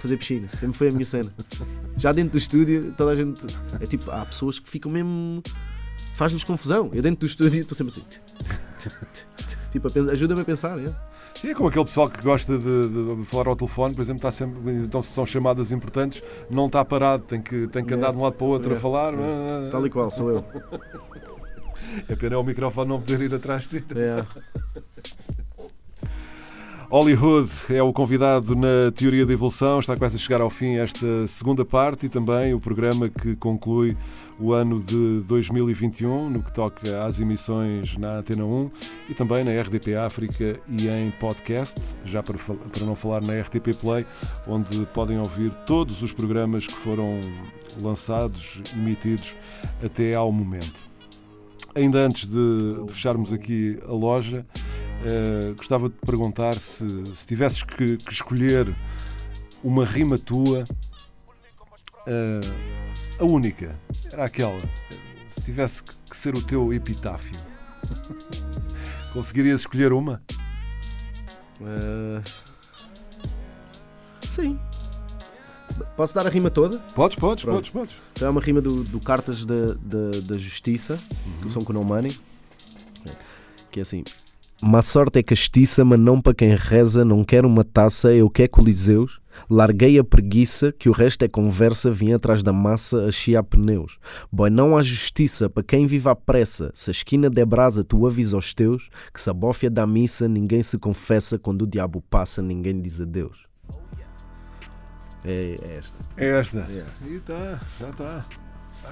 Fazer 0.00 0.16
piscinas, 0.16 0.50
sempre 0.52 0.72
foi 0.76 0.88
a 0.88 0.92
minha 0.92 1.04
cena. 1.06 1.32
Já 1.96 2.12
dentro 2.12 2.32
do 2.32 2.38
estúdio, 2.38 2.92
toda 2.96 3.12
a 3.12 3.16
gente. 3.16 3.40
É 3.80 3.86
tipo, 3.86 4.10
há 4.10 4.24
pessoas 4.26 4.58
que 4.58 4.68
ficam 4.68 4.90
mesmo. 4.90 5.42
Faz-lhes 6.14 6.44
confusão. 6.44 6.90
Eu 6.92 7.02
dentro 7.02 7.20
do 7.20 7.26
estúdio 7.26 7.60
estou 7.60 7.76
sempre 7.76 7.92
assim. 7.92 8.04
Tipo, 9.72 9.88
ajuda-me 10.10 10.40
a 10.42 10.44
pensar. 10.44 10.78
É? 10.78 10.86
Sim, 11.34 11.50
é 11.50 11.54
como 11.54 11.68
aquele 11.68 11.84
pessoal 11.84 12.08
que 12.08 12.22
gosta 12.22 12.56
de, 12.56 12.88
de 13.16 13.24
falar 13.24 13.48
ao 13.48 13.56
telefone, 13.56 13.92
por 13.94 14.02
exemplo, 14.02 14.18
está 14.18 14.30
sempre. 14.30 14.70
Então, 14.72 15.02
se 15.02 15.10
são 15.10 15.26
chamadas 15.26 15.72
importantes, 15.72 16.22
não 16.48 16.66
está 16.66 16.84
parado, 16.84 17.24
tem 17.24 17.40
que, 17.42 17.66
tem 17.68 17.84
que 17.84 17.92
andar 17.94 18.12
de 18.12 18.18
um 18.18 18.22
lado 18.22 18.34
para 18.34 18.44
o 18.46 18.50
outro 18.50 18.72
a 18.72 18.76
É. 18.76 18.78
falar. 18.78 19.12
Tal 19.70 19.84
e 19.86 19.90
qual, 19.90 20.10
sou 20.10 20.30
eu. 20.30 20.44
É 22.08 22.14
pena 22.16 22.34
é 22.34 22.38
o 22.38 22.44
microfone 22.44 22.88
não 22.88 23.00
poder 23.00 23.20
ir 23.20 23.34
atrás 23.34 23.66
de 23.68 23.80
ti. 23.80 23.94
É. 23.98 24.24
Hollywood 26.90 27.50
é 27.70 27.82
o 27.82 27.92
convidado 27.92 28.54
na 28.54 28.92
Teoria 28.94 29.24
da 29.24 29.32
Evolução, 29.32 29.80
está 29.80 29.96
quase 29.96 30.16
a 30.16 30.18
chegar 30.18 30.40
ao 30.40 30.50
fim 30.50 30.76
esta 30.76 31.26
segunda 31.26 31.64
parte 31.64 32.06
e 32.06 32.08
também 32.08 32.52
o 32.54 32.60
programa 32.60 33.08
que 33.08 33.34
conclui 33.36 33.96
o 34.38 34.52
ano 34.52 34.80
de 34.80 35.20
2021 35.26 36.30
no 36.30 36.42
que 36.42 36.52
toca 36.52 37.04
às 37.04 37.20
emissões 37.20 37.96
na 37.96 38.18
Antena 38.18 38.44
1 38.44 38.70
e 39.08 39.14
também 39.14 39.42
na 39.44 39.50
RDP 39.60 39.96
África 39.96 40.60
e 40.68 40.88
em 40.88 41.10
podcast, 41.12 41.96
já 42.04 42.22
para, 42.22 42.36
para 42.38 42.84
não 42.84 42.94
falar 42.94 43.22
na 43.22 43.40
RTP 43.40 43.74
Play, 43.80 44.06
onde 44.46 44.86
podem 44.86 45.18
ouvir 45.18 45.54
todos 45.66 46.02
os 46.02 46.12
programas 46.12 46.66
que 46.66 46.74
foram 46.74 47.20
lançados, 47.80 48.62
emitidos 48.74 49.34
até 49.82 50.14
ao 50.14 50.30
momento. 50.30 50.94
Ainda 51.74 51.98
antes 51.98 52.28
de, 52.28 52.84
de 52.84 52.92
fecharmos 52.92 53.32
aqui 53.32 53.80
a 53.88 53.92
loja, 53.92 54.44
eh, 55.04 55.54
gostava 55.56 55.88
de 55.88 55.96
perguntar 56.06 56.54
se, 56.54 56.86
se 57.14 57.26
tivesses 57.26 57.62
que, 57.62 57.96
que 57.96 58.12
escolher 58.12 58.74
uma 59.62 59.84
rima 59.84 60.18
tua, 60.18 60.64
eh, 62.06 62.40
a 63.18 63.24
única, 63.24 63.78
era 64.12 64.24
aquela, 64.24 64.58
se 65.30 65.42
tivesse 65.42 65.82
que 65.82 66.16
ser 66.16 66.36
o 66.36 66.42
teu 66.42 66.72
epitáfio, 66.72 67.36
conseguirias 69.12 69.60
escolher 69.60 69.92
uma? 69.92 70.22
Eh, 71.60 72.22
Sim. 74.34 74.58
Posso 75.96 76.12
dar 76.12 76.26
a 76.26 76.30
rima 76.30 76.50
toda? 76.50 76.78
Podes, 76.94 77.16
podes, 77.16 77.44
Pronto. 77.44 77.56
podes, 77.56 77.70
podes. 77.70 77.96
Então 78.14 78.28
é 78.28 78.30
uma 78.30 78.40
rima 78.40 78.60
do, 78.60 78.82
do 78.82 78.98
Cartas 78.98 79.44
da, 79.44 79.66
da, 79.80 80.10
da 80.26 80.38
Justiça, 80.38 80.98
do 81.40 81.48
São 81.48 81.62
Conon 81.62 81.84
Money, 81.84 82.18
que 83.70 83.78
é 83.78 83.82
assim: 83.82 84.02
Má 84.62 84.80
sorte 84.80 85.18
é 85.18 85.22
castiça, 85.22 85.84
mas 85.84 85.98
não 85.98 86.20
para 86.20 86.34
quem 86.34 86.54
reza. 86.54 87.04
Não 87.04 87.24
quero 87.24 87.48
uma 87.48 87.64
taça, 87.64 88.14
eu 88.14 88.30
quero 88.30 88.50
coliseus. 88.50 89.20
Larguei 89.50 89.98
a 89.98 90.04
preguiça, 90.04 90.72
que 90.72 90.88
o 90.88 90.92
resto 90.92 91.24
é 91.24 91.28
conversa. 91.28 91.90
Vim 91.90 92.12
atrás 92.12 92.42
da 92.42 92.52
massa 92.52 93.04
a 93.06 93.10
chiar 93.10 93.42
pneus. 93.42 93.98
Boy, 94.30 94.50
não 94.50 94.76
há 94.76 94.82
justiça 94.82 95.50
para 95.50 95.62
quem 95.62 95.86
vive 95.86 96.08
à 96.08 96.14
pressa. 96.14 96.70
Se 96.72 96.90
a 96.90 96.92
esquina 96.92 97.28
der 97.28 97.44
brasa, 97.44 97.82
tu 97.82 98.06
avisa 98.06 98.36
aos 98.36 98.54
teus 98.54 98.88
que 99.12 99.20
se 99.20 99.28
a 99.28 99.34
bófia 99.34 99.68
da 99.68 99.86
missa, 99.86 100.28
ninguém 100.28 100.62
se 100.62 100.78
confessa. 100.78 101.38
Quando 101.38 101.62
o 101.62 101.66
diabo 101.66 102.00
passa, 102.08 102.40
ninguém 102.40 102.80
diz 102.80 103.00
adeus. 103.00 103.46
É, 105.24 105.56
é 105.62 105.76
esta. 105.78 105.98
É 106.16 106.26
esta. 106.26 106.58
Yeah. 106.70 106.92
E 107.06 107.18
tá, 107.20 107.60
já 107.80 107.90
está. 107.90 108.24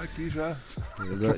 Aqui 0.00 0.28
já. 0.30 0.56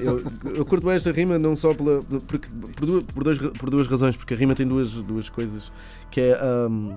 Eu, 0.00 0.22
eu 0.54 0.64
curto 0.64 0.86
bem 0.86 0.94
esta 0.94 1.10
rima 1.12 1.38
não 1.38 1.54
só 1.56 1.74
pela, 1.74 2.02
porque, 2.26 2.48
por, 2.76 2.86
duas, 2.86 3.04
por, 3.04 3.24
dois- 3.24 3.38
por 3.38 3.70
duas 3.70 3.86
razões, 3.88 4.16
porque 4.16 4.34
a 4.34 4.36
rima 4.36 4.54
tem 4.54 4.66
duas, 4.66 4.92
duas 5.02 5.28
coisas, 5.28 5.70
que 6.10 6.20
é 6.20 6.38
hum, 6.68 6.96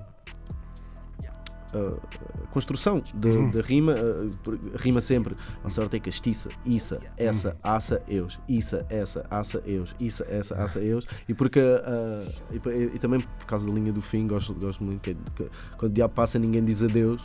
a, 1.73 2.43
a 2.43 2.47
construção 2.47 3.03
da, 3.13 3.29
da 3.51 3.61
rima, 3.61 3.93
uh, 3.93 4.29
por- 4.43 4.57
rima 4.75 5.01
sempre, 5.01 5.35
a 5.63 5.69
sorte 5.69 5.97
é 5.97 5.99
castiça,issa, 5.99 6.99
essa, 7.17 7.57
aça, 7.61 8.01
eus,issa, 8.07 8.85
essa, 8.89 9.25
aça, 9.29 9.61
eus,issa, 9.65 10.25
essa, 10.29 10.55
aça, 10.55 10.79
eus, 10.79 11.05
e 11.27 11.33
porque 11.33 11.59
uh, 11.59 12.31
e, 12.51 12.95
e 12.95 12.99
também 12.99 13.19
por 13.19 13.45
causa 13.45 13.67
da 13.67 13.73
linha 13.73 13.91
do 13.91 14.01
fim, 14.01 14.25
gosto, 14.27 14.53
gosto 14.53 14.83
muito, 14.83 15.01
que, 15.01 15.11
é- 15.11 15.15
que 15.35 15.49
quando 15.77 15.91
o 15.91 15.95
diabo 15.95 16.13
passa 16.13 16.39
ninguém 16.39 16.63
diz 16.63 16.81
adeus, 16.81 17.21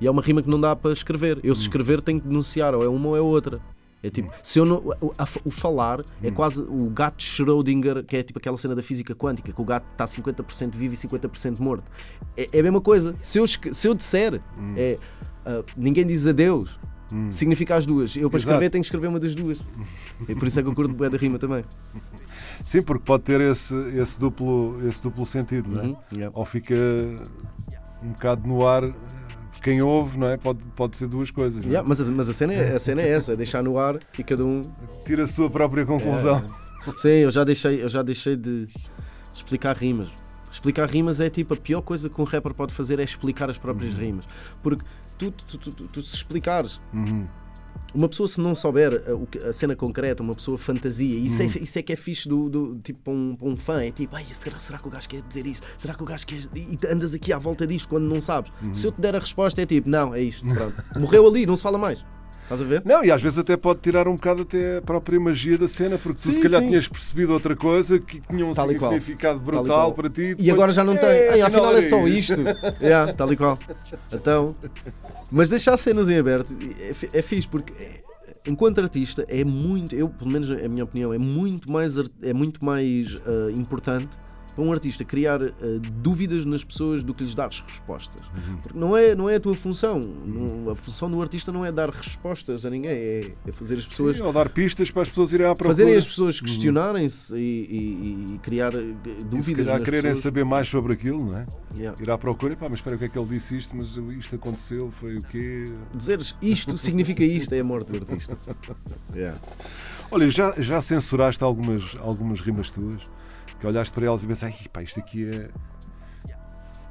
e 0.00 0.06
é 0.06 0.10
uma 0.10 0.22
rima 0.22 0.42
que 0.42 0.48
não 0.48 0.60
dá 0.60 0.74
para 0.76 0.92
escrever. 0.92 1.38
Eu 1.42 1.54
se 1.54 1.62
escrever 1.62 2.00
tenho 2.00 2.20
que 2.20 2.26
denunciar, 2.28 2.74
ou 2.74 2.82
é 2.84 2.88
uma 2.88 3.08
ou 3.08 3.16
é 3.16 3.20
outra. 3.20 3.60
É 4.02 4.08
tipo, 4.08 4.30
se 4.42 4.58
eu 4.58 4.64
não, 4.64 4.76
o, 4.78 5.12
a- 5.18 5.28
o 5.44 5.50
falar 5.50 6.02
é 6.22 6.30
quase 6.30 6.62
o 6.62 6.88
gato 6.88 7.22
Schrödinger, 7.22 8.02
que 8.02 8.16
é 8.16 8.22
tipo 8.22 8.38
aquela 8.38 8.56
cena 8.56 8.74
da 8.74 8.82
física 8.82 9.14
quântica, 9.14 9.52
que 9.52 9.60
o 9.60 9.64
gato 9.64 9.84
está 9.92 10.06
50% 10.06 10.74
vivo 10.74 10.94
e 10.94 10.96
50% 10.96 11.58
morto. 11.60 11.84
É, 12.34 12.48
é 12.50 12.60
a 12.60 12.62
mesma 12.62 12.80
coisa. 12.80 13.14
Se 13.20 13.38
eu, 13.38 13.46
se 13.46 13.86
eu 13.86 13.94
disser, 13.94 14.40
é, 14.74 14.98
ah, 15.44 15.62
ninguém 15.76 16.06
diz 16.06 16.26
adeus, 16.26 16.78
significa 17.30 17.74
as 17.76 17.84
duas. 17.84 18.16
Eu 18.16 18.30
para 18.30 18.38
Exato. 18.38 18.52
escrever 18.52 18.70
tenho 18.70 18.80
que 18.82 18.86
escrever 18.86 19.08
uma 19.08 19.20
das 19.20 19.34
duas. 19.34 19.58
E 20.26 20.34
por 20.34 20.48
isso 20.48 20.58
é 20.58 20.62
que 20.62 20.68
eu 20.70 20.74
curto 20.74 20.94
bem 20.94 21.10
da 21.10 21.18
rima 21.18 21.38
também. 21.38 21.62
Sim, 22.64 22.80
porque 22.80 23.04
pode 23.04 23.22
ter 23.24 23.40
esse, 23.42 23.74
esse, 23.98 24.18
duplo, 24.18 24.78
esse 24.86 25.02
duplo 25.02 25.26
sentido, 25.26 25.68
não 25.68 25.80
é? 25.80 25.84
Uhum, 25.84 25.96
yeah. 26.12 26.38
Ou 26.38 26.46
fica 26.46 26.74
um 28.02 28.12
bocado 28.12 28.46
no 28.48 28.66
ar, 28.66 28.84
quem 29.62 29.82
ouve, 29.82 30.18
não 30.18 30.28
é? 30.28 30.36
Pode, 30.36 30.60
pode 30.76 30.96
ser 30.96 31.06
duas 31.06 31.30
coisas. 31.30 31.64
é? 31.64 31.68
Yeah, 31.68 31.86
mas 31.88 32.00
a, 32.00 32.10
mas 32.12 32.28
a, 32.28 32.32
cena 32.32 32.52
é, 32.54 32.74
a 32.74 32.78
cena 32.78 33.02
é 33.02 33.08
essa, 33.08 33.32
é 33.32 33.36
deixar 33.36 33.62
no 33.62 33.78
ar 33.78 33.98
e 34.18 34.24
cada 34.24 34.44
um 34.44 34.62
Tira 35.04 35.24
a 35.24 35.26
sua 35.26 35.50
própria 35.50 35.84
conclusão. 35.86 36.42
Sim, 36.96 37.08
eu 37.08 37.30
já 37.30 37.44
deixei, 37.44 37.82
eu 37.82 37.88
já 37.88 38.02
deixei 38.02 38.36
de 38.36 38.66
explicar 39.34 39.76
rimas. 39.76 40.08
Explicar 40.50 40.88
rimas 40.88 41.20
é 41.20 41.30
tipo 41.30 41.54
a 41.54 41.56
pior 41.56 41.80
coisa 41.82 42.08
que 42.08 42.20
um 42.20 42.24
rapper 42.24 42.52
pode 42.54 42.74
fazer 42.74 42.98
é 42.98 43.04
explicar 43.04 43.48
as 43.50 43.58
próprias 43.58 43.94
rimas. 43.94 44.24
Porque 44.62 44.84
tu, 45.18 45.30
tu, 45.30 45.58
tu, 45.58 45.70
tu- 45.72 45.88
tu 45.88 46.02
se 46.02 46.14
explicares, 46.16 46.80
Uhum. 46.92 47.26
Uma 47.92 48.08
pessoa 48.08 48.28
se 48.28 48.40
não 48.40 48.54
souber 48.54 48.94
a, 48.94 49.26
que- 49.26 49.38
a 49.38 49.52
cena 49.52 49.74
concreta, 49.74 50.22
uma 50.22 50.34
pessoa 50.34 50.56
fantasia, 50.56 51.18
isso, 51.18 51.42
é, 51.42 51.46
isso 51.46 51.78
é 51.78 51.82
que 51.82 51.92
é 51.92 51.96
fixe 51.96 52.28
do, 52.28 52.48
do- 52.48 52.78
tipo 52.82 53.00
para 53.02 53.12
um, 53.12 53.34
para 53.36 53.48
um 53.48 53.56
fã, 53.56 53.82
é 53.82 53.90
tipo, 53.90 54.14
ai, 54.14 54.24
será, 54.32 54.60
será 54.60 54.78
que 54.78 54.86
o 54.86 54.90
gajo 54.90 55.08
quer 55.08 55.22
dizer 55.22 55.46
isso? 55.46 55.62
Será 55.76 55.94
que 55.94 56.02
o 56.02 56.06
gajo 56.06 56.24
quer. 56.26 56.38
E 56.54 56.78
andas 56.88 57.14
aqui 57.14 57.32
à 57.32 57.38
volta 57.38 57.66
disto 57.66 57.88
quando 57.88 58.04
não 58.04 58.20
sabes. 58.20 58.52
Se 58.72 58.86
eu 58.86 58.92
te 58.92 59.00
der 59.00 59.16
a 59.16 59.18
resposta, 59.18 59.60
é 59.60 59.66
tipo, 59.66 59.88
não, 59.88 60.14
é 60.14 60.20
isto, 60.22 60.46
pronto. 60.46 60.74
Morreu 61.00 61.26
ali, 61.26 61.46
não 61.46 61.56
se 61.56 61.62
fala 61.62 61.78
mais. 61.78 62.04
Estás 62.44 62.62
a 62.62 62.64
ver? 62.64 62.82
Não, 62.84 63.04
e 63.04 63.12
às 63.12 63.22
vezes 63.22 63.38
até 63.38 63.56
pode 63.56 63.78
tirar 63.78 64.08
um 64.08 64.16
bocado 64.16 64.42
até 64.42 64.78
a 64.78 64.82
própria 64.82 65.20
magia 65.20 65.56
da 65.56 65.68
cena, 65.68 65.96
porque 65.96 66.20
tu 66.20 66.26
Sim, 66.26 66.32
se 66.32 66.40
calhar 66.40 66.60
sim. 66.60 66.68
tinhas 66.68 66.88
percebido 66.88 67.32
outra 67.32 67.54
coisa 67.54 68.00
que 68.00 68.20
tinha 68.20 68.44
um 68.44 68.52
Tal 68.52 68.72
e 68.72 68.74
qual. 68.74 68.90
significado 68.90 69.38
Tal 69.38 69.48
e 69.48 69.56
brutal 69.58 69.92
para 69.94 70.10
ti. 70.10 70.20
E 70.22 70.34
depois, 70.34 70.50
agora 70.50 70.72
já 70.72 70.82
não 70.82 70.96
tem. 70.96 71.08
"É, 71.08 71.34
Ei, 71.36 71.42
afinal 71.42 71.66
é 71.66 71.78
era 71.78 71.82
só 71.88 72.08
isto. 72.08 72.34
yeah, 72.82 73.12
tal 73.12 73.32
e 73.32 73.36
qual. 73.36 73.56
Então, 74.12 74.56
mas 75.30 75.48
deixar 75.48 75.76
cenas 75.76 76.08
em 76.08 76.18
aberto 76.18 76.54
é, 76.80 77.18
é 77.18 77.22
fixe 77.22 77.48
porque 77.48 77.72
é- 77.72 78.00
enquanto 78.46 78.80
artista 78.80 79.24
é 79.28 79.44
muito, 79.44 79.94
eu 79.94 80.08
pelo 80.08 80.30
menos 80.30 80.50
a 80.50 80.68
minha 80.68 80.84
opinião, 80.84 81.12
é 81.12 81.18
muito 81.18 81.70
mais, 81.70 81.94
é 82.22 82.32
muito 82.32 82.64
mais 82.64 83.18
ah, 83.26 83.50
importante 83.52 84.08
para 84.54 84.64
um 84.64 84.72
artista 84.72 85.04
criar 85.04 85.40
ah, 85.42 85.52
dúvidas 86.02 86.44
nas 86.44 86.62
pessoas 86.64 87.02
do 87.04 87.14
que 87.14 87.22
lhes 87.24 87.34
dar 87.34 87.48
respostas. 87.50 88.22
Porque 88.62 88.78
não 88.78 88.96
é, 88.96 89.14
não 89.14 89.28
é 89.28 89.36
a 89.36 89.40
tua 89.40 89.54
função. 89.54 89.98
Não- 90.00 90.70
a 90.70 90.76
função 90.76 91.10
do 91.10 91.20
artista 91.22 91.50
não 91.52 91.64
é 91.64 91.70
dar 91.72 91.88
respostas 91.90 92.64
a 92.66 92.70
ninguém, 92.70 92.90
é, 92.90 93.32
é 93.46 93.52
fazer 93.52 93.76
as 93.76 93.86
pessoas 93.86 94.16
Sim, 94.16 94.22
ou 94.22 94.32
dar 94.32 94.48
pistas 94.48 94.90
para 94.90 95.02
as 95.02 95.08
pessoas 95.08 95.32
irem 95.32 95.46
à 95.46 95.54
procura. 95.54 95.68
fazerem 95.70 95.94
as 95.96 96.06
pessoas 96.06 96.40
questionarem-se 96.40 97.34
e, 97.34 97.38
e- 97.38 98.34
e 98.34 98.38
criar 98.38 98.74
eh, 98.74 98.78
E 98.80 99.24
dúvidas 99.24 99.44
se 99.44 99.54
calhar 99.54 99.82
quererem 99.82 100.02
pessoas. 100.10 100.22
saber 100.22 100.44
mais 100.44 100.68
sobre 100.68 100.92
aquilo, 100.92 101.24
não 101.26 101.36
é? 101.38 101.46
Yeah. 101.76 102.02
Ir 102.02 102.10
à 102.10 102.18
procura, 102.18 102.56
pá, 102.56 102.68
mas 102.68 102.80
espera, 102.80 102.96
o 102.96 102.98
que 102.98 103.04
é 103.04 103.08
que 103.08 103.18
ele 103.18 103.28
disse 103.28 103.56
isto, 103.56 103.76
mas 103.76 103.96
isto 104.18 104.34
aconteceu, 104.34 104.90
foi 104.90 105.18
o 105.18 105.22
quê? 105.22 105.70
Dizeres 105.94 106.34
isto 106.42 106.76
significa 106.76 107.22
isto, 107.24 107.52
é 107.52 107.60
a 107.60 107.64
morte 107.64 107.92
do 107.92 107.98
artista. 107.98 108.36
Yeah. 109.14 109.38
Olha, 110.10 110.30
já, 110.30 110.54
já 110.58 110.80
censuraste 110.80 111.42
algumas, 111.44 111.96
algumas 112.00 112.40
rimas 112.40 112.70
tuas? 112.70 113.02
Que 113.60 113.66
olhaste 113.66 113.92
para 113.92 114.06
elas 114.06 114.22
e 114.24 114.26
pensaste, 114.26 114.58
"Ai, 114.62 114.68
pá, 114.72 114.82
isto 114.82 114.98
aqui 114.98 115.26
é. 115.28 115.50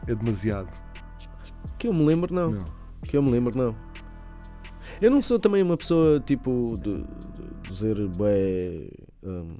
é 0.08 0.16
demasiado. 0.16 0.72
Que 1.78 1.88
eu 1.88 1.94
me 1.94 2.06
lembro, 2.06 2.34
não. 2.34 2.52
Não. 2.52 2.66
Que 3.04 3.18
eu 3.18 3.24
me 3.24 3.32
lembro, 3.32 3.58
não. 3.58 3.76
Eu 5.02 5.10
não 5.10 5.22
sou 5.22 5.40
também 5.40 5.64
uma 5.64 5.78
pessoa 5.78 6.20
tipo 6.20 6.76
de, 6.82 7.04
de 7.04 7.70
dizer 7.70 8.08
bué, 8.08 8.90
hum, 9.24 9.56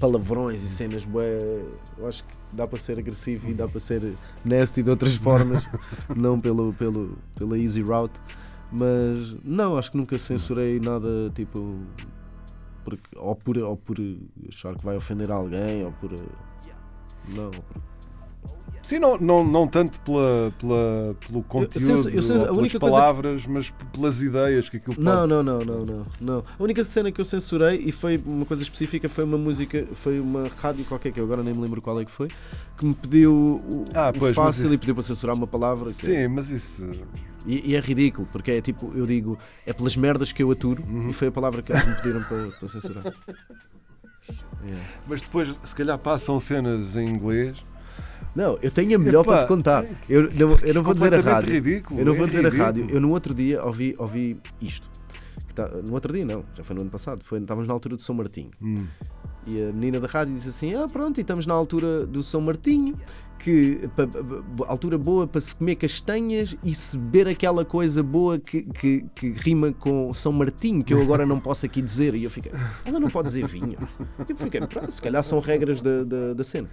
palavrões 0.00 0.62
e 0.62 0.68
cenas 0.68 1.04
bué. 1.04 1.62
Eu 1.98 2.06
acho 2.08 2.24
que 2.24 2.34
dá 2.52 2.66
para 2.66 2.78
ser 2.78 2.98
agressivo 2.98 3.50
e 3.50 3.54
dá 3.54 3.68
para 3.68 3.80
ser 3.80 4.14
nasty 4.44 4.82
de 4.82 4.90
outras 4.90 5.14
formas, 5.16 5.68
não 6.16 6.40
pelo, 6.40 6.72
pelo, 6.72 7.18
pela 7.34 7.58
easy 7.58 7.82
route. 7.82 8.18
Mas 8.72 9.36
não, 9.44 9.76
acho 9.76 9.90
que 9.90 9.96
nunca 9.96 10.18
censurei 10.18 10.80
nada 10.80 11.30
tipo. 11.34 11.76
Porque, 12.86 13.02
ou, 13.18 13.34
por, 13.34 13.58
ou 13.58 13.76
por 13.76 13.96
achar 14.48 14.76
que 14.76 14.84
vai 14.84 14.96
ofender 14.96 15.30
alguém, 15.30 15.84
ou 15.84 15.90
por. 15.92 16.12
Não, 17.34 17.50
por 17.50 17.82
Sim, 18.80 19.00
não, 19.00 19.18
não, 19.18 19.42
não 19.44 19.66
tanto 19.66 20.00
pela, 20.02 20.52
pela, 20.60 21.16
pelo 21.26 21.42
conteúdo, 21.42 22.08
eu 22.08 22.22
ou 22.22 22.44
a 22.44 22.54
pelas 22.54 22.72
palavras, 22.74 23.44
mas 23.44 23.68
p- 23.68 23.84
pelas 23.92 24.22
ideias 24.22 24.68
que 24.68 24.76
aquilo 24.76 24.94
pode... 24.94 25.04
Não, 25.04 25.26
não, 25.26 25.42
não, 25.42 25.58
não, 25.64 25.84
não, 25.84 26.06
não. 26.20 26.44
A 26.56 26.62
única 26.62 26.84
cena 26.84 27.10
que 27.10 27.20
eu 27.20 27.24
censurei 27.24 27.82
e 27.84 27.90
foi 27.90 28.16
uma 28.24 28.46
coisa 28.46 28.62
específica 28.62 29.08
foi 29.08 29.24
uma 29.24 29.36
música, 29.36 29.84
foi 29.92 30.20
uma 30.20 30.48
rádio 30.62 30.84
qualquer 30.84 31.10
que 31.10 31.18
eu 31.18 31.24
agora 31.24 31.42
nem 31.42 31.52
me 31.52 31.62
lembro 31.62 31.82
qual 31.82 31.98
é 32.00 32.04
que 32.04 32.12
foi, 32.12 32.28
que 32.78 32.86
me 32.86 32.94
pediu 32.94 33.32
o, 33.34 33.84
Ah, 33.92 34.10
o 34.14 34.18
pois, 34.20 34.36
mas 34.36 34.46
fácil 34.46 34.66
isso- 34.66 34.74
e 34.74 34.78
pediu 34.78 34.94
para 34.94 35.02
censurar 35.02 35.34
uma 35.34 35.48
palavra. 35.48 35.86
que 35.86 35.92
Sim, 35.92 36.14
é- 36.14 36.28
mas 36.28 36.50
isso... 36.50 36.88
e, 37.46 37.70
e 37.70 37.76
é 37.76 37.80
ridículo, 37.80 38.28
porque 38.32 38.50
é 38.50 38.60
tipo, 38.60 38.92
eu 38.94 39.06
digo, 39.06 39.38
é 39.66 39.72
pelas 39.72 39.96
merdas 39.96 40.32
que 40.32 40.42
eu 40.42 40.50
aturo 40.50 40.82
Uhum. 40.86 41.08
e 41.10 41.12
foi 41.12 41.28
a 41.28 41.32
palavra 41.32 41.62
que 41.62 41.72
eles 41.72 41.86
me 41.86 41.94
pediram 41.96 42.22
para, 42.24 42.48
para 42.50 42.68
censurar. 42.68 43.04
Yeah. 44.64 44.84
Mas 45.06 45.22
depois, 45.22 45.56
se 45.62 45.74
calhar, 45.74 45.98
passam 45.98 46.40
cenas 46.40 46.96
em 46.96 47.08
inglês. 47.08 47.64
Não, 48.34 48.58
eu 48.60 48.70
tenho 48.70 48.96
a 48.96 48.98
melhor 48.98 49.22
Epá, 49.22 49.32
para 49.32 49.44
te 49.44 49.48
contar. 49.48 49.84
Eu, 50.08 50.22
não- 50.32 50.58
eu 50.62 50.74
não 50.74 50.82
vou 50.82 50.92
dizer 50.92 51.14
a 51.14 51.20
rádio. 51.20 51.52
ridículo, 51.52 52.00
eu 52.00 52.04
não 52.04 52.14
é 52.14 52.16
vou 52.16 52.26
dizer 52.26 52.40
a 52.40 52.50
ridículo. 52.50 52.64
rádio. 52.66 52.90
Eu 52.90 53.00
no 53.00 53.10
outro 53.10 53.32
dia 53.34 53.62
ouvi, 53.64 53.94
ouvi 53.98 54.38
isto. 54.60 54.90
Tá- 55.54 55.68
no 55.68 55.94
outro 55.94 56.12
dia 56.12 56.24
não, 56.24 56.44
já 56.54 56.62
foi 56.62 56.74
no 56.76 56.82
ano 56.82 56.90
passado. 56.90 57.22
Foi, 57.24 57.38
estávamos 57.40 57.66
na 57.68 57.72
altura 57.72 57.96
de 57.96 58.02
São 58.02 58.14
Martinho. 58.14 58.50
Hum. 58.60 58.84
E 59.46 59.62
a 59.62 59.66
menina 59.72 60.00
da 60.00 60.08
rádio 60.08 60.34
disse 60.34 60.48
assim: 60.48 60.74
Ah, 60.74 60.88
pronto, 60.88 61.18
e 61.18 61.20
estamos 61.20 61.46
na 61.46 61.54
altura 61.54 62.04
do 62.04 62.20
São 62.22 62.40
Martinho, 62.40 62.96
que 63.38 63.88
pa- 63.96 64.06
pa- 64.08 64.66
altura 64.66 64.98
boa 64.98 65.24
para 65.26 65.40
se 65.40 65.54
comer 65.54 65.76
castanhas 65.76 66.56
e 66.64 66.74
se 66.74 66.98
beber 66.98 67.28
aquela 67.28 67.64
coisa 67.64 68.02
boa 68.02 68.40
que, 68.40 68.62
que, 68.62 69.06
que 69.14 69.30
rima 69.30 69.72
com 69.72 70.12
São 70.12 70.32
Martinho, 70.32 70.82
que 70.82 70.92
eu 70.92 71.00
agora 71.00 71.24
não 71.24 71.38
posso 71.38 71.64
aqui 71.64 71.80
dizer. 71.80 72.14
E 72.16 72.24
eu 72.24 72.30
fiquei: 72.30 72.50
Ela 72.84 72.98
não 72.98 73.08
pode 73.08 73.28
dizer 73.28 73.46
vinho. 73.46 73.78
E 74.28 74.32
eu 74.32 74.36
fiquei: 74.36 74.60
Pronto, 74.62 74.90
se 74.90 75.00
calhar 75.00 75.22
são 75.22 75.38
regras 75.38 75.80
da, 75.80 76.02
da, 76.02 76.34
da 76.34 76.42
cena. 76.44 76.68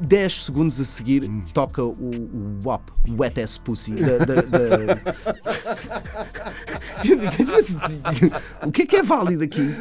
10 0.00 0.44
segundos 0.46 0.80
a 0.80 0.84
seguir 0.84 1.30
toca 1.52 1.82
o, 1.84 1.90
o 1.92 2.60
WAP, 2.64 2.82
Wet 3.10 3.40
Ass 3.40 3.56
Pussy. 3.58 3.92
Da, 3.94 4.18
da- 4.18 4.42
da- 4.42 4.98
Eu 7.04 7.18
fiquei, 7.30 7.46
"Mas, 7.46 7.76
o 8.66 8.72
que 8.72 8.82
é 8.82 8.86
que 8.86 8.96
é 8.96 9.02
válido 9.02 9.44
aqui? 9.44 9.74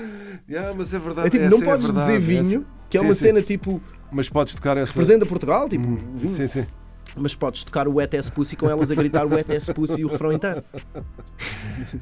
Yeah, 0.53 0.73
mas 0.77 0.93
é 0.93 0.99
verdade. 0.99 1.27
É 1.27 1.29
tipo, 1.29 1.45
não 1.49 1.61
é 1.61 1.65
podes 1.65 1.85
verdade, 1.87 2.05
dizer 2.07 2.19
vinho, 2.19 2.59
essa- 2.59 2.65
que 2.89 2.97
é 2.97 2.99
Sim, 3.01 3.05
uma 3.07 3.13
sim. 3.15 3.21
cena 3.21 3.41
tipo 3.41 3.81
Mas 4.11 4.29
podes 4.29 4.53
tocar 4.55 4.77
essa. 4.77 4.91
representa 4.93 5.25
Portugal, 5.25 5.67
tipo 5.67 5.87
Hum, 5.87 5.97
vinho. 6.15 6.33
Sim, 6.35 6.47
sim. 6.47 6.65
Mas 7.15 7.35
podes 7.35 7.63
tocar 7.63 7.87
o 7.87 7.93
Wet 7.95 8.17
Ass 8.17 8.29
Pussy 8.31 8.55
com 8.55 8.67
elas 8.67 8.89
a 8.89 8.95
gritar 8.95 9.23
Wet 9.27 9.55
Ass 9.55 9.69
Pussy 9.69 10.01
e 10.01 10.05
o 10.05 10.07
refrão 10.07 10.31
inteiro. 10.31 10.63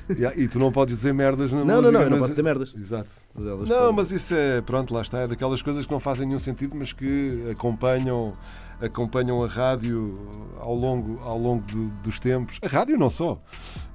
Yeah, 0.10 0.38
e 0.40 0.48
tu 0.48 0.60
não 0.60 0.72
podes 0.72 0.96
dizer 0.98 1.14
merdas 1.14 1.52
na 1.52 1.60
Não, 1.60 1.66
não, 1.66 1.76
música. 1.76 1.92
não, 1.92 2.02
eu 2.02 2.10
não 2.10 2.12
mas- 2.12 2.20
posso 2.20 2.32
dizer 2.32 2.44
merdas. 2.44 2.74
Exato. 2.78 3.10
Mas 3.34 3.44
Não, 3.46 3.56
podem. 3.78 3.94
mas 3.96 4.12
isso 4.12 4.34
é, 4.36 4.62
pronto, 4.62 4.94
lá 4.94 5.02
está, 5.02 5.20
é 5.20 5.28
daquelas 5.28 5.62
coisas 5.62 5.86
que 5.86 5.92
não 5.92 6.00
fazem 6.00 6.26
nenhum 6.28 6.40
sentido, 6.40 6.76
mas 6.76 6.92
que 6.94 7.44
acompanham, 7.52 8.34
acompanham 8.82 9.42
a 9.44 9.48
rádio 9.48 10.18
ao 10.60 10.76
longo, 10.76 11.20
ao 11.24 11.38
longo 11.38 11.66
do- 11.68 11.90
dos 12.04 12.20
tempos. 12.20 12.58
A 12.62 12.68
rádio 12.68 12.98
não 12.98 13.10
só, 13.10 13.42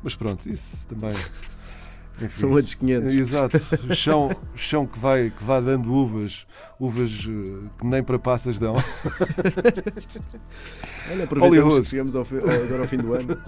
mas 0.02 0.14
pronto, 0.14 0.46
isso 0.50 0.86
também. 0.86 1.10
Enfim. 2.20 2.40
São 2.40 2.50
outros 2.52 2.74
500. 2.74 3.14
Exato, 3.14 3.58
chão, 3.94 4.30
chão 4.54 4.86
que, 4.86 4.98
vai, 4.98 5.30
que 5.30 5.42
vai 5.44 5.60
dando 5.62 5.92
uvas, 5.92 6.46
uvas 6.80 7.26
eh, 7.28 7.68
que 7.78 7.86
nem 7.86 8.02
para 8.02 8.18
passas 8.18 8.58
dão. 8.58 8.74
Olha, 11.10 11.24
aproveitamos 11.24 11.40
Hollywood. 11.64 11.82
que 11.82 11.88
chegamos 11.90 12.16
ao- 12.16 12.22
agora 12.26 12.82
ao 12.82 12.88
fim 12.88 12.96
do 12.98 13.12
ano. 13.14 13.36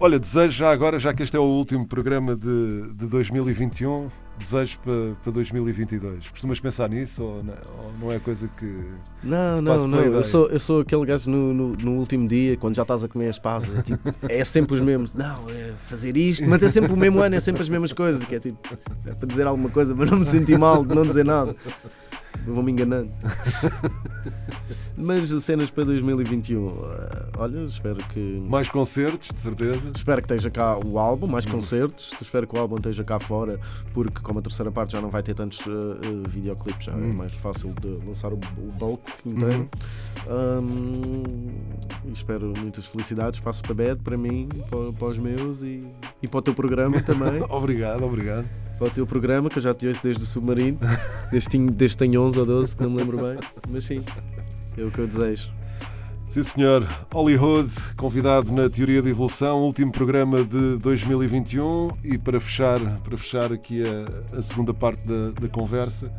Olha, 0.00 0.18
desejo 0.18 0.52
já 0.52 0.70
agora, 0.70 0.96
já 0.98 1.12
que 1.12 1.24
este 1.24 1.36
é 1.36 1.40
o 1.40 1.42
último 1.42 1.86
programa 1.86 2.36
de, 2.36 2.94
de 2.94 3.06
2021, 3.06 4.08
desejo 4.38 4.78
para, 4.78 5.14
para 5.24 5.32
2022. 5.32 6.28
Costumas 6.28 6.60
pensar 6.60 6.88
nisso 6.88 7.24
ou 7.24 7.42
não, 7.42 7.54
ou 7.54 7.92
não 8.00 8.12
é 8.12 8.20
coisa 8.20 8.48
que. 8.56 8.80
Não, 9.24 9.60
não, 9.60 9.88
não. 9.88 9.98
Eu 9.98 10.22
sou, 10.22 10.46
eu 10.46 10.58
sou 10.60 10.82
aquele 10.82 11.04
gajo 11.04 11.28
no, 11.28 11.52
no, 11.52 11.76
no 11.76 11.92
último 11.98 12.28
dia, 12.28 12.56
quando 12.56 12.76
já 12.76 12.82
estás 12.82 13.02
a 13.02 13.08
comer 13.08 13.28
as 13.28 13.40
pasas. 13.40 13.76
É, 13.76 13.82
tipo, 13.82 14.14
é 14.28 14.44
sempre 14.44 14.76
os 14.76 14.80
mesmos. 14.80 15.14
Não, 15.14 15.50
é 15.50 15.72
fazer 15.88 16.16
isto, 16.16 16.46
mas 16.46 16.62
é 16.62 16.68
sempre 16.68 16.92
o 16.92 16.96
mesmo 16.96 17.18
ano, 17.18 17.34
é 17.34 17.40
sempre 17.40 17.62
as 17.62 17.68
mesmas 17.68 17.92
coisas. 17.92 18.24
Que 18.24 18.36
é 18.36 18.38
tipo, 18.38 18.78
é 19.04 19.14
para 19.14 19.26
dizer 19.26 19.48
alguma 19.48 19.68
coisa, 19.68 19.96
mas 19.96 20.08
não 20.08 20.18
me 20.18 20.24
sentir 20.24 20.56
mal 20.56 20.84
de 20.84 20.94
não 20.94 21.04
dizer 21.04 21.24
nada. 21.24 21.56
Eu 22.46 22.54
Vou-me 22.54 22.70
enganando. 22.70 23.10
Mas 24.96 25.28
cenas 25.42 25.70
para 25.70 25.84
2021. 25.84 26.66
Olha, 27.38 27.60
espero 27.60 27.98
que. 28.08 28.42
Mais 28.48 28.68
concertos, 28.68 29.28
de 29.32 29.38
certeza. 29.38 29.92
Espero 29.94 30.20
que 30.20 30.32
esteja 30.32 30.50
cá 30.50 30.76
o 30.76 30.98
álbum, 30.98 31.28
mais 31.28 31.46
concertos. 31.46 32.12
Espero 32.20 32.48
que 32.48 32.56
o 32.56 32.58
álbum 32.58 32.74
esteja 32.74 33.04
cá 33.04 33.20
fora, 33.20 33.60
porque 33.94 34.20
como 34.20 34.40
a 34.40 34.42
terceira 34.42 34.72
parte 34.72 34.92
já 34.92 35.00
não 35.00 35.08
vai 35.08 35.22
ter 35.22 35.34
tantos 35.34 35.60
eh, 35.60 35.70
eh, 35.70 36.28
videoclipes, 36.30 36.86
já 36.86 36.92
é 36.92 37.14
mais 37.14 37.32
fácil 37.34 37.72
de 37.80 38.04
lançar 38.04 38.32
o, 38.32 38.36
o 38.36 38.72
bulk 38.72 39.02
inteiro. 39.24 39.68
Um, 40.26 41.48
e 42.06 42.12
espero 42.12 42.52
muitas 42.58 42.86
felicidades. 42.86 43.38
Passo 43.38 43.62
para 43.62 43.74
Bed, 43.74 44.02
para 44.02 44.18
mim, 44.18 44.48
para, 44.68 44.92
para 44.92 45.06
os 45.06 45.18
meus 45.18 45.62
e, 45.62 45.80
e 46.20 46.26
para 46.26 46.38
o 46.38 46.42
teu 46.42 46.54
programa 46.54 47.00
também. 47.02 47.40
Obrigado, 47.48 48.02
obrigado. 48.04 48.48
para 48.76 48.88
o 48.88 48.90
teu 48.90 49.06
programa, 49.06 49.48
que 49.48 49.58
eu 49.58 49.62
já 49.62 49.72
te 49.72 49.86
ouço 49.86 50.02
desde 50.02 50.24
o 50.24 50.26
Submarino, 50.26 50.78
desde, 51.30 51.56
desde 51.70 51.96
que 51.96 52.04
tenho 52.04 52.20
11 52.20 52.40
ou 52.40 52.46
12, 52.46 52.74
que 52.74 52.82
não 52.82 52.90
me 52.90 52.96
lembro 52.96 53.16
bem. 53.18 53.38
Mas 53.70 53.84
sim, 53.84 54.00
é 54.76 54.82
o 54.82 54.90
que 54.90 54.98
eu 54.98 55.06
desejo. 55.06 55.56
Sim, 56.28 56.42
senhor. 56.42 56.86
Hollywood, 57.12 57.70
convidado 57.96 58.52
na 58.52 58.68
Teoria 58.68 59.00
da 59.02 59.08
Evolução, 59.08 59.62
último 59.62 59.90
programa 59.90 60.44
de 60.44 60.76
2021. 60.76 61.88
E 62.04 62.18
para 62.18 62.38
fechar, 62.38 62.78
para 63.02 63.16
fechar 63.16 63.50
aqui 63.52 63.82
a, 63.82 64.36
a 64.38 64.42
segunda 64.42 64.74
parte 64.74 65.08
da, 65.08 65.30
da 65.40 65.48
conversa, 65.48 66.12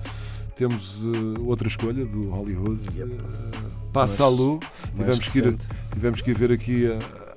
temos 0.56 1.02
eh, 1.06 1.40
outra 1.42 1.68
escolha 1.68 2.06
do 2.06 2.28
Hollywood. 2.30 2.82
eh, 3.00 3.06
Passa 3.94 4.24
a 4.24 4.28
Lu. 4.28 4.60
Tivemos 4.96 5.28
que, 5.28 5.38
ir, 5.40 5.58
tivemos 5.94 6.22
que 6.22 6.32
ir 6.32 6.34
ver 6.38 6.52
aqui 6.52 6.88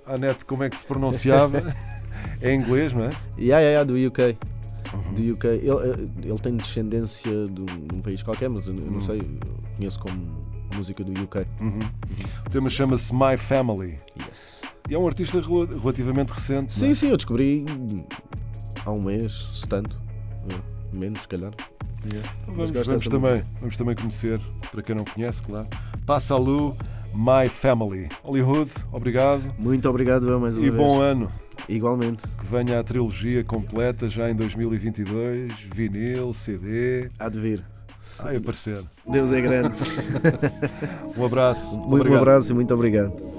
a, 0.07 0.14
a 0.14 0.18
net 0.18 0.45
como 0.47 0.62
é 0.64 0.70
que 0.70 0.77
se 0.77 0.87
pronunciava. 0.87 1.62
é 2.41 2.53
em 2.55 2.59
inglês, 2.59 2.95
não 2.95 3.03
é? 3.05 3.11
Yeah, 3.39 3.61
yeah, 3.61 3.68
yeah, 3.68 3.85
do 3.85 3.95
UK. 3.95 4.39
Do 5.14 5.35
UK. 5.35 5.47
Ele, 5.47 6.11
ele 6.25 6.39
tem 6.39 6.57
descendência 6.57 7.45
de 7.45 7.61
um, 7.61 7.66
de 7.66 7.95
um 7.97 8.01
país 8.01 8.23
qualquer, 8.23 8.49
mas 8.49 8.66
eu, 8.66 8.75
eu 8.75 8.91
não 8.91 9.01
sei, 9.03 9.18
eu 9.18 9.77
conheço 9.77 10.01
como 10.01 10.41
música 10.77 11.03
do 11.05 11.12
UK. 11.23 11.47
O 12.47 12.51
tema 12.51 12.68
chama-se 12.70 13.14
My 13.14 13.37
Family. 13.37 13.99
Yes. 14.29 14.62
E 14.91 14.95
é 14.95 14.99
um 14.99 15.07
artista 15.07 15.41
rela- 15.41 15.66
relativamente 15.66 16.31
recente. 16.31 16.73
Sim, 16.73 16.91
é? 16.91 16.95
sim, 16.95 17.09
eu 17.09 17.16
descobri 17.16 17.64
há 18.85 18.91
um 18.91 19.01
mês, 19.03 19.49
se 19.55 19.66
tanto. 19.68 20.01
É, 20.51 20.97
Menos, 20.97 21.23
se 21.23 21.29
calhar. 21.29 21.53
Então 22.05 22.20
Mas 22.57 22.70
Vamos, 22.70 22.87
vamos 22.87 23.05
também, 23.05 23.31
música. 23.33 23.47
vamos 23.61 23.77
também 23.77 23.95
conhecer, 23.95 24.41
para 24.73 24.83
quem 24.83 24.95
não 24.95 25.05
conhece, 25.05 25.43
claro. 25.45 25.68
Passa 26.05 26.35
a 26.35 26.37
Lu, 26.37 26.77
My 27.14 27.49
Family. 27.49 28.09
Hollywood, 28.25 28.70
obrigado. 28.91 29.43
Muito 29.62 29.89
obrigado, 29.89 30.29
eu, 30.29 30.41
mais 30.41 30.59
uma 30.59 30.66
E 30.66 30.70
vez. 30.70 30.83
bom 30.83 31.01
ano. 31.01 31.31
Igualmente. 31.68 32.25
Que 32.27 32.47
venha 32.47 32.81
a 32.81 32.83
trilogia 32.83 33.45
completa 33.45 34.09
já 34.11 34.29
em 34.29 34.35
2022. 34.35 35.53
Vinil, 35.73 36.33
CD. 36.33 37.09
Há 37.20 37.29
de 37.29 37.39
vir. 37.41 37.64
Ai, 38.20 38.36
aparecer. 38.36 38.82
Deus 39.07 39.30
é 39.32 39.40
grande. 39.40 39.74
Um 41.16 41.24
abraço. 41.24 41.76
Muito 41.78 41.90
um 41.90 41.94
Obrigado. 41.96 42.18
abraço 42.20 42.53
e 42.53 42.55
muito 42.55 42.74
obrigado. 42.74 43.32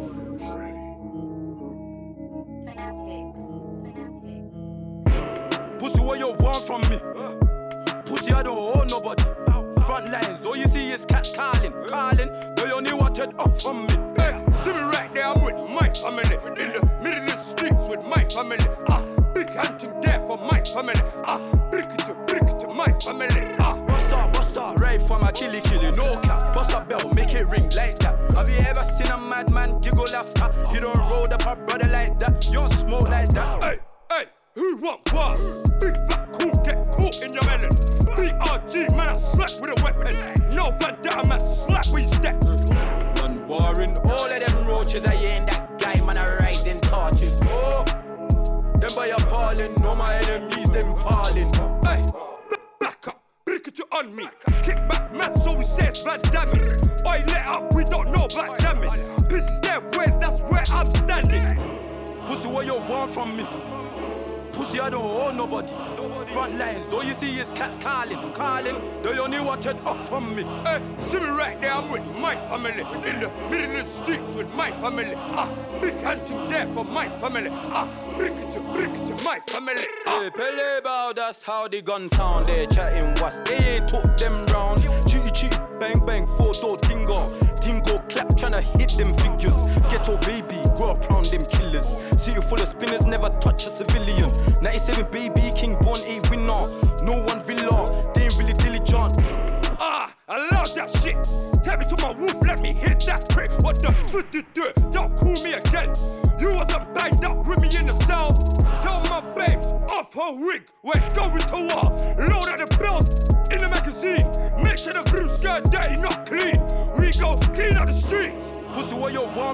Gun 81.94 82.10
sound. 82.10 82.44
They 82.46 82.66
chatting 82.74 83.14
what's 83.22 83.39
they 83.39 83.76
ain't 83.76 83.88
took 83.88 84.18
them 84.18 84.34
round. 84.48 84.82
Cheaty 85.08 85.32
cheat, 85.34 85.56
bang 85.80 86.04
bang, 86.06 86.26
four 86.38 86.54
door 86.54 86.78
tingo. 86.78 87.20
Tingo 87.62 87.98
clap, 88.10 88.30
tryna 88.30 88.62
hit 88.62 88.98
them 88.98 89.14
figures. 89.22 89.60
Ghetto 89.89 90.18
baby, 90.26 90.58
grow 90.76 90.91
up 90.91 91.08
round 91.10 91.28
them 91.28 91.46
killers. 91.46 91.88
City 92.22 92.41
full 92.41 92.62
of 92.62 92.68
spinners, 92.68 93.06
never 93.06 93.30
touch 93.39 93.68
a 93.68 93.70
civilian. 93.70 94.30
97 94.62 95.12
baby, 95.12 95.43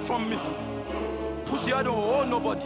from 0.09 0.27
me? 0.27 0.39
Pussy, 1.45 1.71
I 1.71 1.83
don't 1.83 1.95
owe 1.95 2.25
nobody. 2.25 2.65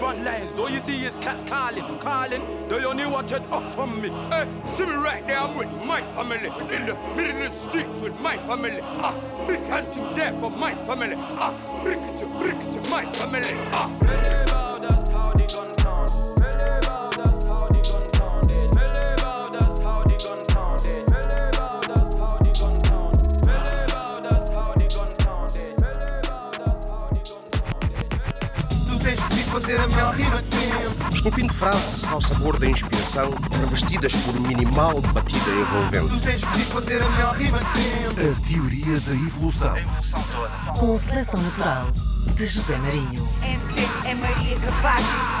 Front 0.00 0.24
lines, 0.24 0.58
all 0.58 0.68
you 0.68 0.80
see 0.80 1.04
is 1.06 1.16
cats 1.18 1.44
calling, 1.44 1.86
calling. 2.00 2.42
They 2.68 2.84
only 2.84 3.06
wanted 3.06 3.44
up 3.52 3.70
from 3.70 4.02
me. 4.02 4.08
Hey, 4.32 4.48
see 4.64 4.86
me 4.86 4.94
right 4.94 5.24
there, 5.28 5.38
I'm 5.38 5.56
with 5.56 5.70
my 5.86 6.02
family. 6.16 6.48
In 6.74 6.86
the 6.86 6.96
middle 7.14 7.36
of 7.36 7.38
the 7.38 7.50
streets 7.50 8.00
with 8.00 8.18
my 8.18 8.36
family. 8.36 8.80
Ah, 8.82 9.14
big 9.46 9.64
hunting 9.66 10.12
there 10.14 10.32
for 10.40 10.50
my 10.50 10.74
family. 10.86 11.14
Ah, 11.16 11.54
brick 11.84 12.02
to 12.16 12.26
brick 12.40 12.58
to 12.58 12.90
my 12.90 13.04
family. 13.12 13.54
Ah. 13.72 13.88
That's 14.80 15.08
how 15.10 15.32
the 15.34 15.46
gun 15.46 15.81
Esculpindo 31.22 31.54
frases 31.54 32.02
ao 32.10 32.20
sabor 32.20 32.58
da 32.58 32.66
inspiração, 32.66 33.30
revestidas 33.60 34.12
por 34.16 34.40
minimal 34.40 35.00
batida 35.00 35.50
envolvente. 35.52 36.18
Tu 36.18 36.20
tens 36.20 36.40
de 36.40 36.46
vir 36.48 36.66
fazer 36.66 37.00
a 37.00 37.08
melhor 37.08 37.36
rima 37.36 37.58
de 37.60 37.78
sempre. 37.78 38.28
A 38.28 38.48
teoria 38.48 39.00
da 39.00 39.12
evolução. 39.12 39.74
Com 40.76 40.98
seleção 40.98 41.40
natural 41.40 41.92
de 42.34 42.44
José 42.44 42.76
Marinho. 42.76 43.28
MC 43.40 43.88
é 44.04 44.14
Maria 44.16 44.58
Capaz. 44.58 45.31